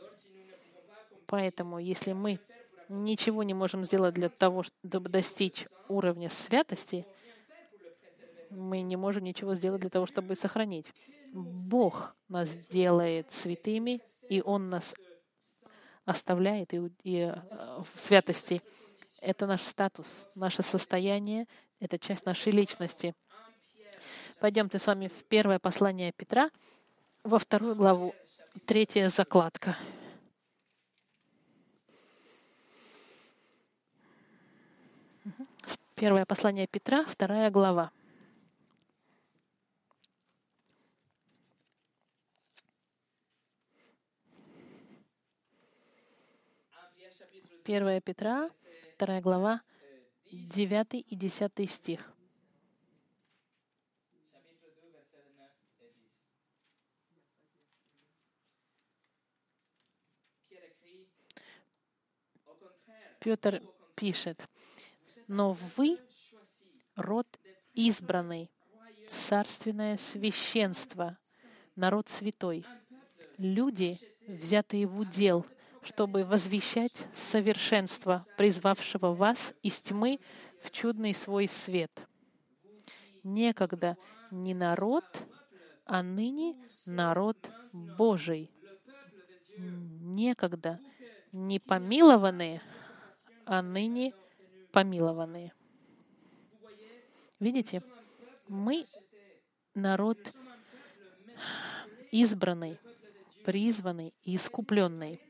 Поэтому, 1.27 1.79
если 1.79 2.11
мы 2.11 2.39
ничего 2.89 3.43
не 3.43 3.53
можем 3.53 3.85
сделать 3.85 4.15
для 4.15 4.27
того, 4.27 4.63
чтобы 4.63 5.09
достичь 5.09 5.65
уровня 5.87 6.29
святости, 6.29 7.05
мы 8.49 8.81
не 8.81 8.97
можем 8.97 9.23
ничего 9.23 9.55
сделать 9.55 9.79
для 9.79 9.89
того, 9.89 10.05
чтобы 10.05 10.35
сохранить. 10.35 10.91
Бог 11.33 12.15
нас 12.27 12.53
делает 12.69 13.31
святыми, 13.31 14.01
и 14.27 14.41
Он 14.41 14.69
нас 14.69 14.93
оставляет 16.09 16.73
и, 16.73 16.81
и 17.03 17.17
э, 17.19 17.35
в 17.93 17.99
святости. 17.99 18.61
Это 19.21 19.45
наш 19.45 19.61
статус, 19.61 20.25
наше 20.33 20.63
состояние, 20.63 21.45
это 21.79 21.99
часть 21.99 22.25
нашей 22.25 22.51
личности. 22.51 23.13
Пойдемте 24.39 24.79
с 24.79 24.87
вами 24.87 25.07
в 25.07 25.23
первое 25.25 25.59
послание 25.59 26.11
Петра, 26.11 26.49
во 27.23 27.37
вторую 27.37 27.75
главу, 27.75 28.15
третья 28.65 29.09
закладка. 29.09 29.77
Первое 35.95 36.25
послание 36.25 36.65
Петра, 36.65 37.05
вторая 37.05 37.51
глава. 37.51 37.91
Первая 47.69 48.01
Петра, 48.01 48.49
вторая 48.95 49.21
глава, 49.21 49.61
9 50.31 51.05
и 51.07 51.15
10 51.15 51.69
стих. 51.69 52.11
Петр 63.19 63.61
пишет, 63.93 64.43
«Но 65.27 65.55
вы— 65.77 65.99
род 66.95 67.27
избранный, 67.75 68.49
царственное 69.07 69.97
священство, 69.97 71.19
народ 71.75 72.09
святой, 72.09 72.65
люди, 73.37 73.95
взятые 74.25 74.87
в 74.87 74.97
удел, 74.99 75.45
чтобы 75.81 76.25
возвещать 76.25 77.07
совершенство, 77.13 78.25
призвавшего 78.37 79.13
вас 79.13 79.53
из 79.63 79.79
тьмы 79.81 80.19
в 80.61 80.71
чудный 80.71 81.13
свой 81.13 81.47
свет. 81.47 81.91
Некогда 83.23 83.97
не 84.31 84.53
народ, 84.53 85.05
а 85.85 86.03
ныне 86.03 86.55
народ 86.85 87.37
Божий. 87.73 88.51
Некогда 89.57 90.79
не 91.31 91.59
помилованные, 91.59 92.61
а 93.45 93.61
ныне 93.61 94.13
помилованные. 94.71 95.53
Видите, 97.39 97.81
мы 98.47 98.85
народ 99.73 100.17
избранный, 102.11 102.79
призванный 103.45 104.13
и 104.23 104.35
искупленный. 104.35 105.21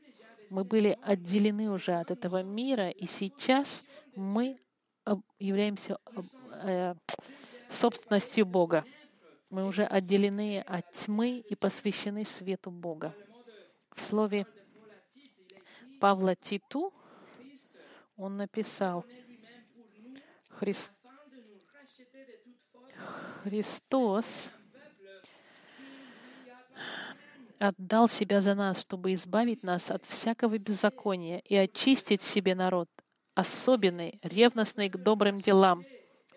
Мы 0.50 0.64
были 0.64 0.98
отделены 1.02 1.70
уже 1.70 1.92
от 1.92 2.10
этого 2.10 2.42
мира, 2.42 2.90
и 2.90 3.06
сейчас 3.06 3.84
мы 4.16 4.58
являемся 5.38 5.98
э, 6.64 6.94
собственностью 7.68 8.44
Бога. 8.44 8.84
Мы 9.48 9.64
уже 9.66 9.84
отделены 9.84 10.60
от 10.60 10.90
тьмы 10.92 11.38
и 11.38 11.54
посвящены 11.54 12.24
свету 12.24 12.70
Бога. 12.72 13.14
В 13.94 14.00
слове 14.00 14.46
Павла 16.00 16.34
Титу 16.34 16.92
он 18.16 18.36
написал, 18.36 19.04
Христ... 20.48 20.92
Христос 23.42 24.50
отдал 27.60 28.08
себя 28.08 28.40
за 28.40 28.54
нас, 28.54 28.80
чтобы 28.80 29.14
избавить 29.14 29.62
нас 29.62 29.90
от 29.90 30.04
всякого 30.04 30.58
беззакония 30.58 31.38
и 31.38 31.54
очистить 31.54 32.22
себе 32.22 32.56
народ, 32.56 32.88
особенный, 33.34 34.18
ревностный 34.22 34.88
к 34.88 34.96
добрым 34.96 35.38
делам. 35.38 35.84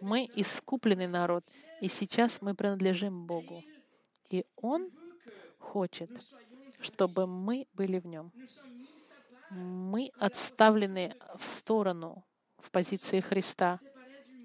Мы 0.01 0.29
искупленный 0.35 1.07
народ, 1.07 1.43
и 1.81 1.87
сейчас 1.87 2.41
мы 2.41 2.53
принадлежим 2.53 3.25
Богу. 3.25 3.63
И 4.29 4.45
Он 4.57 4.91
хочет, 5.57 6.11
чтобы 6.81 7.25
мы 7.25 7.65
были 7.73 7.97
в 7.99 8.05
Нем 8.05 8.31
мы 9.53 10.11
отставлены 10.17 11.15
в 11.37 11.45
сторону 11.45 12.25
в 12.57 12.71
позиции 12.71 13.19
Христа. 13.19 13.79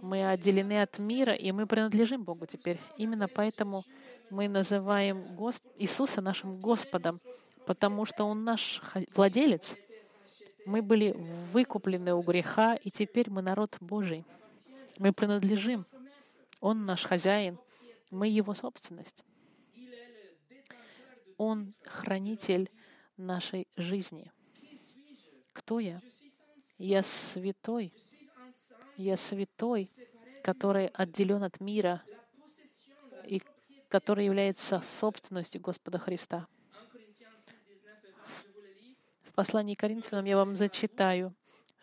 Мы 0.00 0.28
отделены 0.28 0.82
от 0.82 0.98
мира, 0.98 1.32
и 1.32 1.50
мы 1.52 1.66
принадлежим 1.66 2.24
Богу 2.24 2.46
теперь. 2.46 2.78
Именно 2.96 3.28
поэтому 3.28 3.84
мы 4.30 4.48
называем 4.48 5.34
Госп... 5.36 5.62
Иисуса 5.78 6.20
нашим 6.20 6.60
Господом, 6.60 7.20
потому 7.66 8.04
что 8.04 8.24
Он 8.24 8.44
наш 8.44 8.82
владелец. 9.14 9.74
Мы 10.66 10.82
были 10.82 11.12
выкуплены 11.52 12.14
у 12.14 12.22
греха, 12.22 12.74
и 12.74 12.90
теперь 12.90 13.30
мы 13.30 13.42
народ 13.42 13.76
Божий. 13.80 14.24
Мы 14.98 15.12
принадлежим. 15.12 15.86
Он 16.60 16.84
наш 16.84 17.04
хозяин. 17.04 17.58
Мы 18.10 18.28
Его 18.28 18.54
собственность. 18.54 19.24
Он 21.36 21.72
хранитель 21.84 22.70
нашей 23.16 23.68
жизни. 23.76 24.30
Кто 25.52 25.78
я? 25.78 26.00
Я 26.78 27.02
святой. 27.02 27.92
Я 28.96 29.16
святой, 29.16 29.88
который 30.42 30.88
отделен 30.88 31.44
от 31.44 31.60
мира 31.60 32.02
и 33.24 33.42
который 33.88 34.24
является 34.26 34.80
собственностью 34.80 35.60
Господа 35.60 35.98
Христа. 35.98 36.46
В 39.24 39.32
послании 39.34 39.74
к 39.74 39.80
Коринфянам 39.80 40.24
я 40.24 40.36
вам 40.36 40.56
зачитаю. 40.56 41.34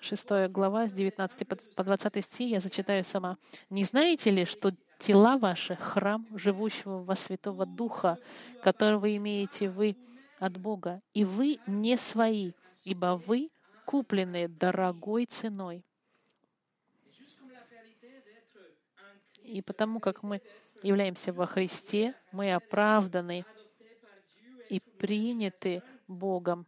6 0.01 0.49
глава, 0.49 0.87
с 0.87 0.91
19 0.91 1.47
по 1.75 1.83
20 1.83 2.23
стих 2.23 2.51
я 2.51 2.59
зачитаю 2.59 3.03
сама. 3.03 3.37
«Не 3.69 3.83
знаете 3.83 4.29
ли, 4.29 4.45
что 4.45 4.71
тела 4.99 5.37
ваши— 5.37 5.75
храм 5.77 6.27
живущего 6.37 7.03
во 7.03 7.15
Святого 7.15 7.65
Духа, 7.65 8.19
которого 8.61 9.15
имеете 9.15 9.69
вы 9.69 9.97
от 10.37 10.57
Бога, 10.57 11.01
и 11.13 11.25
вы 11.25 11.59
не 11.65 11.97
свои, 11.97 12.51
ибо 12.83 13.19
вы 13.25 13.49
куплены 13.85 14.47
дорогой 14.47 15.25
ценой?» 15.25 15.83
И 19.43 19.61
потому 19.61 19.99
как 19.99 20.23
мы 20.23 20.41
являемся 20.83 21.33
во 21.33 21.45
Христе, 21.45 22.15
мы 22.31 22.53
оправданы 22.53 23.45
и 24.69 24.79
приняты 24.79 25.81
Богом. 26.07 26.65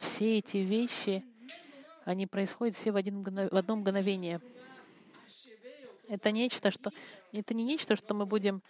Все 0.00 0.38
эти 0.38 0.58
вещи, 0.58 1.24
они 2.04 2.26
происходят 2.26 2.76
все 2.76 2.92
в, 2.92 2.96
один, 2.96 3.22
в 3.22 3.56
одно 3.56 3.76
мгновение. 3.76 4.40
Это 6.08 6.30
нечто, 6.30 6.70
что 6.70 6.90
это 7.32 7.54
не 7.54 7.64
нечто, 7.64 7.96
что 7.96 8.14
мы 8.14 8.26
будем 8.26 8.62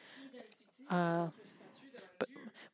а, 0.88 1.30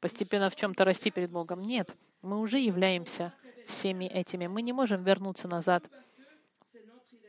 постепенно 0.00 0.50
в 0.50 0.56
чем-то 0.56 0.84
расти 0.84 1.10
перед 1.10 1.30
Богом. 1.30 1.66
Нет, 1.66 1.94
мы 2.22 2.38
уже 2.38 2.58
являемся 2.58 3.32
всеми 3.66 4.04
этими. 4.04 4.46
Мы 4.46 4.62
не 4.62 4.72
можем 4.72 5.02
вернуться 5.02 5.48
назад, 5.48 5.84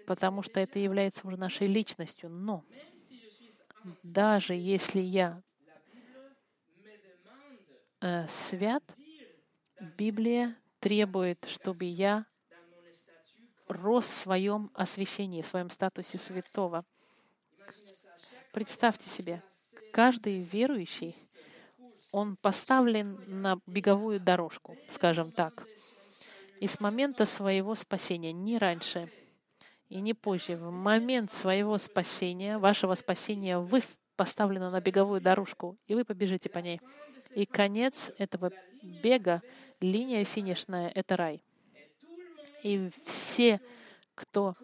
потому 0.06 0.42
что 0.42 0.60
это 0.60 0.80
является 0.80 1.26
уже 1.28 1.38
нашей 1.38 1.68
личностью. 1.68 2.30
Но 2.30 2.64
даже 4.04 4.54
если 4.54 5.00
я 5.00 5.41
э, 8.00 8.28
свят, 8.28 8.84
Библия 9.98 10.56
требует, 10.80 11.46
чтобы 11.46 11.86
я 11.86 12.26
рос 13.67 14.06
в 14.06 14.17
своем 14.17 14.70
освящении, 14.74 15.41
в 15.41 15.48
своем 15.48 15.70
статусе 15.70 16.17
святого. 16.17 16.86
Представьте 18.52 19.10
себе, 19.10 19.41
каждый 19.94 20.41
верующий, 20.41 21.15
он 22.12 22.36
поставлен 22.36 23.24
на 23.28 23.60
беговую 23.65 24.20
дорожку, 24.20 24.78
скажем 24.89 25.32
так. 25.32 25.65
И 26.60 26.67
с 26.67 26.80
момента 26.80 27.26
своего 27.26 27.74
спасения, 27.76 28.34
не 28.34 28.58
раньше— 28.58 29.10
и 29.92 30.00
не 30.00 30.14
позже. 30.14 30.56
В 30.56 30.72
момент 30.72 31.32
своего 31.32 31.78
спасения, 31.78 32.58
вашего 32.58 32.96
спасения, 32.96 33.60
вы 33.60 33.84
поставлены 34.16 34.70
на 34.70 34.80
беговую 34.80 35.20
дорожку, 35.20 35.78
и 35.86 35.94
вы 35.96 36.06
побежите 36.06 36.50
по 36.50 36.60
ней. 36.60 36.80
И 37.36 37.46
конец 37.46 38.12
этого 38.18 38.52
бега, 38.82 39.42
линия 39.82 40.24
финишная— 40.24 40.90
это 40.96 41.18
рай. 41.18 41.44
И 42.64 42.90
все, 43.06 43.60
кто 44.16 44.56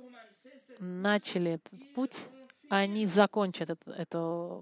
начали 0.80 1.54
этот 1.54 1.94
путь, 1.94 2.18
они 2.70 3.06
закончат 3.06 3.72
это, 3.72 3.92
это 3.92 4.62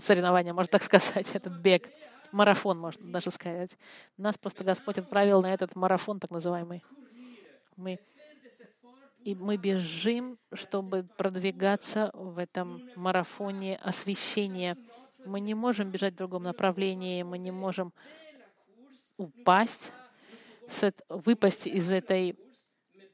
соревнование, 0.00 0.52
можно 0.52 0.72
так 0.72 0.82
сказать, 0.82 1.30
этот 1.34 1.52
бег, 1.52 1.88
марафон, 2.32 2.78
можно 2.78 3.12
даже 3.12 3.30
сказать. 3.30 3.76
Нас 4.16 4.36
просто 4.38 4.64
Господь 4.64 4.98
отправил 4.98 5.40
на 5.40 5.54
этот 5.54 5.76
марафон, 5.76 6.18
так 6.18 6.32
называемый. 6.32 6.82
Мы 7.76 8.00
и 9.24 9.34
мы 9.34 9.56
бежим, 9.56 10.38
чтобы 10.52 11.08
продвигаться 11.16 12.10
в 12.12 12.38
этом 12.38 12.82
марафоне 12.94 13.76
освещения. 13.76 14.76
Мы 15.24 15.40
не 15.40 15.54
можем 15.54 15.90
бежать 15.90 16.12
в 16.14 16.18
другом 16.18 16.42
направлении, 16.42 17.22
мы 17.22 17.38
не 17.38 17.50
можем 17.50 17.94
упасть, 19.16 19.92
выпасть 21.08 21.66
из 21.66 21.90
этой 21.90 22.38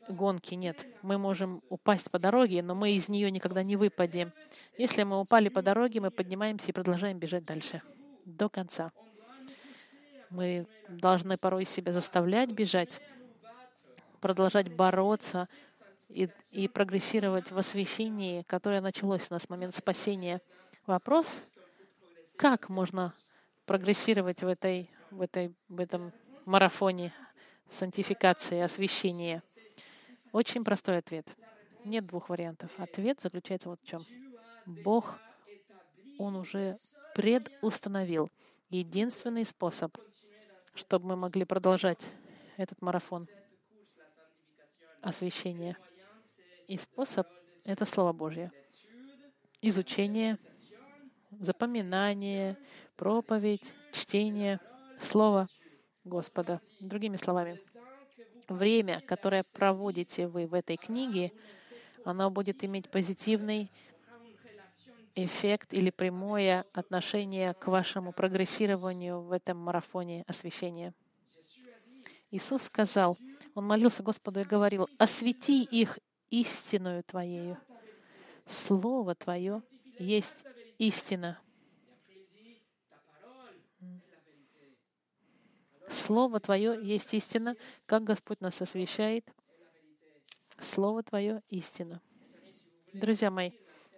гонки. 0.09 0.55
Нет, 0.55 0.85
мы 1.03 1.17
можем 1.17 1.63
упасть 1.69 2.11
по 2.11 2.19
дороге, 2.19 2.63
но 2.63 2.75
мы 2.75 2.93
из 2.93 3.09
нее 3.09 3.31
никогда 3.31 3.63
не 3.63 3.77
выпадем. 3.77 4.33
Если 4.77 5.05
мы 5.05 5.21
упали 5.21 5.49
по 5.49 5.63
дороге, 5.63 6.01
мы 6.01 6.11
поднимаемся 6.11 6.69
и 6.69 6.73
продолжаем 6.73 7.21
бежать 7.21 7.45
дальше 7.45 7.83
до 8.25 8.49
конца. 8.49 8.91
Мы 10.29 10.67
должны 10.89 11.37
порой 11.37 11.65
себя 11.65 11.93
заставлять 11.93 12.51
бежать, 12.51 13.01
продолжать 14.21 14.75
бороться 14.75 15.47
и, 16.15 16.29
и 16.51 16.69
прогрессировать 16.69 17.51
в 17.51 17.59
освящении, 17.59 18.43
которое 18.43 18.81
началось 18.81 19.27
у 19.31 19.35
нас 19.35 19.45
в 19.45 19.51
момент 19.51 19.75
спасения. 19.75 20.41
Вопрос, 20.87 21.41
как 22.37 22.69
можно 22.69 23.15
прогрессировать 23.67 24.43
в, 24.43 24.47
этой, 24.47 24.91
в, 25.11 25.21
этой, 25.21 25.55
в 25.69 25.81
этом 25.81 26.13
марафоне 26.47 27.15
сантификации, 27.71 28.61
освящения? 28.61 29.43
Очень 30.33 30.65
простой 30.65 30.99
ответ. 30.99 31.27
Нет 31.85 32.07
двух 32.07 32.29
вариантов. 32.29 32.71
Ответ 32.77 33.21
заключается 33.23 33.69
вот 33.69 33.81
в 33.81 33.87
чем. 33.87 34.05
Бог, 34.67 35.19
Он 36.19 36.37
уже 36.37 36.77
предустановил 37.15 38.31
единственный 38.69 39.45
способ, 39.45 39.97
чтобы 40.75 41.09
мы 41.09 41.17
могли 41.17 41.45
продолжать 41.45 42.01
этот 42.57 42.83
марафон 42.83 43.27
освящения— 45.03 45.77
и 46.71 46.79
способ— 46.79 47.27
это 47.65 47.85
Слово 47.85 48.13
Божье. 48.13 48.53
Изучение, 49.61 50.39
запоминание, 51.41 52.57
проповедь, 52.95 53.75
чтение, 53.93 54.61
Слово 55.01 55.49
Господа. 56.05 56.61
Другими 56.79 57.17
словами, 57.17 57.61
время, 58.49 59.01
которое 59.01 59.43
проводите 59.53 60.29
вы 60.29 60.47
в 60.47 60.55
этой 60.55 60.77
книге, 60.77 61.33
оно 62.05 62.31
будет 62.31 62.63
иметь 62.63 62.89
позитивный 62.89 63.73
эффект 65.17 65.75
или 65.75 65.91
прямое 65.91 66.65
отношение 66.73 67.53
к 67.55 67.67
вашему 67.67 68.13
прогрессированию 68.13 69.23
в 69.23 69.33
этом 69.33 69.59
марафоне 69.59 70.23
освящения. 70.29 70.95
Иисус 72.31 72.63
сказал, 72.63 73.19
Он 73.57 73.67
молился 73.67 74.05
Господу 74.05 74.39
и 74.39 74.45
говорил, 74.45 74.89
«Освети 74.99 75.65
их 75.65 75.99
истинную 76.31 77.03
Твоею. 77.03 77.59
Слово 78.47 79.15
Твое 79.15 79.63
есть 79.99 80.45
истина. 80.79 81.41
Слово 85.89 86.41
Твое 86.41 86.79
есть 86.81 87.13
истина, 87.15 87.57
как 87.87 88.05
Господь 88.05 88.41
нас 88.41 88.61
освещает. 88.63 89.29
Слово 90.59 91.03
Твое— 91.03 91.43
истина. 91.49 92.01
Друзья 92.93 93.31
мои, 93.31 93.53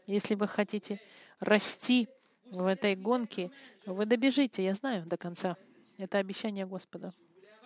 если 0.07 0.35
вы 0.35 0.47
хотите 0.49 1.01
расти 1.41 2.09
в 2.45 2.67
этой 2.67 2.95
гонке, 2.95 3.51
вы 3.87 4.07
добежите, 4.07 4.63
я 4.63 4.75
знаю, 4.75 5.07
до 5.07 5.17
конца. 5.17 5.57
Это 5.99 6.19
обещание 6.19 6.67
Господа. 6.67 7.13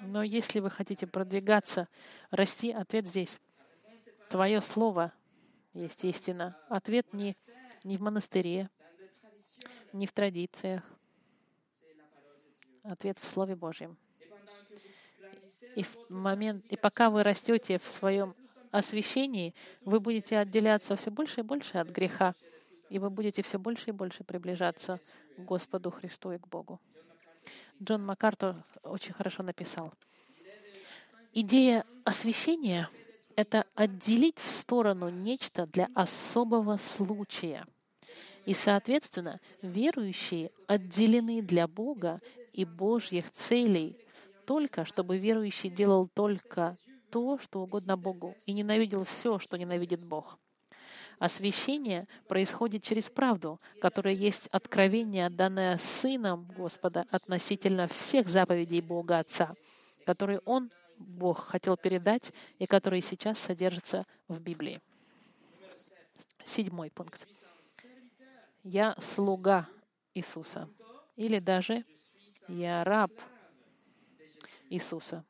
Но 0.00 0.22
если 0.22 0.60
вы 0.60 0.70
хотите 0.70 1.06
продвигаться, 1.06 1.88
расти, 2.30 2.70
ответ 2.70 3.06
здесь. 3.06 3.40
Твое 4.36 4.60
слово 4.60 5.14
есть 5.72 6.04
истина. 6.04 6.58
Ответ 6.68 7.10
не, 7.14 7.34
не 7.84 7.96
в 7.96 8.02
монастыре, 8.02 8.68
не 9.94 10.06
в 10.06 10.12
традициях. 10.12 10.82
Ответ 12.84 13.18
в 13.18 13.26
Слове 13.26 13.56
Божьем. 13.56 13.96
И, 15.74 15.82
в 15.82 16.10
момент, 16.10 16.66
и 16.66 16.76
пока 16.76 17.08
вы 17.08 17.22
растете 17.22 17.78
в 17.78 17.86
своем 17.86 18.34
освящении, 18.72 19.54
вы 19.80 20.00
будете 20.00 20.36
отделяться 20.36 20.96
все 20.96 21.10
больше 21.10 21.40
и 21.40 21.42
больше 21.42 21.78
от 21.78 21.88
греха, 21.88 22.34
и 22.90 22.98
вы 22.98 23.08
будете 23.08 23.42
все 23.42 23.58
больше 23.58 23.88
и 23.88 23.92
больше 23.92 24.22
приближаться 24.22 25.00
к 25.38 25.40
Господу 25.40 25.90
Христу 25.90 26.32
и 26.32 26.38
к 26.38 26.46
Богу. 26.46 26.78
Джон 27.82 28.04
Маккартур 28.04 28.56
очень 28.82 29.14
хорошо 29.14 29.42
написал. 29.42 29.94
Идея 31.32 31.86
освящения—— 32.04 32.90
это 33.36 33.66
отделить 33.74 34.38
в 34.38 34.50
сторону 34.50 35.08
нечто 35.10 35.66
для 35.66 35.88
особого 35.94 36.78
случая. 36.78 37.66
И, 38.46 38.54
соответственно, 38.54 39.40
верующие 39.60 40.50
отделены 40.66 41.42
для 41.42 41.68
Бога 41.68 42.20
и 42.54 42.64
Божьих 42.64 43.30
целей 43.32 43.96
только, 44.46 44.84
чтобы 44.84 45.18
верующий 45.18 45.68
делал 45.68 46.08
только 46.08 46.76
то, 47.10 47.38
что 47.38 47.60
угодно 47.60 47.96
Богу, 47.96 48.34
и 48.46 48.52
ненавидел 48.52 49.04
все, 49.04 49.38
что 49.38 49.56
ненавидит 49.56 50.04
Бог. 50.04 50.38
Освящение 51.18 52.06
происходит 52.28 52.82
через 52.82 53.10
правду, 53.10 53.60
которая 53.80 54.14
есть 54.14 54.48
откровение, 54.48 55.30
данное 55.30 55.78
Сыном 55.78 56.46
Господа 56.56 57.06
относительно 57.10 57.88
всех 57.88 58.28
заповедей 58.28 58.80
Бога 58.80 59.18
Отца, 59.20 59.54
которые 60.04 60.40
Он, 60.44 60.70
Бог, 60.98 61.44
хотел 61.46 61.76
передать 61.76 62.32
и 62.58 62.66
которые 62.66 63.02
сейчас 63.02 63.38
содержатся 63.38 64.06
в 64.28 64.40
Библии. 64.40 64.80
Седьмой 66.44 66.90
пункт. 66.90 67.26
Я 68.62 68.94
слуга 69.00 69.68
Иисуса. 70.14 70.68
Или 71.16 71.38
даже 71.38 71.84
я 72.48 72.84
раб 72.84 73.12
Иисуса. 74.70 75.24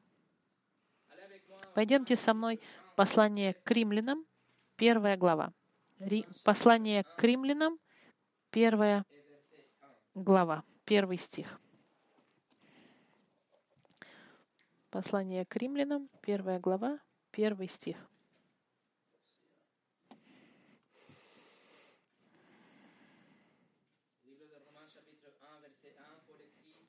Пойдемте 1.75 2.17
со 2.17 2.33
мной 2.33 2.61
послание 2.97 3.53
к 3.53 3.71
римлянам, 3.71 4.25
первая 4.77 5.17
глава. 5.17 5.53
Послание 6.45 7.05
к 7.05 7.23
римлянам, 7.23 7.79
первая 8.51 9.05
глава, 10.15 10.65
первый 10.85 11.19
стих. 11.19 11.61
Послание 14.91 15.45
к 15.45 15.57
римлянам, 15.57 16.09
первая 16.23 16.61
глава, 16.61 17.01
первый 17.31 17.69
стих. 17.69 17.97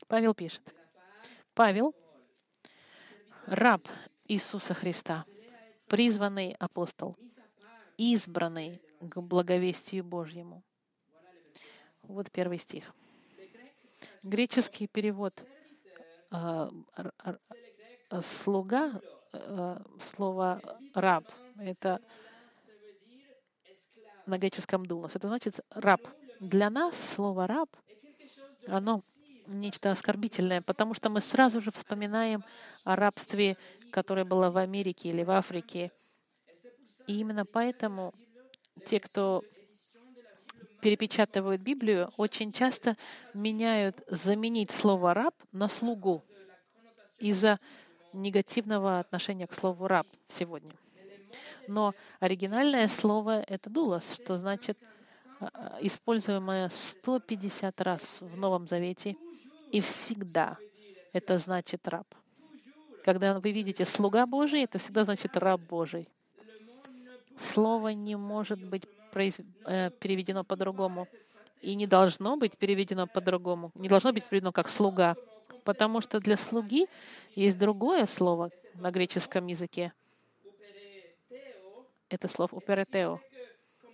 Павел 0.08 0.34
пишет. 0.34 0.74
Павел, 1.54 1.94
раб 3.46 3.88
Иисуса 4.26 4.74
Христа, 4.74 5.26
призванный 5.88 6.54
апостол, 6.60 7.18
избранный 7.98 8.82
к 9.02 9.20
благовестию 9.20 10.04
Божьему. 10.04 10.64
Вот 12.04 12.32
первый 12.32 12.60
стих. 12.60 12.94
Греческий 14.24 14.88
перевод 14.88 15.34
э, 16.32 16.70
слуга, 18.22 19.02
э, 19.34 19.78
слово 20.00 20.62
раб, 20.94 21.26
это 21.60 22.00
на 24.26 24.38
греческом 24.38 24.86
дулос. 24.86 25.16
Это 25.16 25.28
значит 25.28 25.60
раб. 25.72 26.02
Для 26.40 26.70
нас 26.70 26.96
слово 27.16 27.48
раб, 27.48 27.70
оно 28.68 29.02
нечто 29.48 29.92
оскорбительное, 29.92 30.62
потому 30.62 30.94
что 30.94 31.10
мы 31.10 31.22
сразу 31.22 31.62
же 31.62 31.72
вспоминаем 31.72 32.44
о 32.84 32.96
рабстве, 32.96 33.58
которое 33.92 34.26
было 34.26 34.50
в 34.52 34.58
Америке 34.58 35.10
или 35.10 35.24
в 35.24 35.32
Африке. 35.32 35.92
И 37.08 37.20
именно 37.20 37.46
поэтому 37.46 38.14
те, 38.86 39.00
кто 39.00 39.44
перепечатывают 40.82 41.62
Библию, 41.62 42.12
очень 42.18 42.52
часто 42.52 42.98
меняют 43.34 44.04
заменить 44.08 44.72
слово 44.72 45.14
«раб» 45.14 45.34
на 45.52 45.68
«слугу» 45.68 46.24
из-за 47.18 47.60
негативного 48.14 49.00
отношения 49.00 49.48
к 49.48 49.54
слову 49.54 49.88
«раб» 49.88 50.08
сегодня. 50.28 50.72
Но 51.68 51.94
оригинальное 52.20 52.88
слово— 52.88 53.42
это 53.48 53.70
«дулос», 53.70 54.14
что 54.14 54.36
значит 54.36 54.78
а, 55.40 55.78
используемое 55.82 56.70
150 56.70 57.82
раз 57.82 58.02
в 58.20 58.38
Новом 58.38 58.68
Завете— 58.68 59.16
и 59.72 59.82
всегда 59.82 60.58
это 61.14 61.38
значит 61.38 61.88
раб. 61.88 62.08
Когда 63.04 63.40
вы 63.40 63.52
видите 63.52 63.86
слуга 63.86 64.26
Божий, 64.26 64.64
это 64.64 64.80
всегда 64.80 65.06
значит 65.06 65.36
раб 65.38 65.62
Божий. 65.62 66.10
Слово 67.38 67.90
не 67.90 68.16
может 68.16 68.64
быть 68.64 68.86
э, 69.14 69.92
переведено 70.00 70.44
по-другому. 70.44 71.08
И 71.62 71.76
не 71.76 71.88
должно 71.88 72.38
быть 72.38 72.58
переведено 72.58 73.08
по-другому. 73.08 73.72
Не 73.76 73.90
должно 73.90 74.14
быть 74.14 74.26
переведено 74.26 74.52
как 74.52 74.70
слуга. 74.70 75.16
Потому 75.68 76.00
что 76.00 76.22
для 76.22 76.38
слуги 76.38 76.88
есть 77.36 77.60
другое 77.60 78.06
слово 78.06 78.52
на 78.76 78.90
греческом 78.90 79.48
языке. 79.48 79.92
Это 82.08 82.30
слово 82.30 82.56
«уперетео». 82.56 83.20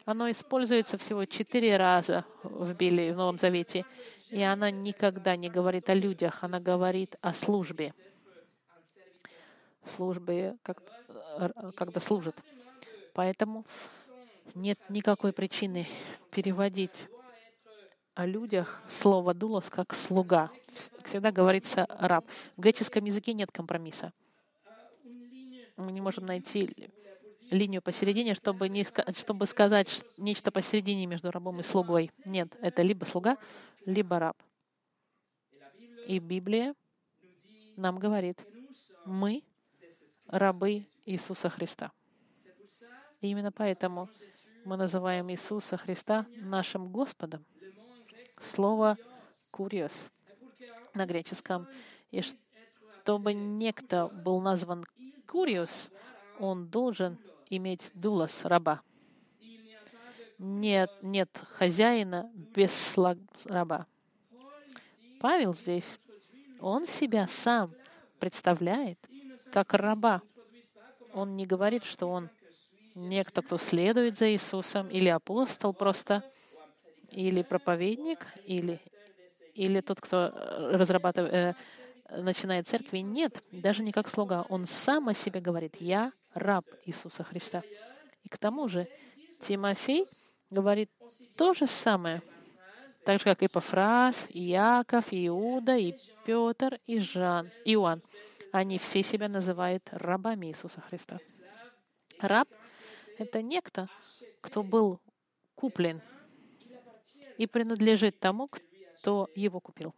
Оно 0.05 0.30
используется 0.30 0.99
всего 0.99 1.26
четыре 1.26 1.78
раза 1.78 2.26
в 2.43 2.76
Библии, 2.76 3.09
в 3.09 3.15
Новом 3.15 3.39
Завете. 3.39 3.86
И 4.30 4.39
она 4.43 4.69
никогда 4.69 5.36
не 5.36 5.49
говорит 5.49 5.89
о 5.89 5.95
людях, 5.95 6.43
она 6.43 6.59
говорит 6.59 7.15
о 7.21 7.34
службе. 7.34 7.95
Службе, 9.84 10.55
как, 10.61 10.78
когда 11.74 11.99
служит. 11.99 12.36
Поэтому 13.15 13.65
нет 14.53 14.78
никакой 14.89 15.34
причины 15.34 15.88
переводить 16.30 17.07
о 18.16 18.26
людях 18.26 18.82
слово 18.88 19.34
«дулос» 19.34 19.70
как 19.70 19.95
«слуга». 19.95 20.51
Всегда 21.03 21.32
говорится 21.32 21.88
«раб». 21.99 22.26
В 22.55 22.61
греческом 22.61 23.05
языке 23.05 23.34
нет 23.34 23.51
компромисса. 23.51 24.14
Мы 25.76 25.91
не 25.91 26.01
можем 26.01 26.26
найти 26.26 26.91
линию 27.49 27.82
посередине, 27.82 28.36
чтобы, 28.36 28.70
не, 28.70 28.86
чтобы 29.16 29.45
сказать 29.47 30.03
нечто 30.18 30.51
посередине 30.51 31.05
между 31.05 31.32
рабом 31.32 31.59
и 31.59 31.64
слугой. 31.64 32.11
Нет, 32.26 32.55
это 32.61 32.82
либо 32.82 33.05
слуга, 33.05 33.38
либо 33.86 34.20
раб. 34.20 34.38
И 36.07 36.20
Библия 36.20 36.76
нам 37.76 37.97
говорит, 37.97 38.45
мы 39.05 39.43
рабы 40.28 40.86
Иисуса 41.05 41.49
Христа. 41.49 41.91
И 43.22 43.28
именно 43.28 43.51
поэтому 43.51 44.09
мы 44.66 44.78
называем 44.78 45.32
Иисуса 45.32 45.78
Христа 45.78 46.26
нашим 46.41 46.91
Господом. 46.91 47.45
Слово 48.44 48.98
«куриос» 49.52 50.12
на 50.94 51.06
греческом. 51.06 51.68
И 52.12 52.22
чтобы 52.22 53.34
некто 53.34 54.08
был 54.08 54.41
назван 54.41 54.86
«куриос», 55.28 55.89
он 56.39 56.68
должен 56.68 57.18
иметь 57.50 57.91
дулос 57.94 58.46
раба. 58.46 58.82
Нет, 60.38 60.91
нет 61.02 61.30
хозяина 61.54 62.30
без 62.34 62.96
раба. 63.46 63.88
Павел 65.22 65.54
здесь, 65.54 66.00
он 66.60 66.86
себя 66.86 67.28
сам 67.28 67.74
представляет 68.20 69.00
как 69.52 69.74
раба. 69.74 70.22
Он 71.14 71.38
не 71.38 71.46
говорит, 71.46 71.84
что 71.84 72.08
он 72.08 72.30
некто, 72.96 73.41
кто 73.41 73.58
следует 73.58 74.18
за 74.18 74.32
Иисусом, 74.32 74.89
или 74.89 75.08
апостол 75.08 75.74
просто, 75.74 76.30
или 77.14 77.41
проповедник, 77.43 78.28
или, 78.45 78.80
или 79.53 79.82
тот, 79.82 80.01
кто 80.01 80.32
разрабатывает, 80.72 81.34
э, 81.34 81.53
начинает 82.22 82.68
церкви. 82.68 82.99
Нет, 82.99 83.43
даже 83.51 83.84
не 83.84 83.91
как 83.91 84.07
слуга. 84.07 84.45
Он 84.49 84.66
сам 84.66 85.09
о 85.09 85.14
себе 85.14 85.39
говорит, 85.39 85.78
я 85.80 86.11
раб 86.34 86.66
Иисуса 86.86 87.24
Христа. 87.24 87.64
И 88.24 88.30
к 88.30 88.38
тому 88.38 88.68
же 88.68 88.88
Тимофей 89.39 90.07
говорит 90.49 90.89
то 91.38 91.53
же 91.53 91.68
самое, 91.68 92.22
так 93.05 93.20
же, 93.20 93.26
как 93.26 93.43
и 93.43 93.47
Пафраз, 93.47 94.28
и 94.30 94.41
Яков, 94.41 95.11
и 95.11 95.28
Иуда, 95.28 95.76
и 95.76 95.97
Петр, 96.26 96.80
и 96.86 96.99
Жан, 96.99 97.49
Иоанн. 97.66 98.01
Они 98.51 98.78
все 98.78 99.03
себя 99.03 99.28
называют 99.28 99.88
рабами 99.91 100.47
Иисуса 100.47 100.82
Христа. 100.82 101.20
Раб— 102.20 102.47
это 103.18 103.41
некто, 103.41 103.89
кто 104.41 104.64
был 104.64 104.99
куплен 105.55 106.01
и 107.38 107.47
принадлежит 107.47 108.19
тому, 108.19 108.47
кто 108.47 109.29
его 109.36 109.59
купил. 109.59 109.93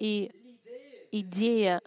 И 0.00 0.30
идея 1.12 1.80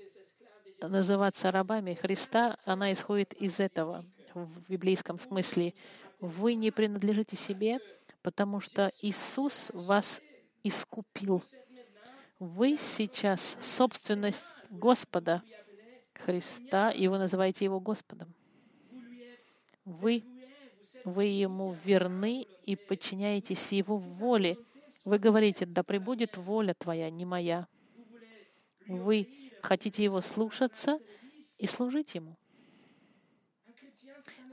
называться 0.82 1.52
рабами 1.52 1.94
Христа, 1.94 2.58
она 2.66 2.94
исходит 2.94 3.34
из 3.34 3.60
этого 3.60 4.06
в 4.34 4.70
библейском 4.70 5.18
смысле. 5.18 5.74
Вы 6.20 6.56
не 6.56 6.72
принадлежите 6.72 7.36
себе, 7.36 7.80
потому 8.22 8.60
что 8.60 8.92
Иисус 9.02 9.70
вас 9.74 10.22
искупил. 10.64 11.44
Вы 12.40 12.78
сейчас 12.78 13.58
собственность 13.62 14.46
Господа 14.70 15.42
Христа, 16.14 16.92
и 16.92 17.08
вы 17.08 17.18
называете 17.18 17.66
Его 17.66 17.80
Господом. 17.80 18.34
Вы, 19.86 20.24
вы 21.04 21.26
Ему 21.26 21.76
верны 21.84 22.48
и 22.64 22.76
подчиняетесь 22.76 23.72
Его 23.72 23.98
воле. 23.98 24.58
Вы 25.06 25.20
говорите, 25.20 25.66
да 25.66 25.84
пребудет 25.84 26.38
воля 26.38 26.74
Твоя, 26.74 27.10
не 27.10 27.26
моя. 27.26 27.68
Вы 28.88 29.52
хотите 29.62 30.04
Его 30.04 30.22
слушаться 30.22 31.00
и 31.58 31.68
служить 31.68 32.16
Ему. 32.16 32.38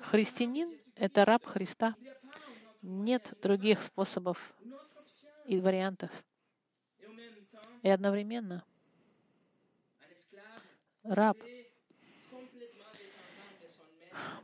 Христианин— 0.02 0.76
это 0.96 1.24
раб 1.24 1.44
Христа. 1.44 1.94
Нет 2.82 3.32
других 3.42 3.82
способов 3.82 4.54
и 5.46 5.58
вариантов. 5.58 6.10
И 7.82 7.88
одновременно 7.88 8.64
раб 11.02 11.38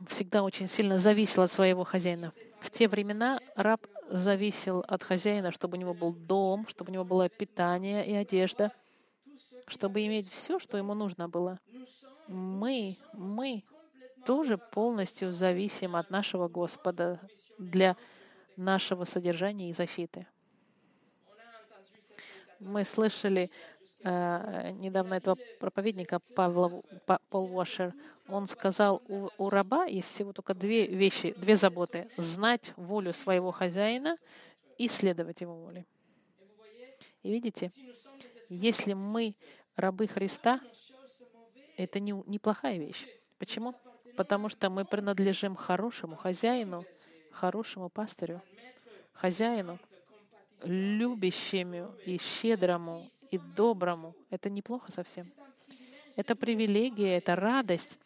всегда 0.07 0.43
очень 0.43 0.67
сильно 0.67 0.99
зависел 0.99 1.43
от 1.43 1.51
своего 1.51 1.83
хозяина. 1.83 2.33
В 2.59 2.69
те 2.69 2.87
времена 2.87 3.39
раб 3.55 3.85
зависел 4.09 4.83
от 4.87 5.03
хозяина, 5.03 5.51
чтобы 5.51 5.77
у 5.77 5.79
него 5.79 5.93
был 5.93 6.13
дом, 6.13 6.67
чтобы 6.67 6.91
у 6.91 6.93
него 6.93 7.03
было 7.03 7.29
питание 7.29 8.05
и 8.05 8.13
одежда, 8.13 8.71
чтобы 9.67 10.05
иметь 10.05 10.29
все, 10.29 10.59
что 10.59 10.77
ему 10.77 10.93
нужно 10.93 11.29
было. 11.29 11.59
Мы, 12.27 12.97
мы 13.13 13.63
тоже 14.25 14.57
полностью 14.57 15.31
зависим 15.31 15.95
от 15.95 16.09
нашего 16.09 16.47
Господа 16.47 17.19
для 17.57 17.95
нашего 18.57 19.05
содержания 19.05 19.69
и 19.69 19.73
защиты. 19.73 20.27
Мы 22.59 22.85
слышали 22.85 23.49
э, 24.03 24.71
недавно 24.71 25.15
этого 25.15 25.37
проповедника 25.59 26.19
Павла 26.35 26.81
Пол 27.29 27.55
Уошер. 27.55 27.93
Он 28.27 28.47
сказал, 28.47 29.01
у, 29.07 29.29
у 29.37 29.49
раба 29.49 29.85
есть 29.85 30.09
всего 30.09 30.33
только 30.33 30.53
две 30.53 30.87
вещи, 30.87 31.33
две 31.37 31.55
заботы. 31.55 32.07
Знать 32.17 32.73
волю 32.75 33.13
своего 33.13 33.51
хозяина 33.51 34.17
и 34.77 34.87
следовать 34.87 35.41
его 35.41 35.53
воле. 35.53 35.85
И 37.23 37.31
видите, 37.31 37.71
если 38.49 38.93
мы 38.93 39.35
рабы 39.75 40.07
Христа, 40.07 40.59
это 41.77 41.99
не, 41.99 42.11
неплохая 42.25 42.77
вещь. 42.77 43.07
Почему? 43.37 43.75
Потому 44.15 44.49
что 44.49 44.69
мы 44.69 44.85
принадлежим 44.85 45.55
хорошему 45.55 46.15
хозяину, 46.15 46.85
хорошему 47.31 47.89
пастырю, 47.89 48.41
хозяину, 49.13 49.79
любящему 50.63 51.91
и 52.05 52.17
щедрому 52.17 53.09
и 53.31 53.37
доброму. 53.37 54.15
Это 54.29 54.49
неплохо 54.49 54.91
совсем. 54.91 55.25
Это 56.15 56.35
привилегия, 56.35 57.17
это 57.17 57.35
радость. 57.35 57.97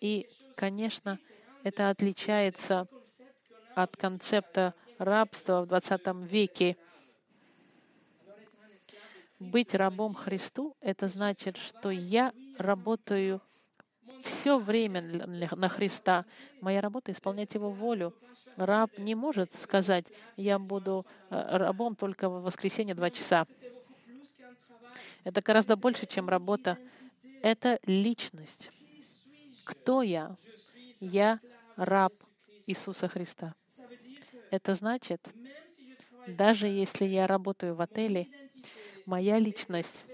И, 0.00 0.28
конечно, 0.56 1.18
это 1.64 1.90
отличается 1.90 2.86
от 3.74 3.96
концепта 3.96 4.74
рабства 4.98 5.62
в 5.62 5.66
20 5.66 6.00
веке. 6.30 6.76
Быть 9.38 9.74
рабом 9.74 10.14
Христу— 10.14 10.76
это 10.80 11.08
значит, 11.08 11.56
что 11.56 11.90
я 11.90 12.32
работаю 12.58 13.40
все 14.20 14.58
время 14.58 15.02
на 15.26 15.68
Христа. 15.68 16.26
Моя 16.60 16.80
работа— 16.80 17.12
исполнять 17.12 17.54
Его 17.54 17.70
волю. 17.70 18.14
Раб 18.56 18.98
не 18.98 19.14
может 19.14 19.54
сказать, 19.54 20.04
я 20.36 20.58
буду 20.58 21.06
э, 21.30 21.56
рабом 21.56 21.96
только 21.96 22.28
в 22.28 22.42
воскресенье 22.42 22.94
два 22.94 23.10
часа. 23.10 23.46
Это 25.24 25.42
гораздо 25.42 25.76
больше, 25.76 26.06
чем 26.06 26.28
работа. 26.28 26.78
Это 27.42 27.78
личность. 27.84 28.70
Кто 29.64 30.02
я? 30.02 30.36
Я 31.00 31.40
раб 31.76 32.12
Иисуса 32.66 33.08
Христа. 33.08 33.54
Это 34.50 34.74
значит, 34.74 35.28
даже 36.26 36.66
если 36.66 37.04
я 37.04 37.26
работаю 37.26 37.74
в 37.74 37.80
отеле, 37.80 38.28
моя 39.06 39.38
личность 39.38 40.04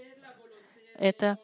—это 0.95 1.39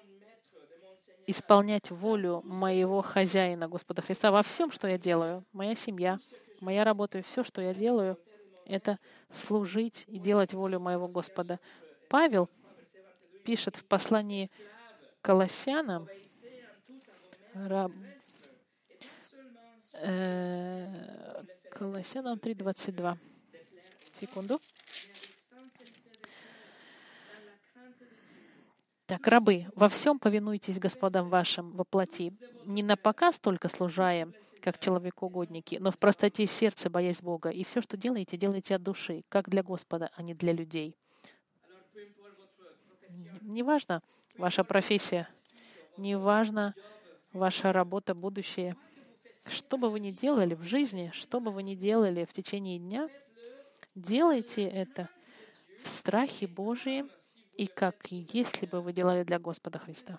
исполнять 1.27 1.91
волю 1.91 2.43
моего 2.45 3.01
хозяина, 3.03 3.69
Господа 3.69 4.03
Христа, 4.03 4.31
во 4.31 4.43
всем, 4.43 4.71
что 4.71 4.89
я 4.89 4.99
делаю. 4.99 5.45
Моя 5.53 5.75
семья, 5.75 6.19
моя 6.61 6.85
работа 6.85 7.19
и 7.19 7.23
все, 7.23 7.45
что 7.45 7.61
я 7.63 7.75
делаю, 7.75 8.19
это 8.67 8.99
служить 9.33 10.05
и 10.07 10.19
делать 10.19 10.53
волю 10.53 10.81
моего 10.81 11.09
Господа. 11.09 11.59
Павел 12.09 12.49
пишет 13.45 13.77
в 13.77 13.85
послании 13.85 14.51
Колоссянам, 15.21 16.09
раб, 17.55 17.93
э, 19.95 21.43
Колоссянам 21.71 22.39
3.22. 22.39 23.19
Секунду. 24.21 24.61
Так, 29.07 29.27
рабы, 29.27 29.67
во 29.75 29.89
всем 29.89 30.19
повинуйтесь 30.19 30.79
господам 30.79 31.29
вашим 31.29 31.73
во 31.73 31.85
плоти, 31.85 32.33
не 32.65 32.83
на 32.83 32.97
показ 32.97 33.39
только 33.39 33.69
служая, 33.69 34.33
как 34.63 34.79
человекоугодники, 34.79 35.77
но 35.81 35.91
в 35.91 35.99
простоте 35.99 36.47
сердца, 36.47 36.89
боясь 36.89 37.21
Бога. 37.21 37.51
И 37.51 37.63
все, 37.65 37.83
что 37.83 37.97
делаете, 37.97 38.37
делайте 38.37 38.77
от 38.77 38.83
души, 38.83 39.23
как 39.29 39.51
для 39.51 39.63
Господа, 39.63 40.11
а 40.17 40.23
не 40.23 40.35
для 40.35 40.53
людей. 40.53 40.97
Неважно 43.53 44.03
ваша 44.39 44.65
профессия, 44.65 45.29
неважно 45.99 46.75
ваша 47.35 47.71
работа, 47.73 48.15
будущее. 48.15 48.75
Что 49.47 49.77
бы 49.77 49.91
вы 49.91 50.01
ни 50.01 50.11
делали 50.11 50.55
в 50.55 50.63
жизни, 50.63 51.11
что 51.13 51.39
бы 51.39 51.51
вы 51.51 51.63
ни 51.63 51.75
делали 51.75 52.25
в 52.25 52.33
течение 52.33 52.79
дня, 52.79 53.11
делайте 53.95 54.65
это 54.65 55.11
в 55.83 55.89
страхе 55.89 56.47
Божьем 56.47 57.11
и 57.55 57.67
как 57.67 58.07
если 58.11 58.65
бы 58.65 58.81
вы 58.81 58.95
делали 58.95 59.23
для 59.23 59.39
Господа 59.39 59.79
Христа. 59.79 60.19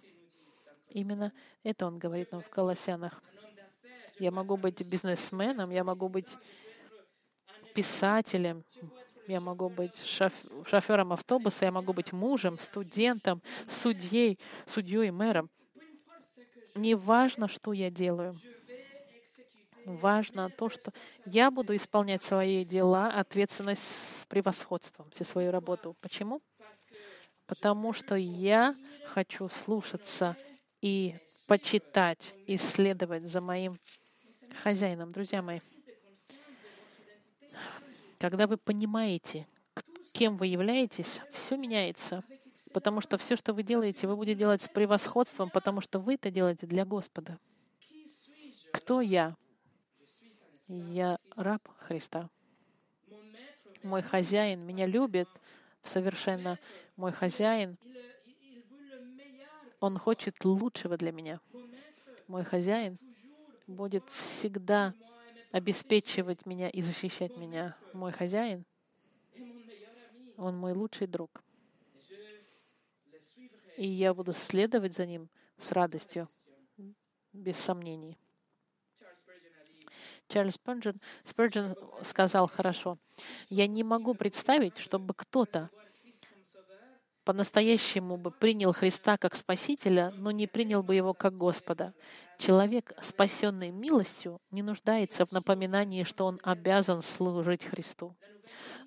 Именно 0.89 1.33
это 1.63 1.87
он 1.87 1.97
говорит 1.97 2.31
нам 2.31 2.41
в 2.41 2.49
Колоссянах. 2.49 3.23
Я 4.19 4.29
могу 4.29 4.57
быть 4.57 4.85
бизнесменом, 4.87 5.71
я 5.71 5.83
могу 5.83 6.07
быть 6.07 6.29
писателем, 7.73 8.63
я 9.27 9.39
могу 9.39 9.69
быть 9.69 9.95
шоф- 10.03 10.67
шофером 10.67 11.13
автобуса, 11.13 11.65
я 11.65 11.71
могу 11.71 11.93
быть 11.93 12.11
мужем, 12.11 12.59
студентом, 12.59 13.41
судьей, 13.69 14.39
судьей, 14.65 15.11
мэром. 15.11 15.49
Не 16.75 16.95
важно, 16.95 17.47
что 17.47 17.73
я 17.73 17.89
делаю. 17.89 18.39
Важно 19.85 20.49
то, 20.49 20.69
что 20.69 20.93
я 21.25 21.51
буду 21.51 21.75
исполнять 21.75 22.23
свои 22.23 22.63
дела, 22.63 23.07
ответственность 23.07 23.83
с 23.83 24.25
превосходством, 24.27 25.09
все 25.11 25.25
свою 25.25 25.51
работу. 25.51 25.95
Почему? 25.99 26.41
потому 27.47 27.93
что 27.93 28.15
я 28.15 28.75
хочу 29.05 29.49
слушаться 29.49 30.35
и 30.81 31.15
почитать, 31.47 32.33
исследовать 32.47 33.29
за 33.29 33.41
моим 33.41 33.77
хозяином. 34.63 35.11
Друзья 35.11 35.41
мои, 35.41 35.59
когда 38.23 38.47
вы 38.47 38.55
понимаете, 38.55 39.45
кем 40.13 40.37
вы 40.37 40.47
являетесь, 40.47 41.19
все 41.33 41.57
меняется. 41.57 42.23
Потому 42.73 43.01
что 43.01 43.17
все, 43.17 43.35
что 43.35 43.53
вы 43.53 43.63
делаете, 43.63 44.07
вы 44.07 44.15
будете 44.15 44.39
делать 44.39 44.61
с 44.61 44.69
превосходством, 44.69 45.49
потому 45.49 45.81
что 45.81 45.99
вы 45.99 46.13
это 46.13 46.31
делаете 46.31 46.65
для 46.65 46.85
Господа. 46.85 47.37
Кто 48.71 49.01
я? 49.01 49.35
Я 50.69 51.19
раб 51.35 51.67
Христа. 51.79 52.29
Мой 53.83 54.01
хозяин 54.01 54.61
меня 54.61 54.85
любит 54.85 55.27
совершенно 55.83 56.57
мой 56.95 57.11
хозяин, 57.11 57.77
он 59.81 59.97
хочет 59.97 60.45
лучшего 60.45 60.95
для 60.95 61.11
меня. 61.11 61.41
Мой 62.29 62.45
хозяин 62.45 62.97
будет 63.67 64.09
всегда 64.11 64.93
обеспечивать 65.53 66.47
меня 66.47 66.67
и 66.67 66.81
защищать 66.81 67.37
меня. 67.37 67.77
Мой 67.93 68.11
хозяин, 68.11 68.65
он 70.35 70.57
мой 70.57 70.73
лучший 70.73 71.05
друг. 71.05 71.43
И 73.77 73.87
я 73.87 74.13
буду 74.15 74.33
следовать 74.33 74.95
за 74.95 75.05
ним 75.05 75.29
с 75.59 75.71
радостью, 75.71 76.27
без 77.31 77.57
сомнений. 77.57 78.17
Чарльз 80.27 80.57
Спurgeon, 80.57 80.99
Спurgeon 81.23 82.03
сказал 82.03 82.47
хорошо, 82.47 82.97
«Я 83.49 83.67
не 83.67 83.83
могу 83.83 84.15
представить, 84.15 84.79
чтобы 84.79 85.13
кто-то 85.13 85.69
по-настоящему 87.23 88.17
бы 88.17 88.31
принял 88.31 88.73
Христа 88.73 89.17
как 89.17 89.35
Спасителя, 89.35 90.13
но 90.17 90.31
не 90.31 90.47
принял 90.47 90.83
бы 90.83 90.95
Его 90.95 91.13
как 91.13 91.35
Господа. 91.35 91.93
Человек, 92.37 92.93
спасенный 93.01 93.71
милостью, 93.71 94.39
не 94.51 94.61
нуждается 94.61 95.25
в 95.25 95.31
напоминании, 95.31 96.03
что 96.03 96.25
он 96.25 96.39
обязан 96.43 97.01
служить 97.01 97.63
Христу. 97.63 98.15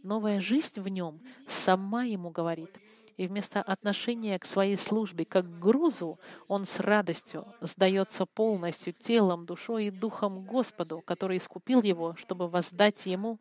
Новая 0.03 0.41
жизнь 0.41 0.81
в 0.81 0.89
нем 0.89 1.21
сама 1.49 2.05
ему 2.05 2.31
говорит, 2.31 2.79
и 3.17 3.27
вместо 3.27 3.63
отношения 3.63 4.39
к 4.39 4.45
своей 4.45 4.77
службе 4.77 5.25
как 5.25 5.47
к 5.47 5.59
грузу, 5.59 6.19
он 6.49 6.67
с 6.67 6.81
радостью 6.81 7.47
сдается 7.63 8.27
полностью 8.27 8.93
телом, 8.93 9.47
душой 9.47 9.87
и 9.87 9.91
духом 9.91 10.45
Господу, 10.45 11.01
который 11.01 11.39
искупил 11.39 11.81
его, 11.81 12.15
чтобы 12.17 12.49
воздать 12.49 13.07
ему 13.07 13.41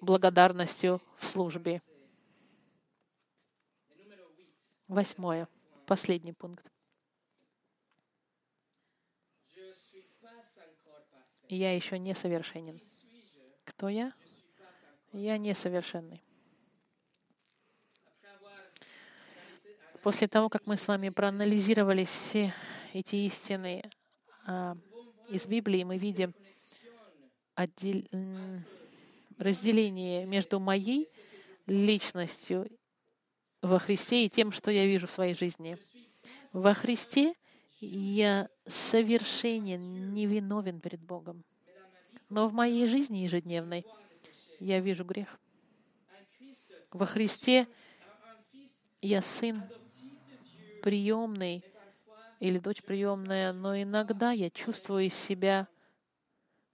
благодарностью 0.00 1.00
в 1.16 1.24
службе. 1.24 1.80
Восьмое. 4.88 5.48
Последний 5.86 6.32
пункт. 6.32 6.72
я 11.48 11.74
еще 11.74 11.98
не 11.98 12.14
совершенен. 12.14 12.80
Кто 13.64 13.88
я? 13.88 14.12
Я 15.12 15.36
несовершенный. 15.36 16.22
После 20.02 20.26
того, 20.26 20.48
как 20.48 20.66
мы 20.66 20.76
с 20.76 20.88
вами 20.88 21.10
проанализировали 21.10 22.04
все 22.04 22.52
эти 22.92 23.16
истины 23.16 23.84
а, 24.46 24.76
из 25.28 25.46
Библии, 25.46 25.84
мы 25.84 25.96
видим 25.98 26.34
отдел... 27.54 28.02
разделение 29.38 30.26
между 30.26 30.58
моей 30.58 31.08
личностью 31.66 32.68
во 33.62 33.78
Христе 33.78 34.26
и 34.26 34.28
тем, 34.28 34.52
что 34.52 34.70
я 34.70 34.86
вижу 34.86 35.06
в 35.06 35.12
своей 35.12 35.34
жизни. 35.34 35.76
Во 36.52 36.74
Христе 36.74 37.34
я 37.80 38.48
совершенен, 38.66 40.12
невиновен 40.12 40.80
перед 40.80 41.00
Богом. 41.00 41.44
Но 42.28 42.48
в 42.48 42.52
моей 42.52 42.86
жизни 42.88 43.18
ежедневной 43.18 43.86
я 44.58 44.80
вижу 44.80 45.04
грех. 45.04 45.38
Во 46.90 47.06
Христе 47.06 47.66
я 49.00 49.22
сын 49.22 49.62
приемный 50.82 51.64
или 52.40 52.58
дочь 52.58 52.82
приемная, 52.82 53.52
но 53.52 53.80
иногда 53.80 54.32
я 54.32 54.50
чувствую 54.50 55.08
себя 55.10 55.68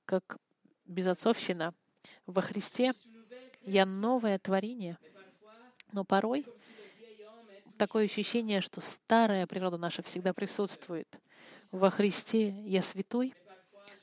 как 0.07 0.39
безотцовщина. 0.87 1.75
Во 2.27 2.41
Христе 2.41 2.95
я 3.63 3.85
новое 3.85 4.39
творение, 4.39 4.99
но 5.93 6.05
порой 6.05 6.47
такое 7.79 8.05
ощущение, 8.05 8.61
что 8.61 8.81
старая 8.81 9.47
природа 9.47 9.79
наша 9.79 10.03
всегда 10.03 10.35
присутствует. 10.35 11.09
Во 11.73 11.91
Христе 11.91 12.51
я 12.67 12.83
святой, 12.83 13.33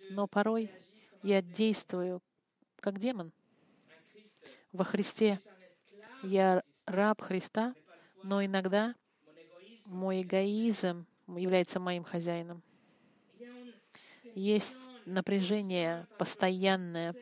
но 0.09 0.27
порой 0.27 0.71
я 1.21 1.41
действую 1.41 2.21
как 2.79 2.99
демон. 2.99 3.31
Во 4.71 4.83
Христе 4.83 5.39
я 6.23 6.63
раб 6.85 7.21
Христа, 7.21 7.75
но 8.23 8.43
иногда 8.43 8.95
мой 9.85 10.21
эгоизм 10.21 11.05
является 11.27 11.79
моим 11.79 12.03
хозяином. 12.03 12.61
Есть 14.33 14.77
напряжение 15.05 16.07
постоянное 16.17 17.13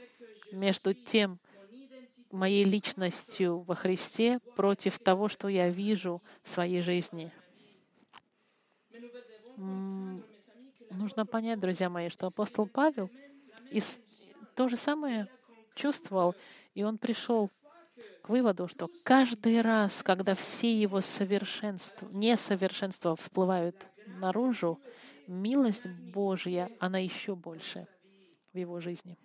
между 0.51 0.93
тем, 0.93 1.39
моей 2.33 2.63
личностью 2.63 3.59
во 3.59 3.75
Христе 3.75 4.39
против 4.55 4.99
того, 4.99 5.27
что 5.27 5.47
я 5.47 5.69
вижу 5.69 6.21
в 6.41 6.49
своей 6.49 6.81
жизни. 6.81 7.31
Нужно 10.89 11.25
понять, 11.25 11.59
друзья 11.59 11.89
мои, 11.89 12.09
что 12.09 12.27
апостол 12.27 12.67
Павел 12.67 13.09
то 14.55 14.67
же 14.67 14.77
самое 14.77 15.27
чувствовал, 15.75 16.35
и 16.75 16.83
он 16.83 16.97
пришел 16.97 17.49
к 18.21 18.29
выводу, 18.29 18.67
что 18.67 18.89
каждый 19.03 19.61
раз, 19.61 20.03
когда 20.03 20.35
все 20.35 20.73
его 20.73 21.01
совершенства, 21.01 22.07
несовершенства 22.11 23.15
всплывают 23.15 23.87
наружу, 24.19 24.79
милость 25.27 25.87
Божья, 25.87 26.69
она 26.79 26.99
еще 26.99 27.35
больше 27.35 27.87
в 28.53 28.57
его 28.57 28.79
жизни. 28.79 29.17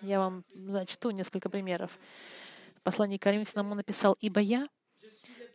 Я 0.00 0.20
вам 0.20 0.44
зачту 0.54 1.10
несколько 1.10 1.50
примеров. 1.50 1.98
В 2.76 2.82
послании 2.82 3.16
к 3.18 3.22
Коринфянам 3.22 3.72
он 3.72 3.76
написал, 3.78 4.16
«Ибо 4.20 4.40
я, 4.40 4.68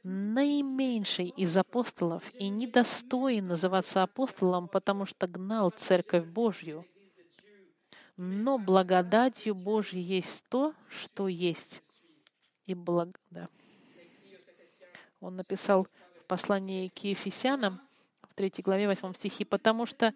наименьший 0.03 1.29
из 1.29 1.55
апостолов, 1.55 2.23
и 2.35 2.49
недостоин 2.49 3.47
называться 3.47 4.03
апостолом, 4.03 4.67
потому 4.67 5.05
что 5.05 5.27
гнал 5.27 5.69
Церковь 5.69 6.25
Божью. 6.25 6.85
Но 8.17 8.59
благодатью 8.59 9.55
Божьей 9.55 10.01
есть 10.01 10.43
то, 10.49 10.75
что 10.87 11.27
есть, 11.27 11.81
и 12.65 12.75
благ... 12.75 13.19
да. 13.31 13.47
Он 15.19 15.37
написал 15.37 15.87
в 16.21 16.27
послании 16.27 16.89
к 16.89 16.99
Ефесянам 16.99 17.81
в 18.21 18.35
3 18.35 18.53
главе 18.57 18.87
8 18.87 19.13
стихе, 19.13 19.45
потому 19.45 19.85
что 19.85 20.13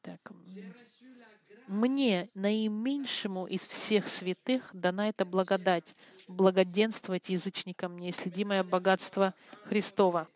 так, 0.00 0.32
мне, 1.72 2.28
наименьшему 2.34 3.46
из 3.46 3.62
всех 3.62 4.06
святых, 4.08 4.70
дана 4.72 5.08
эта 5.08 5.24
благодать, 5.24 5.94
благоденствовать 6.28 7.28
язычникам, 7.28 7.98
неисследимое 7.98 8.62
богатство 8.62 9.34
Христова. 9.64 10.28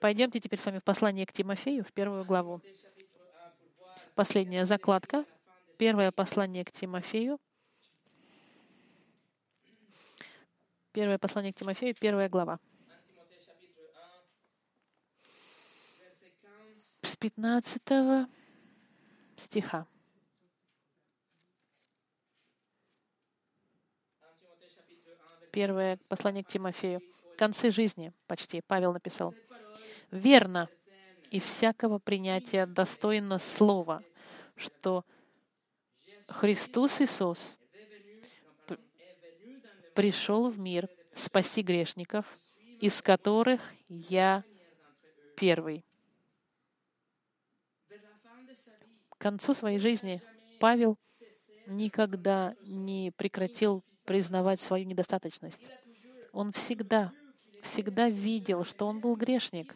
Пойдемте 0.00 0.40
теперь 0.40 0.58
с 0.58 0.66
вами 0.66 0.78
в 0.78 0.84
послание 0.84 1.26
к 1.26 1.32
Тимофею, 1.32 1.84
в 1.84 1.92
первую 1.92 2.24
главу. 2.24 2.60
Последняя 4.14 4.66
закладка. 4.66 5.24
Первое 5.78 6.12
послание 6.12 6.64
к 6.64 6.72
Тимофею, 6.72 7.38
Первое 10.92 11.16
послание 11.16 11.54
к 11.54 11.56
Тимофею, 11.56 11.94
первая 11.98 12.28
глава. 12.28 12.60
С 17.02 17.16
15 17.16 18.28
стиха. 19.36 19.86
Первое 25.52 25.98
послание 26.08 26.42
к 26.42 26.48
Тимофею. 26.48 27.02
Концы 27.36 27.70
жизни 27.70 28.12
почти. 28.26 28.62
Павел 28.66 28.94
написал. 28.94 29.34
«Верно 30.10 30.68
и 31.30 31.40
всякого 31.40 31.98
принятия 31.98 32.64
достойно 32.64 33.38
слова, 33.38 34.02
что 34.56 35.04
Христос 36.28 37.02
Иисус 37.02 37.58
пришел 39.94 40.48
в 40.48 40.58
мир 40.58 40.88
спаси 41.14 41.60
грешников, 41.60 42.26
из 42.80 43.02
которых 43.02 43.60
я 43.88 44.44
первый. 45.36 45.84
К 49.10 49.18
концу 49.18 49.52
своей 49.52 49.78
жизни 49.78 50.22
Павел 50.60 50.98
никогда 51.66 52.54
не 52.62 53.10
прекратил 53.10 53.84
признавать 54.04 54.60
свою 54.60 54.84
недостаточность. 54.84 55.62
Он 56.32 56.52
всегда, 56.52 57.12
всегда 57.62 58.08
видел, 58.08 58.64
что 58.64 58.86
он 58.86 59.00
был 59.00 59.14
грешник, 59.14 59.74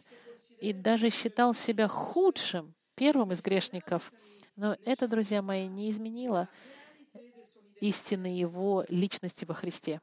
и 0.59 0.73
даже 0.73 1.09
считал 1.09 1.53
себя 1.53 1.87
худшим, 1.87 2.73
первым 2.95 3.31
из 3.31 3.41
грешников. 3.41 4.11
Но 4.55 4.75
это, 4.85 5.07
друзья 5.07 5.41
мои, 5.41 5.67
не 5.67 5.91
изменило 5.91 6.49
истины 7.79 8.27
его 8.27 8.83
личности 8.89 9.45
во 9.45 9.53
Христе. 9.53 10.01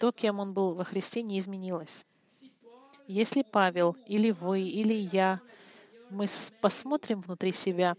То, 0.00 0.12
кем 0.12 0.40
он 0.40 0.54
был 0.54 0.74
во 0.74 0.84
Христе, 0.84 1.20
не 1.22 1.38
изменилось. 1.38 2.06
Если 3.06 3.42
Павел 3.42 3.96
или 4.06 4.30
вы, 4.30 4.62
или 4.62 4.94
я, 4.94 5.40
мы 6.08 6.26
посмотрим 6.62 7.20
внутри 7.20 7.52
себя, 7.52 7.96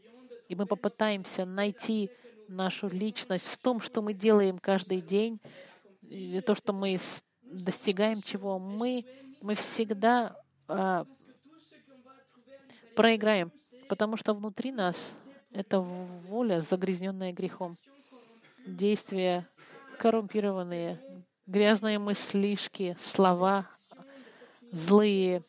и 0.49 0.55
мы 0.55 0.65
попытаемся 0.65 1.45
найти 1.45 2.09
нашу 2.51 2.89
личность 2.89 3.45
в 3.45 3.57
том, 3.57 3.79
что 3.79 4.01
мы 4.01 4.13
делаем 4.13 4.59
каждый 4.59 5.01
день, 5.01 5.39
и 6.03 6.41
то, 6.41 6.55
что 6.55 6.73
мы 6.73 6.99
достигаем 7.41 8.21
чего, 8.21 8.59
мы, 8.59 9.05
мы 9.41 9.55
всегда 9.55 10.35
а, 10.67 11.05
проиграем, 12.95 13.51
потому 13.89 14.17
что 14.17 14.33
внутри 14.33 14.71
нас 14.71 15.13
это 15.51 15.79
воля, 15.79 16.61
загрязненная 16.61 17.33
грехом. 17.33 17.75
Действия 18.65 19.47
коррумпированные, 19.99 20.99
грязные 21.45 21.99
мыслишки, 21.99 22.95
слова 23.01 23.69
злые, 24.71 25.43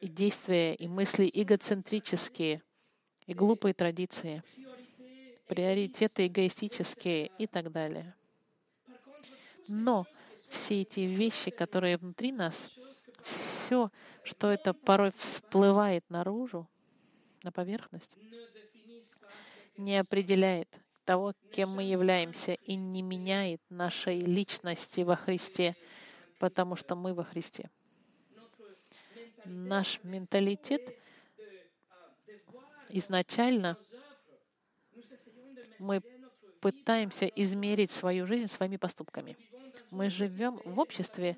действия, 0.00 0.74
и 0.74 0.88
мысли 0.88 1.30
эгоцентрические, 1.32 2.62
и 3.26 3.34
глупые 3.34 3.72
традиции, 3.72 4.42
приоритеты 5.52 6.28
эгоистические 6.28 7.30
и 7.36 7.46
так 7.46 7.70
далее. 7.70 8.14
Но 9.68 10.06
все 10.48 10.80
эти 10.80 11.00
вещи, 11.00 11.50
которые 11.50 11.98
внутри 11.98 12.32
нас, 12.32 12.70
все, 13.22 13.90
что 14.24 14.50
это 14.50 14.72
порой 14.72 15.12
всплывает 15.14 16.08
наружу, 16.08 16.66
на 17.42 17.52
поверхность, 17.52 18.16
не 19.76 19.98
определяет 19.98 20.80
того, 21.04 21.34
кем 21.50 21.68
мы 21.68 21.82
являемся, 21.82 22.54
и 22.54 22.74
не 22.74 23.02
меняет 23.02 23.60
нашей 23.68 24.20
личности 24.20 25.02
во 25.02 25.16
Христе, 25.16 25.76
потому 26.38 26.76
что 26.76 26.96
мы 26.96 27.12
во 27.12 27.24
Христе. 27.24 27.68
Наш 29.44 30.00
менталитет 30.02 30.96
изначально 32.88 33.76
мы 35.82 36.02
пытаемся 36.60 37.26
измерить 37.26 37.90
свою 37.90 38.26
жизнь 38.26 38.46
своими 38.46 38.76
поступками. 38.76 39.36
Мы 39.90 40.08
живем 40.08 40.60
в 40.64 40.78
обществе, 40.78 41.36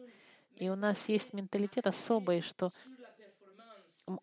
и 0.56 0.68
у 0.68 0.76
нас 0.76 1.08
есть 1.08 1.32
менталитет 1.32 1.86
особый, 1.86 2.42
что 2.42 2.70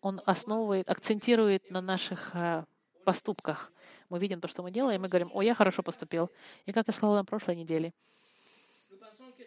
Он 0.00 0.22
основывает, 0.24 0.88
акцентирует 0.88 1.70
на 1.70 1.82
наших 1.82 2.34
э, 2.34 2.64
поступках. 3.04 3.72
Мы 4.08 4.18
видим 4.18 4.40
то, 4.40 4.48
что 4.48 4.62
мы 4.62 4.70
делаем, 4.70 5.00
и 5.00 5.02
мы 5.02 5.08
говорим, 5.08 5.30
о, 5.34 5.42
я 5.42 5.54
хорошо 5.54 5.82
поступил. 5.82 6.30
И 6.66 6.72
как 6.72 6.86
я 6.86 6.92
сказала 6.92 7.16
на 7.16 7.24
прошлой 7.24 7.56
неделе, 7.56 7.92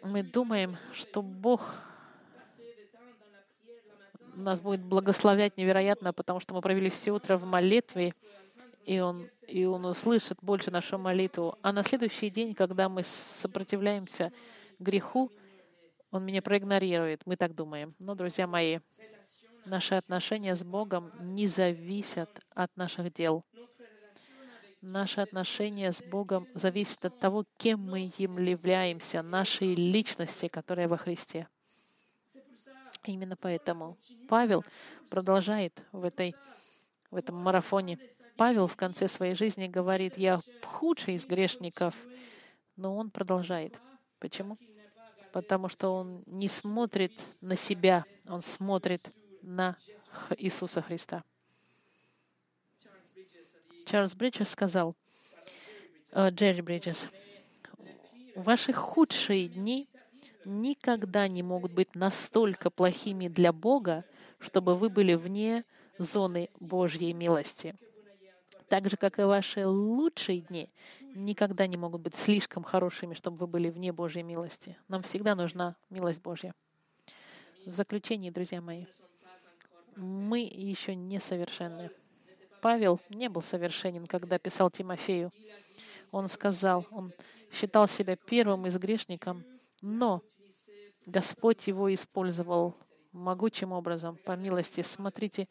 мы 0.02 0.22
думаем, 0.22 0.76
что 0.92 1.22
Бог 1.22 1.80
нас 4.34 4.60
будет 4.60 4.82
благословять 4.82 5.56
невероятно, 5.56 6.12
потому 6.12 6.40
что 6.40 6.54
мы 6.54 6.60
провели 6.60 6.90
все 6.90 7.10
утро 7.12 7.38
в 7.38 7.44
молитве, 7.44 8.12
и 8.86 9.00
Он, 9.00 9.28
и 9.48 9.64
он 9.64 9.84
услышит 9.84 10.38
больше 10.40 10.70
нашу 10.70 10.96
молитву. 10.96 11.58
А 11.60 11.72
на 11.72 11.82
следующий 11.82 12.30
день, 12.30 12.54
когда 12.54 12.88
мы 12.88 13.02
сопротивляемся 13.02 14.32
греху, 14.78 15.32
Он 16.12 16.24
меня 16.24 16.40
проигнорирует. 16.40 17.26
Мы 17.26 17.36
так 17.36 17.54
думаем. 17.54 17.94
Но, 17.98 18.14
друзья 18.14 18.46
мои, 18.46 18.78
наши 19.64 19.94
отношения 19.96 20.54
с 20.54 20.64
Богом 20.64 21.12
не 21.20 21.48
зависят 21.48 22.40
от 22.54 22.74
наших 22.76 23.12
дел. 23.12 23.44
Наши 24.80 25.20
отношения 25.20 25.90
с 25.90 26.00
Богом 26.00 26.46
зависят 26.54 27.06
от 27.06 27.18
того, 27.18 27.44
кем 27.56 27.80
мы 27.80 28.06
им 28.18 28.38
являемся, 28.38 29.20
нашей 29.22 29.74
личности, 29.74 30.46
которая 30.46 30.86
во 30.86 30.96
Христе. 30.96 31.48
Именно 33.04 33.36
поэтому 33.36 33.96
Павел 34.28 34.64
продолжает 35.10 35.82
в, 35.90 36.04
этой, 36.04 36.36
в 37.10 37.16
этом 37.16 37.36
марафоне. 37.36 37.98
Павел 38.36 38.66
в 38.66 38.76
конце 38.76 39.08
своей 39.08 39.34
жизни 39.34 39.66
говорит, 39.66 40.18
я 40.18 40.40
худший 40.62 41.14
из 41.14 41.26
грешников, 41.26 41.94
но 42.76 42.96
он 42.96 43.10
продолжает. 43.10 43.78
Почему? 44.18 44.58
Потому 45.32 45.68
что 45.68 45.90
он 45.90 46.22
не 46.26 46.48
смотрит 46.48 47.12
на 47.40 47.56
себя, 47.56 48.04
он 48.28 48.42
смотрит 48.42 49.10
на 49.42 49.76
Иисуса 50.36 50.82
Христа. 50.82 51.24
Чарльз 53.86 54.14
Бриджес 54.14 54.48
сказал, 54.48 54.96
э, 56.12 56.30
Джерри 56.30 56.60
Бриджес, 56.60 57.08
ваши 58.34 58.72
худшие 58.72 59.48
дни 59.48 59.88
никогда 60.44 61.28
не 61.28 61.42
могут 61.42 61.72
быть 61.72 61.94
настолько 61.94 62.70
плохими 62.70 63.28
для 63.28 63.52
Бога, 63.52 64.04
чтобы 64.38 64.74
вы 64.74 64.90
были 64.90 65.14
вне 65.14 65.64
зоны 65.98 66.48
Божьей 66.60 67.12
милости. 67.12 67.74
Так 68.68 68.90
же, 68.90 68.96
как 68.96 69.18
и 69.18 69.22
ваши 69.22 69.66
лучшие 69.66 70.40
дни, 70.40 70.70
никогда 71.14 71.66
не 71.66 71.76
могут 71.76 72.00
быть 72.00 72.14
слишком 72.14 72.64
хорошими, 72.64 73.14
чтобы 73.14 73.36
вы 73.36 73.46
были 73.46 73.70
вне 73.70 73.92
Божьей 73.92 74.22
милости. 74.22 74.76
Нам 74.88 75.02
всегда 75.02 75.34
нужна 75.34 75.76
милость 75.88 76.20
Божья. 76.20 76.52
В 77.64 77.72
заключение, 77.72 78.32
друзья 78.32 78.60
мои, 78.60 78.86
мы 79.94 80.40
еще 80.40 80.94
не 80.94 81.20
совершенны. 81.20 81.90
Павел 82.60 83.00
не 83.08 83.28
был 83.28 83.42
совершенен, 83.42 84.06
когда 84.06 84.38
писал 84.38 84.70
Тимофею. 84.70 85.32
Он 86.10 86.28
сказал, 86.28 86.86
он 86.90 87.12
считал 87.52 87.86
себя 87.86 88.16
первым 88.16 88.66
из 88.66 88.76
грешником, 88.78 89.44
но 89.80 90.22
Господь 91.06 91.66
его 91.68 91.92
использовал 91.94 92.76
могучим 93.12 93.72
образом, 93.72 94.16
по 94.24 94.32
милости. 94.32 94.82
Смотрите, 94.82 95.48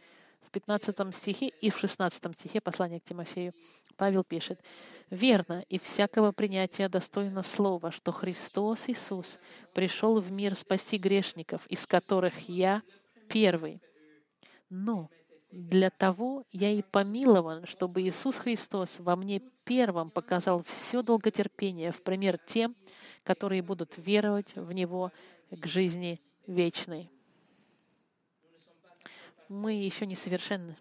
в 0.48 0.52
15 0.52 1.16
стихе 1.16 1.48
и 1.48 1.70
в 1.70 1.78
16 1.78 2.36
стихе 2.36 2.62
послания 2.62 3.00
к 3.00 3.04
Тимофею 3.04 3.54
Павел 3.98 4.24
пишет, 4.24 4.60
«Верно, 5.10 5.64
и 5.70 5.78
всякого 5.78 6.32
принятия 6.32 6.90
достойно 6.90 7.44
слова, 7.44 7.92
что 7.92 8.12
Христос 8.12 8.90
Иисус 8.90 9.40
пришел 9.74 10.20
в 10.20 10.32
мир 10.32 10.56
спасти 10.56 10.98
грешников, 10.98 11.68
из 11.68 11.86
которых 11.86 12.50
я 12.50 12.82
первый. 13.30 13.82
Но 14.70 15.10
для 15.52 15.90
того 15.90 16.44
я 16.52 16.72
и 16.72 16.82
помилован, 16.82 17.66
чтобы 17.66 18.02
Иисус 18.02 18.36
Христос 18.36 19.00
во 19.00 19.16
мне 19.16 19.42
первым 19.64 20.10
показал 20.10 20.64
все 20.64 21.02
долготерпение 21.02 21.92
в 21.92 22.02
пример 22.04 22.38
тем, 22.38 22.76
которые 23.24 23.62
будут 23.62 23.94
веровать 23.98 24.56
в 24.56 24.72
Него 24.72 25.12
к 25.52 25.66
жизни 25.66 26.20
вечной. 26.48 27.10
Мы 29.50 29.74
еще 29.74 30.06
не 30.06 30.16
совершенны. 30.16 30.78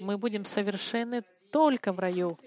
Мы 0.00 0.18
будем 0.18 0.44
совершенны 0.44 1.22
только 1.50 1.92
в 1.92 1.98
раю. 1.98 2.38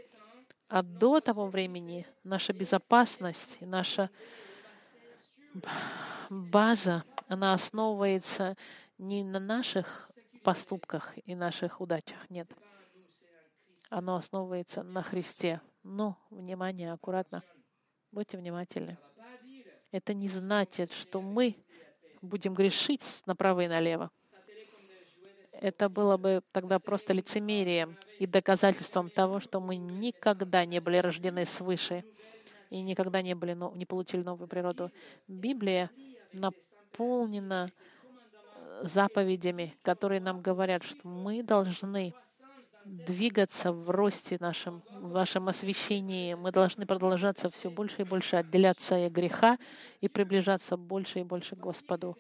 А 0.68 0.84
до 0.84 1.20
того 1.20 1.48
времени 1.48 2.08
наша 2.24 2.54
безопасность, 2.54 3.58
наша 3.60 4.10
база, 6.30 7.04
она 7.28 7.54
основывается 7.54 8.56
не 8.98 9.24
на 9.24 9.40
наших 9.40 10.10
поступках 10.44 11.14
и 11.26 11.36
наших 11.36 11.82
удачах. 11.82 12.30
Нет. 12.30 12.50
Оно 13.90 14.16
основывается 14.16 14.84
на 14.84 15.04
Христе. 15.04 15.60
Но, 15.84 16.18
внимание, 16.30 16.94
аккуратно. 16.94 17.44
Будьте 18.12 18.38
внимательны. 18.38 18.98
Это 19.92 20.14
не 20.14 20.30
значит, 20.30 20.94
что 20.94 21.22
мы 21.22 21.58
будем 22.22 22.54
грешить 22.54 23.24
направо 23.26 23.62
и 23.62 23.68
налево. 23.68 24.12
Это 25.54 25.90
было 25.90 26.18
бы 26.18 26.42
тогда 26.52 26.80
просто 26.80 27.14
лицемерием 27.14 27.98
и 28.20 28.26
доказательством 28.26 29.10
того, 29.10 29.40
что 29.40 29.60
мы 29.60 29.78
никогда 29.78 30.66
не 30.66 30.80
были 30.80 30.98
рождены 30.98 31.46
свыше 31.46 32.04
и 32.70 32.82
никогда 32.82 33.22
не, 33.22 33.36
были, 33.36 33.56
не 33.76 33.86
получили 33.86 34.24
новую 34.24 34.48
природу. 34.48 34.92
Библия 35.28 35.92
наполнена 36.32 37.70
э, 38.56 38.82
заповедями, 38.84 39.76
которые 39.84 40.22
нам 40.22 40.42
говорят, 40.42 40.84
что 40.84 41.08
мы 41.08 41.44
должны 41.44 42.14
двигаться 42.86 43.72
в 43.72 43.90
росте 43.90 44.38
нашем, 44.40 44.82
в 44.90 45.12
вашем 45.12 45.48
освящении. 45.48 46.34
Мы 46.34 46.52
должны 46.52 46.86
продолжаться 46.86 47.50
все 47.50 47.70
больше 47.70 48.02
и 48.02 48.06
больше 48.06 48.38
отделяться 48.38 49.06
от 49.06 49.12
греха 49.12 49.58
и 50.00 50.08
приближаться 50.08 50.78
больше 50.78 51.20
и 51.20 51.24
больше 51.24 51.56
к 51.56 51.60
Господу. 51.60 52.18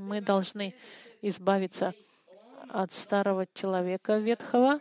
Мы 0.00 0.22
должны 0.22 0.74
избавиться 1.20 1.92
от 2.70 2.90
старого 2.90 3.46
человека 3.52 4.16
ветхого, 4.16 4.80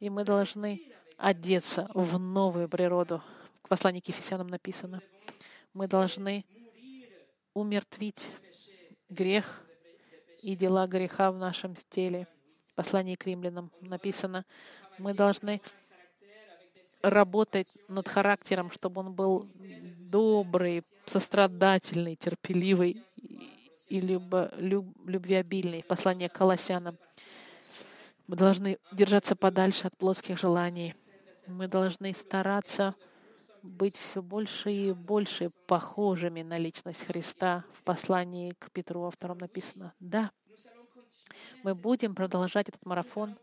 и 0.00 0.10
мы 0.10 0.22
должны 0.22 0.82
одеться 1.16 1.88
в 1.94 2.18
новую 2.18 2.68
природу. 2.68 3.22
В 3.64 3.68
послании 3.68 4.00
к 4.00 4.08
Ефесянам 4.08 4.48
написано. 4.48 5.00
Мы 5.72 5.88
должны 5.88 6.44
умертвить 7.54 8.28
грех 9.08 9.64
и 10.42 10.54
дела 10.54 10.86
греха 10.86 11.32
в 11.32 11.38
нашем 11.38 11.74
теле. 11.88 12.28
В 12.72 12.74
послании 12.74 13.14
к 13.14 13.24
римлянам 13.24 13.72
написано, 13.80 14.44
мы 14.98 15.14
должны 15.14 15.62
работать 17.00 17.68
над 17.88 18.06
характером, 18.08 18.70
чтобы 18.70 19.00
он 19.00 19.14
был 19.14 19.50
добрый, 19.98 20.82
сострадательный, 21.06 22.14
терпеливый 22.14 23.02
и 23.88 24.00
любо, 24.00 24.52
люб, 24.56 24.86
любвеобильный. 25.06 25.82
В 25.82 25.86
послании 25.86 26.28
к 26.28 26.32
Колоссянам 26.32 26.98
мы 28.26 28.36
должны 28.36 28.78
держаться 28.92 29.36
подальше 29.36 29.86
от 29.86 29.96
плоских 29.96 30.38
желаний. 30.38 30.94
Мы 31.46 31.68
должны 31.68 32.12
стараться 32.14 32.94
быть 33.62 33.96
все 33.96 34.22
больше 34.22 34.72
и 34.72 34.92
больше 34.92 35.50
похожими 35.66 36.42
на 36.42 36.58
личность 36.58 37.04
Христа. 37.04 37.64
В 37.72 37.82
послании 37.82 38.50
к 38.58 38.70
Петру 38.70 39.02
во 39.02 39.10
втором 39.10 39.38
написано, 39.38 39.92
да, 40.00 40.30
мы 41.62 41.74
будем 41.74 42.14
продолжать 42.14 42.68
этот 42.68 42.84
марафон, 42.84 43.36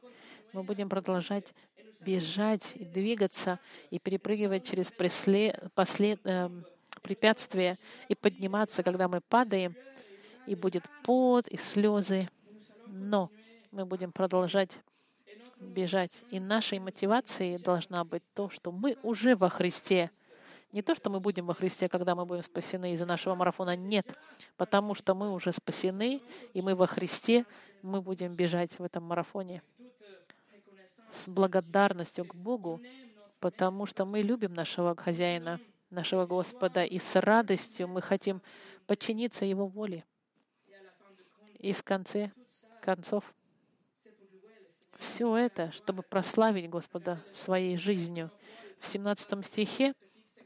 мы 0.53 0.63
будем 0.63 0.89
продолжать 0.89 1.53
бежать 2.01 2.73
двигаться 2.75 3.59
и 3.89 3.99
перепрыгивать 3.99 4.67
через 4.69 4.91
преслед, 4.91 5.71
послед, 5.73 6.19
э, 6.25 6.49
препятствия 7.01 7.77
и 8.07 8.15
подниматься, 8.15 8.83
когда 8.83 9.07
мы 9.07 9.21
падаем, 9.21 9.75
и 10.47 10.55
будет 10.55 10.83
пот 11.03 11.47
и 11.47 11.57
слезы. 11.57 12.27
Но 12.87 13.29
мы 13.71 13.85
будем 13.85 14.11
продолжать 14.11 14.71
бежать. 15.59 16.11
И 16.29 16.39
нашей 16.39 16.79
мотивацией 16.79 17.57
должна 17.57 18.03
быть 18.03 18.23
то, 18.33 18.49
что 18.49 18.71
мы 18.71 18.97
уже 19.03 19.35
во 19.35 19.49
Христе. 19.49 20.11
Не 20.71 20.81
то, 20.81 20.95
что 20.95 21.09
мы 21.09 21.19
будем 21.19 21.45
во 21.45 21.53
Христе, 21.53 21.87
когда 21.87 22.15
мы 22.15 22.25
будем 22.25 22.43
спасены 22.43 22.93
из-за 22.93 23.05
нашего 23.05 23.35
марафона. 23.35 23.75
Нет, 23.75 24.17
потому 24.57 24.95
что 24.95 25.13
мы 25.13 25.31
уже 25.31 25.53
спасены, 25.53 26.21
и 26.53 26.61
мы 26.61 26.75
во 26.75 26.87
Христе, 26.87 27.45
мы 27.81 28.01
будем 28.01 28.33
бежать 28.33 28.77
в 28.79 28.83
этом 28.83 29.03
марафоне 29.03 29.61
с 31.11 31.27
благодарностью 31.27 32.25
к 32.25 32.33
Богу, 32.33 32.81
потому 33.39 33.85
что 33.85 34.05
мы 34.05 34.21
любим 34.21 34.53
нашего 34.53 34.95
хозяина, 34.95 35.59
нашего 35.91 36.25
Господа, 36.25 36.83
и 36.83 36.97
с 36.97 37.15
радостью 37.15 37.87
мы 37.87 38.01
хотим 38.01 38.41
подчиниться 38.87 39.45
Его 39.45 39.67
воле. 39.67 40.03
И 41.63 41.73
в 41.73 41.81
конце 41.81 42.31
концов, 42.81 43.33
все 44.99 45.35
это, 45.35 45.71
чтобы 45.71 46.03
прославить 46.03 46.69
Господа 46.69 47.19
своей 47.33 47.77
жизнью. 47.77 48.29
В 48.79 48.87
17 48.87 49.43
стихе 49.45 49.95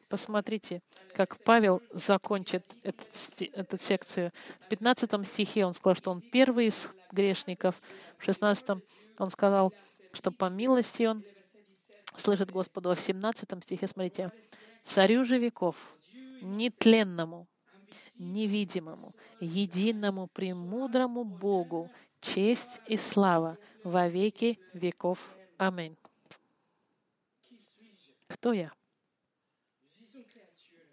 Посмотрите, 0.09 0.81
как 1.13 1.37
Павел 1.43 1.81
закончит 1.91 2.63
этот, 2.83 3.07
эту 3.51 3.77
секцию. 3.77 4.31
В 4.61 4.69
15 4.69 5.27
стихе 5.27 5.65
он 5.65 5.73
сказал, 5.73 5.95
что 5.95 6.11
он 6.11 6.21
первый 6.21 6.67
из 6.67 6.87
грешников. 7.11 7.81
В 8.17 8.23
16 8.23 8.81
он 9.17 9.29
сказал, 9.29 9.73
что 10.13 10.31
по 10.31 10.45
милости 10.45 11.03
он 11.03 11.23
слышит 12.15 12.51
Господу. 12.51 12.89
А 12.89 12.95
в 12.95 13.01
17 13.01 13.63
стихе, 13.65 13.85
смотрите, 13.87 14.31
«Царю 14.83 15.25
же 15.25 15.37
веков, 15.39 15.75
нетленному, 16.41 17.45
невидимому, 18.17 19.13
единому, 19.39 20.27
премудрому 20.27 21.23
Богу, 21.23 21.89
честь 22.21 22.79
и 22.87 22.97
слава 22.97 23.57
во 23.83 24.07
веки 24.07 24.59
веков. 24.73 25.33
Аминь». 25.57 25.95
Кто 28.27 28.53
я? 28.53 28.71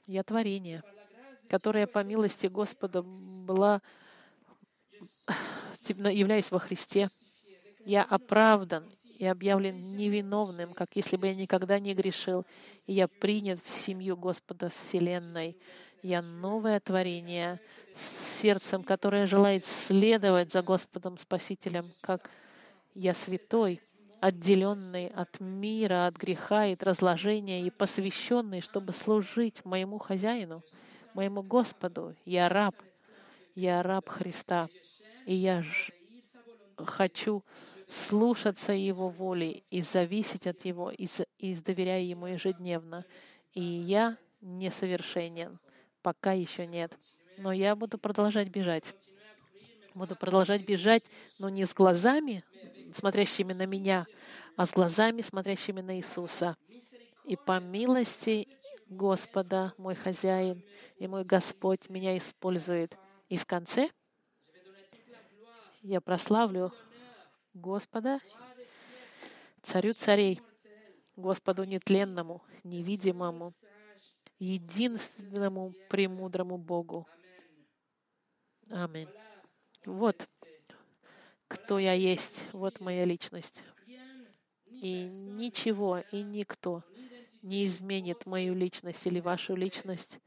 Я 0.07 0.23
творение, 0.23 0.83
которое 1.49 1.87
по 1.87 2.05
милости 2.05 2.47
Господа 2.47 3.03
была, 3.03 3.81
являюсь 5.89 6.51
во 6.51 6.59
Христе. 6.59 7.09
Я 7.85 8.03
оправдан 8.03 8.91
и 9.19 9.27
объявлен 9.27 9.97
невиновным, 9.97 10.75
как 10.75 10.97
если 10.97 11.17
бы 11.17 11.29
я 11.29 11.35
никогда 11.35 11.79
не 11.79 11.95
грешил. 11.95 12.45
И 12.87 12.93
я 12.93 13.09
принят 13.09 13.63
в 13.63 13.69
семью 13.69 14.17
Господа 14.17 14.71
Вселенной. 14.71 15.57
Я 16.05 16.21
новое 16.21 16.81
творение 16.81 17.59
с 17.95 18.43
сердцем, 18.43 18.85
которое 18.85 19.25
желает 19.27 19.65
следовать 19.65 20.53
за 20.53 20.61
Господом 20.61 21.17
Спасителем, 21.17 21.91
как 22.03 22.31
я 22.93 23.15
святой, 23.15 23.81
отделенный 24.21 25.07
от 25.07 25.41
мира, 25.41 26.07
от 26.07 26.19
греха 26.19 26.67
и 26.67 26.75
от 26.75 26.83
разложения 26.83 27.63
и 27.63 27.71
посвященный, 27.71 28.61
чтобы 28.61 28.93
служить 28.93 29.65
моему 29.65 29.97
хозяину, 29.97 30.63
моему 31.15 31.43
Господу. 31.43 32.15
Я 32.27 32.51
раб, 32.51 32.75
я 33.55 33.83
раб 33.83 34.07
Христа, 34.11 34.69
и 35.25 35.35
я 35.35 35.63
ж 35.63 35.91
хочу 36.77 37.43
слушаться 37.89 38.73
Его 38.73 39.09
воли 39.09 39.65
и 39.71 39.81
зависеть 39.81 40.47
от 40.47 40.67
Его, 40.67 40.91
и, 40.91 41.09
и 41.39 41.55
доверяя 41.55 42.03
Ему 42.03 42.27
ежедневно. 42.27 43.07
И 43.55 43.63
я 43.63 44.19
несовершенен, 44.43 45.59
пока 46.05 46.33
еще 46.33 46.67
нет. 46.67 46.97
Но 47.39 47.51
я 47.51 47.75
буду 47.75 47.97
продолжать 47.99 48.49
бежать. 48.51 48.95
Буду 49.95 50.15
продолжать 50.15 50.65
бежать, 50.67 51.05
но 51.39 51.49
не 51.49 51.65
с 51.65 51.73
глазами 51.73 52.45
смотрящими 52.93 53.55
на 53.55 53.65
меня, 53.67 54.07
а 54.57 54.67
с 54.67 54.73
глазами, 54.73 55.23
смотрящими 55.23 55.81
на 55.81 55.97
Иисуса. 55.97 56.57
И 57.25 57.37
по 57.37 57.59
милости 57.59 58.47
Господа, 58.89 59.73
мой 59.79 59.95
хозяин 59.95 60.63
и 60.99 61.09
мой 61.09 61.25
Господь 61.25 61.89
меня 61.89 62.17
использует. 62.19 62.97
И 63.31 63.39
в 63.39 63.47
конце 63.47 63.89
я 65.81 66.01
прославлю 66.01 66.73
Господа, 67.55 68.21
Царю 69.63 69.95
царей, 69.95 70.43
Господу 71.17 71.65
нетленному, 71.65 72.43
невидимому, 72.65 73.53
единственному 74.39 75.75
премудрому 75.89 76.59
Богу. 76.59 77.07
Аминь. 78.71 79.09
Вот 79.85 80.29
кто 81.49 81.79
я 81.79 81.93
есть. 81.93 82.45
Вот 82.53 82.81
моя 82.81 83.05
личность. 83.05 83.63
И 84.67 85.09
ничего 85.09 86.01
и 86.11 86.23
никто 86.23 86.83
не 87.43 87.67
изменит 87.67 88.27
мою 88.27 88.55
личность 88.55 89.07
или 89.07 89.21
вашу 89.21 89.55
личность. 89.55 90.19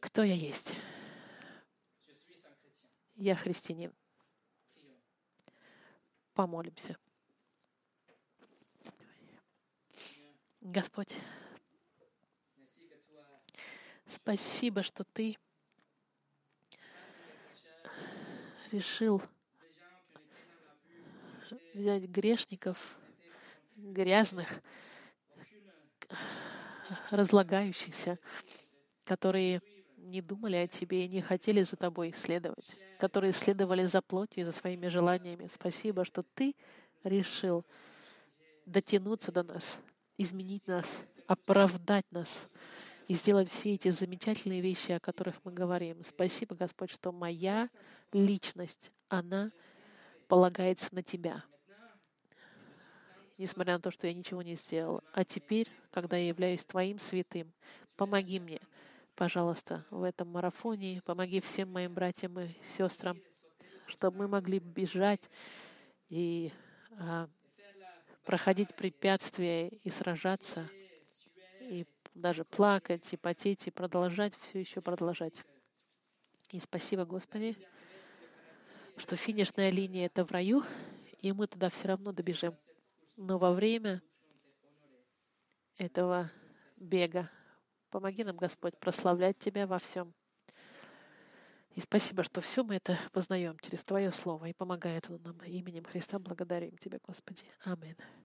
Кто 0.00 0.22
я 0.22 0.34
есть? 0.34 0.72
Я 3.16 3.34
христианин. 3.34 3.92
Помолимся. 6.34 6.96
Господь, 10.60 11.14
спасибо, 14.08 14.82
что 14.82 15.04
Ты 15.04 15.36
решил 18.72 19.22
взять 21.74 22.04
грешников, 22.04 22.98
грязных, 23.76 24.48
разлагающихся, 27.10 28.18
которые 29.04 29.62
не 29.96 30.22
думали 30.22 30.56
о 30.56 30.66
тебе 30.66 31.04
и 31.04 31.08
не 31.08 31.20
хотели 31.20 31.62
за 31.62 31.76
тобой 31.76 32.14
следовать, 32.16 32.78
которые 32.98 33.32
следовали 33.32 33.84
за 33.86 34.00
плотью 34.00 34.42
и 34.42 34.44
за 34.44 34.52
своими 34.52 34.88
желаниями. 34.88 35.48
Спасибо, 35.50 36.04
что 36.04 36.22
ты 36.22 36.54
решил 37.04 37.64
дотянуться 38.64 39.32
до 39.32 39.42
нас, 39.42 39.78
изменить 40.16 40.66
нас, 40.66 40.86
оправдать 41.26 42.06
нас 42.10 42.40
и 43.08 43.14
сделать 43.14 43.50
все 43.50 43.74
эти 43.74 43.90
замечательные 43.90 44.60
вещи, 44.60 44.92
о 44.92 45.00
которых 45.00 45.34
мы 45.44 45.52
говорим. 45.52 46.04
Спасибо, 46.04 46.54
Господь, 46.54 46.92
что 46.92 47.10
моя 47.10 47.68
личность, 48.12 48.92
она 49.08 49.50
полагается 50.28 50.94
на 50.94 51.02
Тебя 51.02 51.42
несмотря 53.38 53.74
на 53.74 53.80
то, 53.80 53.90
что 53.90 54.06
я 54.06 54.12
ничего 54.12 54.42
не 54.42 54.56
сделал. 54.56 55.00
А 55.14 55.24
теперь, 55.24 55.68
когда 55.90 56.16
я 56.16 56.28
являюсь 56.28 56.64
Твоим 56.64 56.98
святым, 56.98 57.52
помоги 57.96 58.40
мне, 58.40 58.60
пожалуйста, 59.14 59.86
в 59.90 60.02
этом 60.02 60.28
марафоне, 60.28 61.00
помоги 61.04 61.40
всем 61.40 61.72
моим 61.72 61.94
братьям 61.94 62.38
и 62.38 62.48
сестрам, 62.64 63.16
чтобы 63.86 64.18
мы 64.18 64.28
могли 64.28 64.58
бежать 64.58 65.30
и 66.08 66.52
а, 66.98 67.28
проходить 68.24 68.74
препятствия 68.74 69.68
и 69.68 69.90
сражаться, 69.90 70.68
даже 72.18 72.44
плакать, 72.44 73.12
и 73.12 73.16
потеть, 73.16 73.66
и 73.66 73.70
продолжать, 73.70 74.34
все 74.42 74.60
еще 74.60 74.80
продолжать. 74.80 75.34
И 76.50 76.60
спасибо, 76.60 77.04
Господи, 77.04 77.56
что 78.96 79.16
финишная 79.16 79.70
линия— 79.70 80.06
это 80.06 80.24
в 80.24 80.30
раю, 80.30 80.62
и 81.20 81.32
мы 81.32 81.46
туда 81.46 81.68
все 81.70 81.88
равно 81.88 82.12
добежим. 82.12 82.54
Но 83.16 83.38
во 83.38 83.52
время 83.52 84.02
этого 85.76 86.30
бега 86.76 87.30
помоги 87.90 88.24
нам, 88.24 88.36
Господь, 88.36 88.76
прославлять 88.78 89.38
Тебя 89.38 89.66
во 89.66 89.78
всем. 89.78 90.12
И 91.74 91.80
спасибо, 91.80 92.24
что 92.24 92.40
все 92.40 92.64
мы 92.64 92.76
это 92.76 92.98
познаем 93.12 93.56
через 93.60 93.84
Твое 93.84 94.10
Слово 94.10 94.46
и 94.46 94.52
помогает 94.52 95.08
оно 95.08 95.18
нам. 95.18 95.38
Именем 95.44 95.84
Христа 95.84 96.18
благодарим 96.18 96.76
Тебя, 96.78 96.98
Господи. 97.06 97.44
Аминь. 97.64 97.96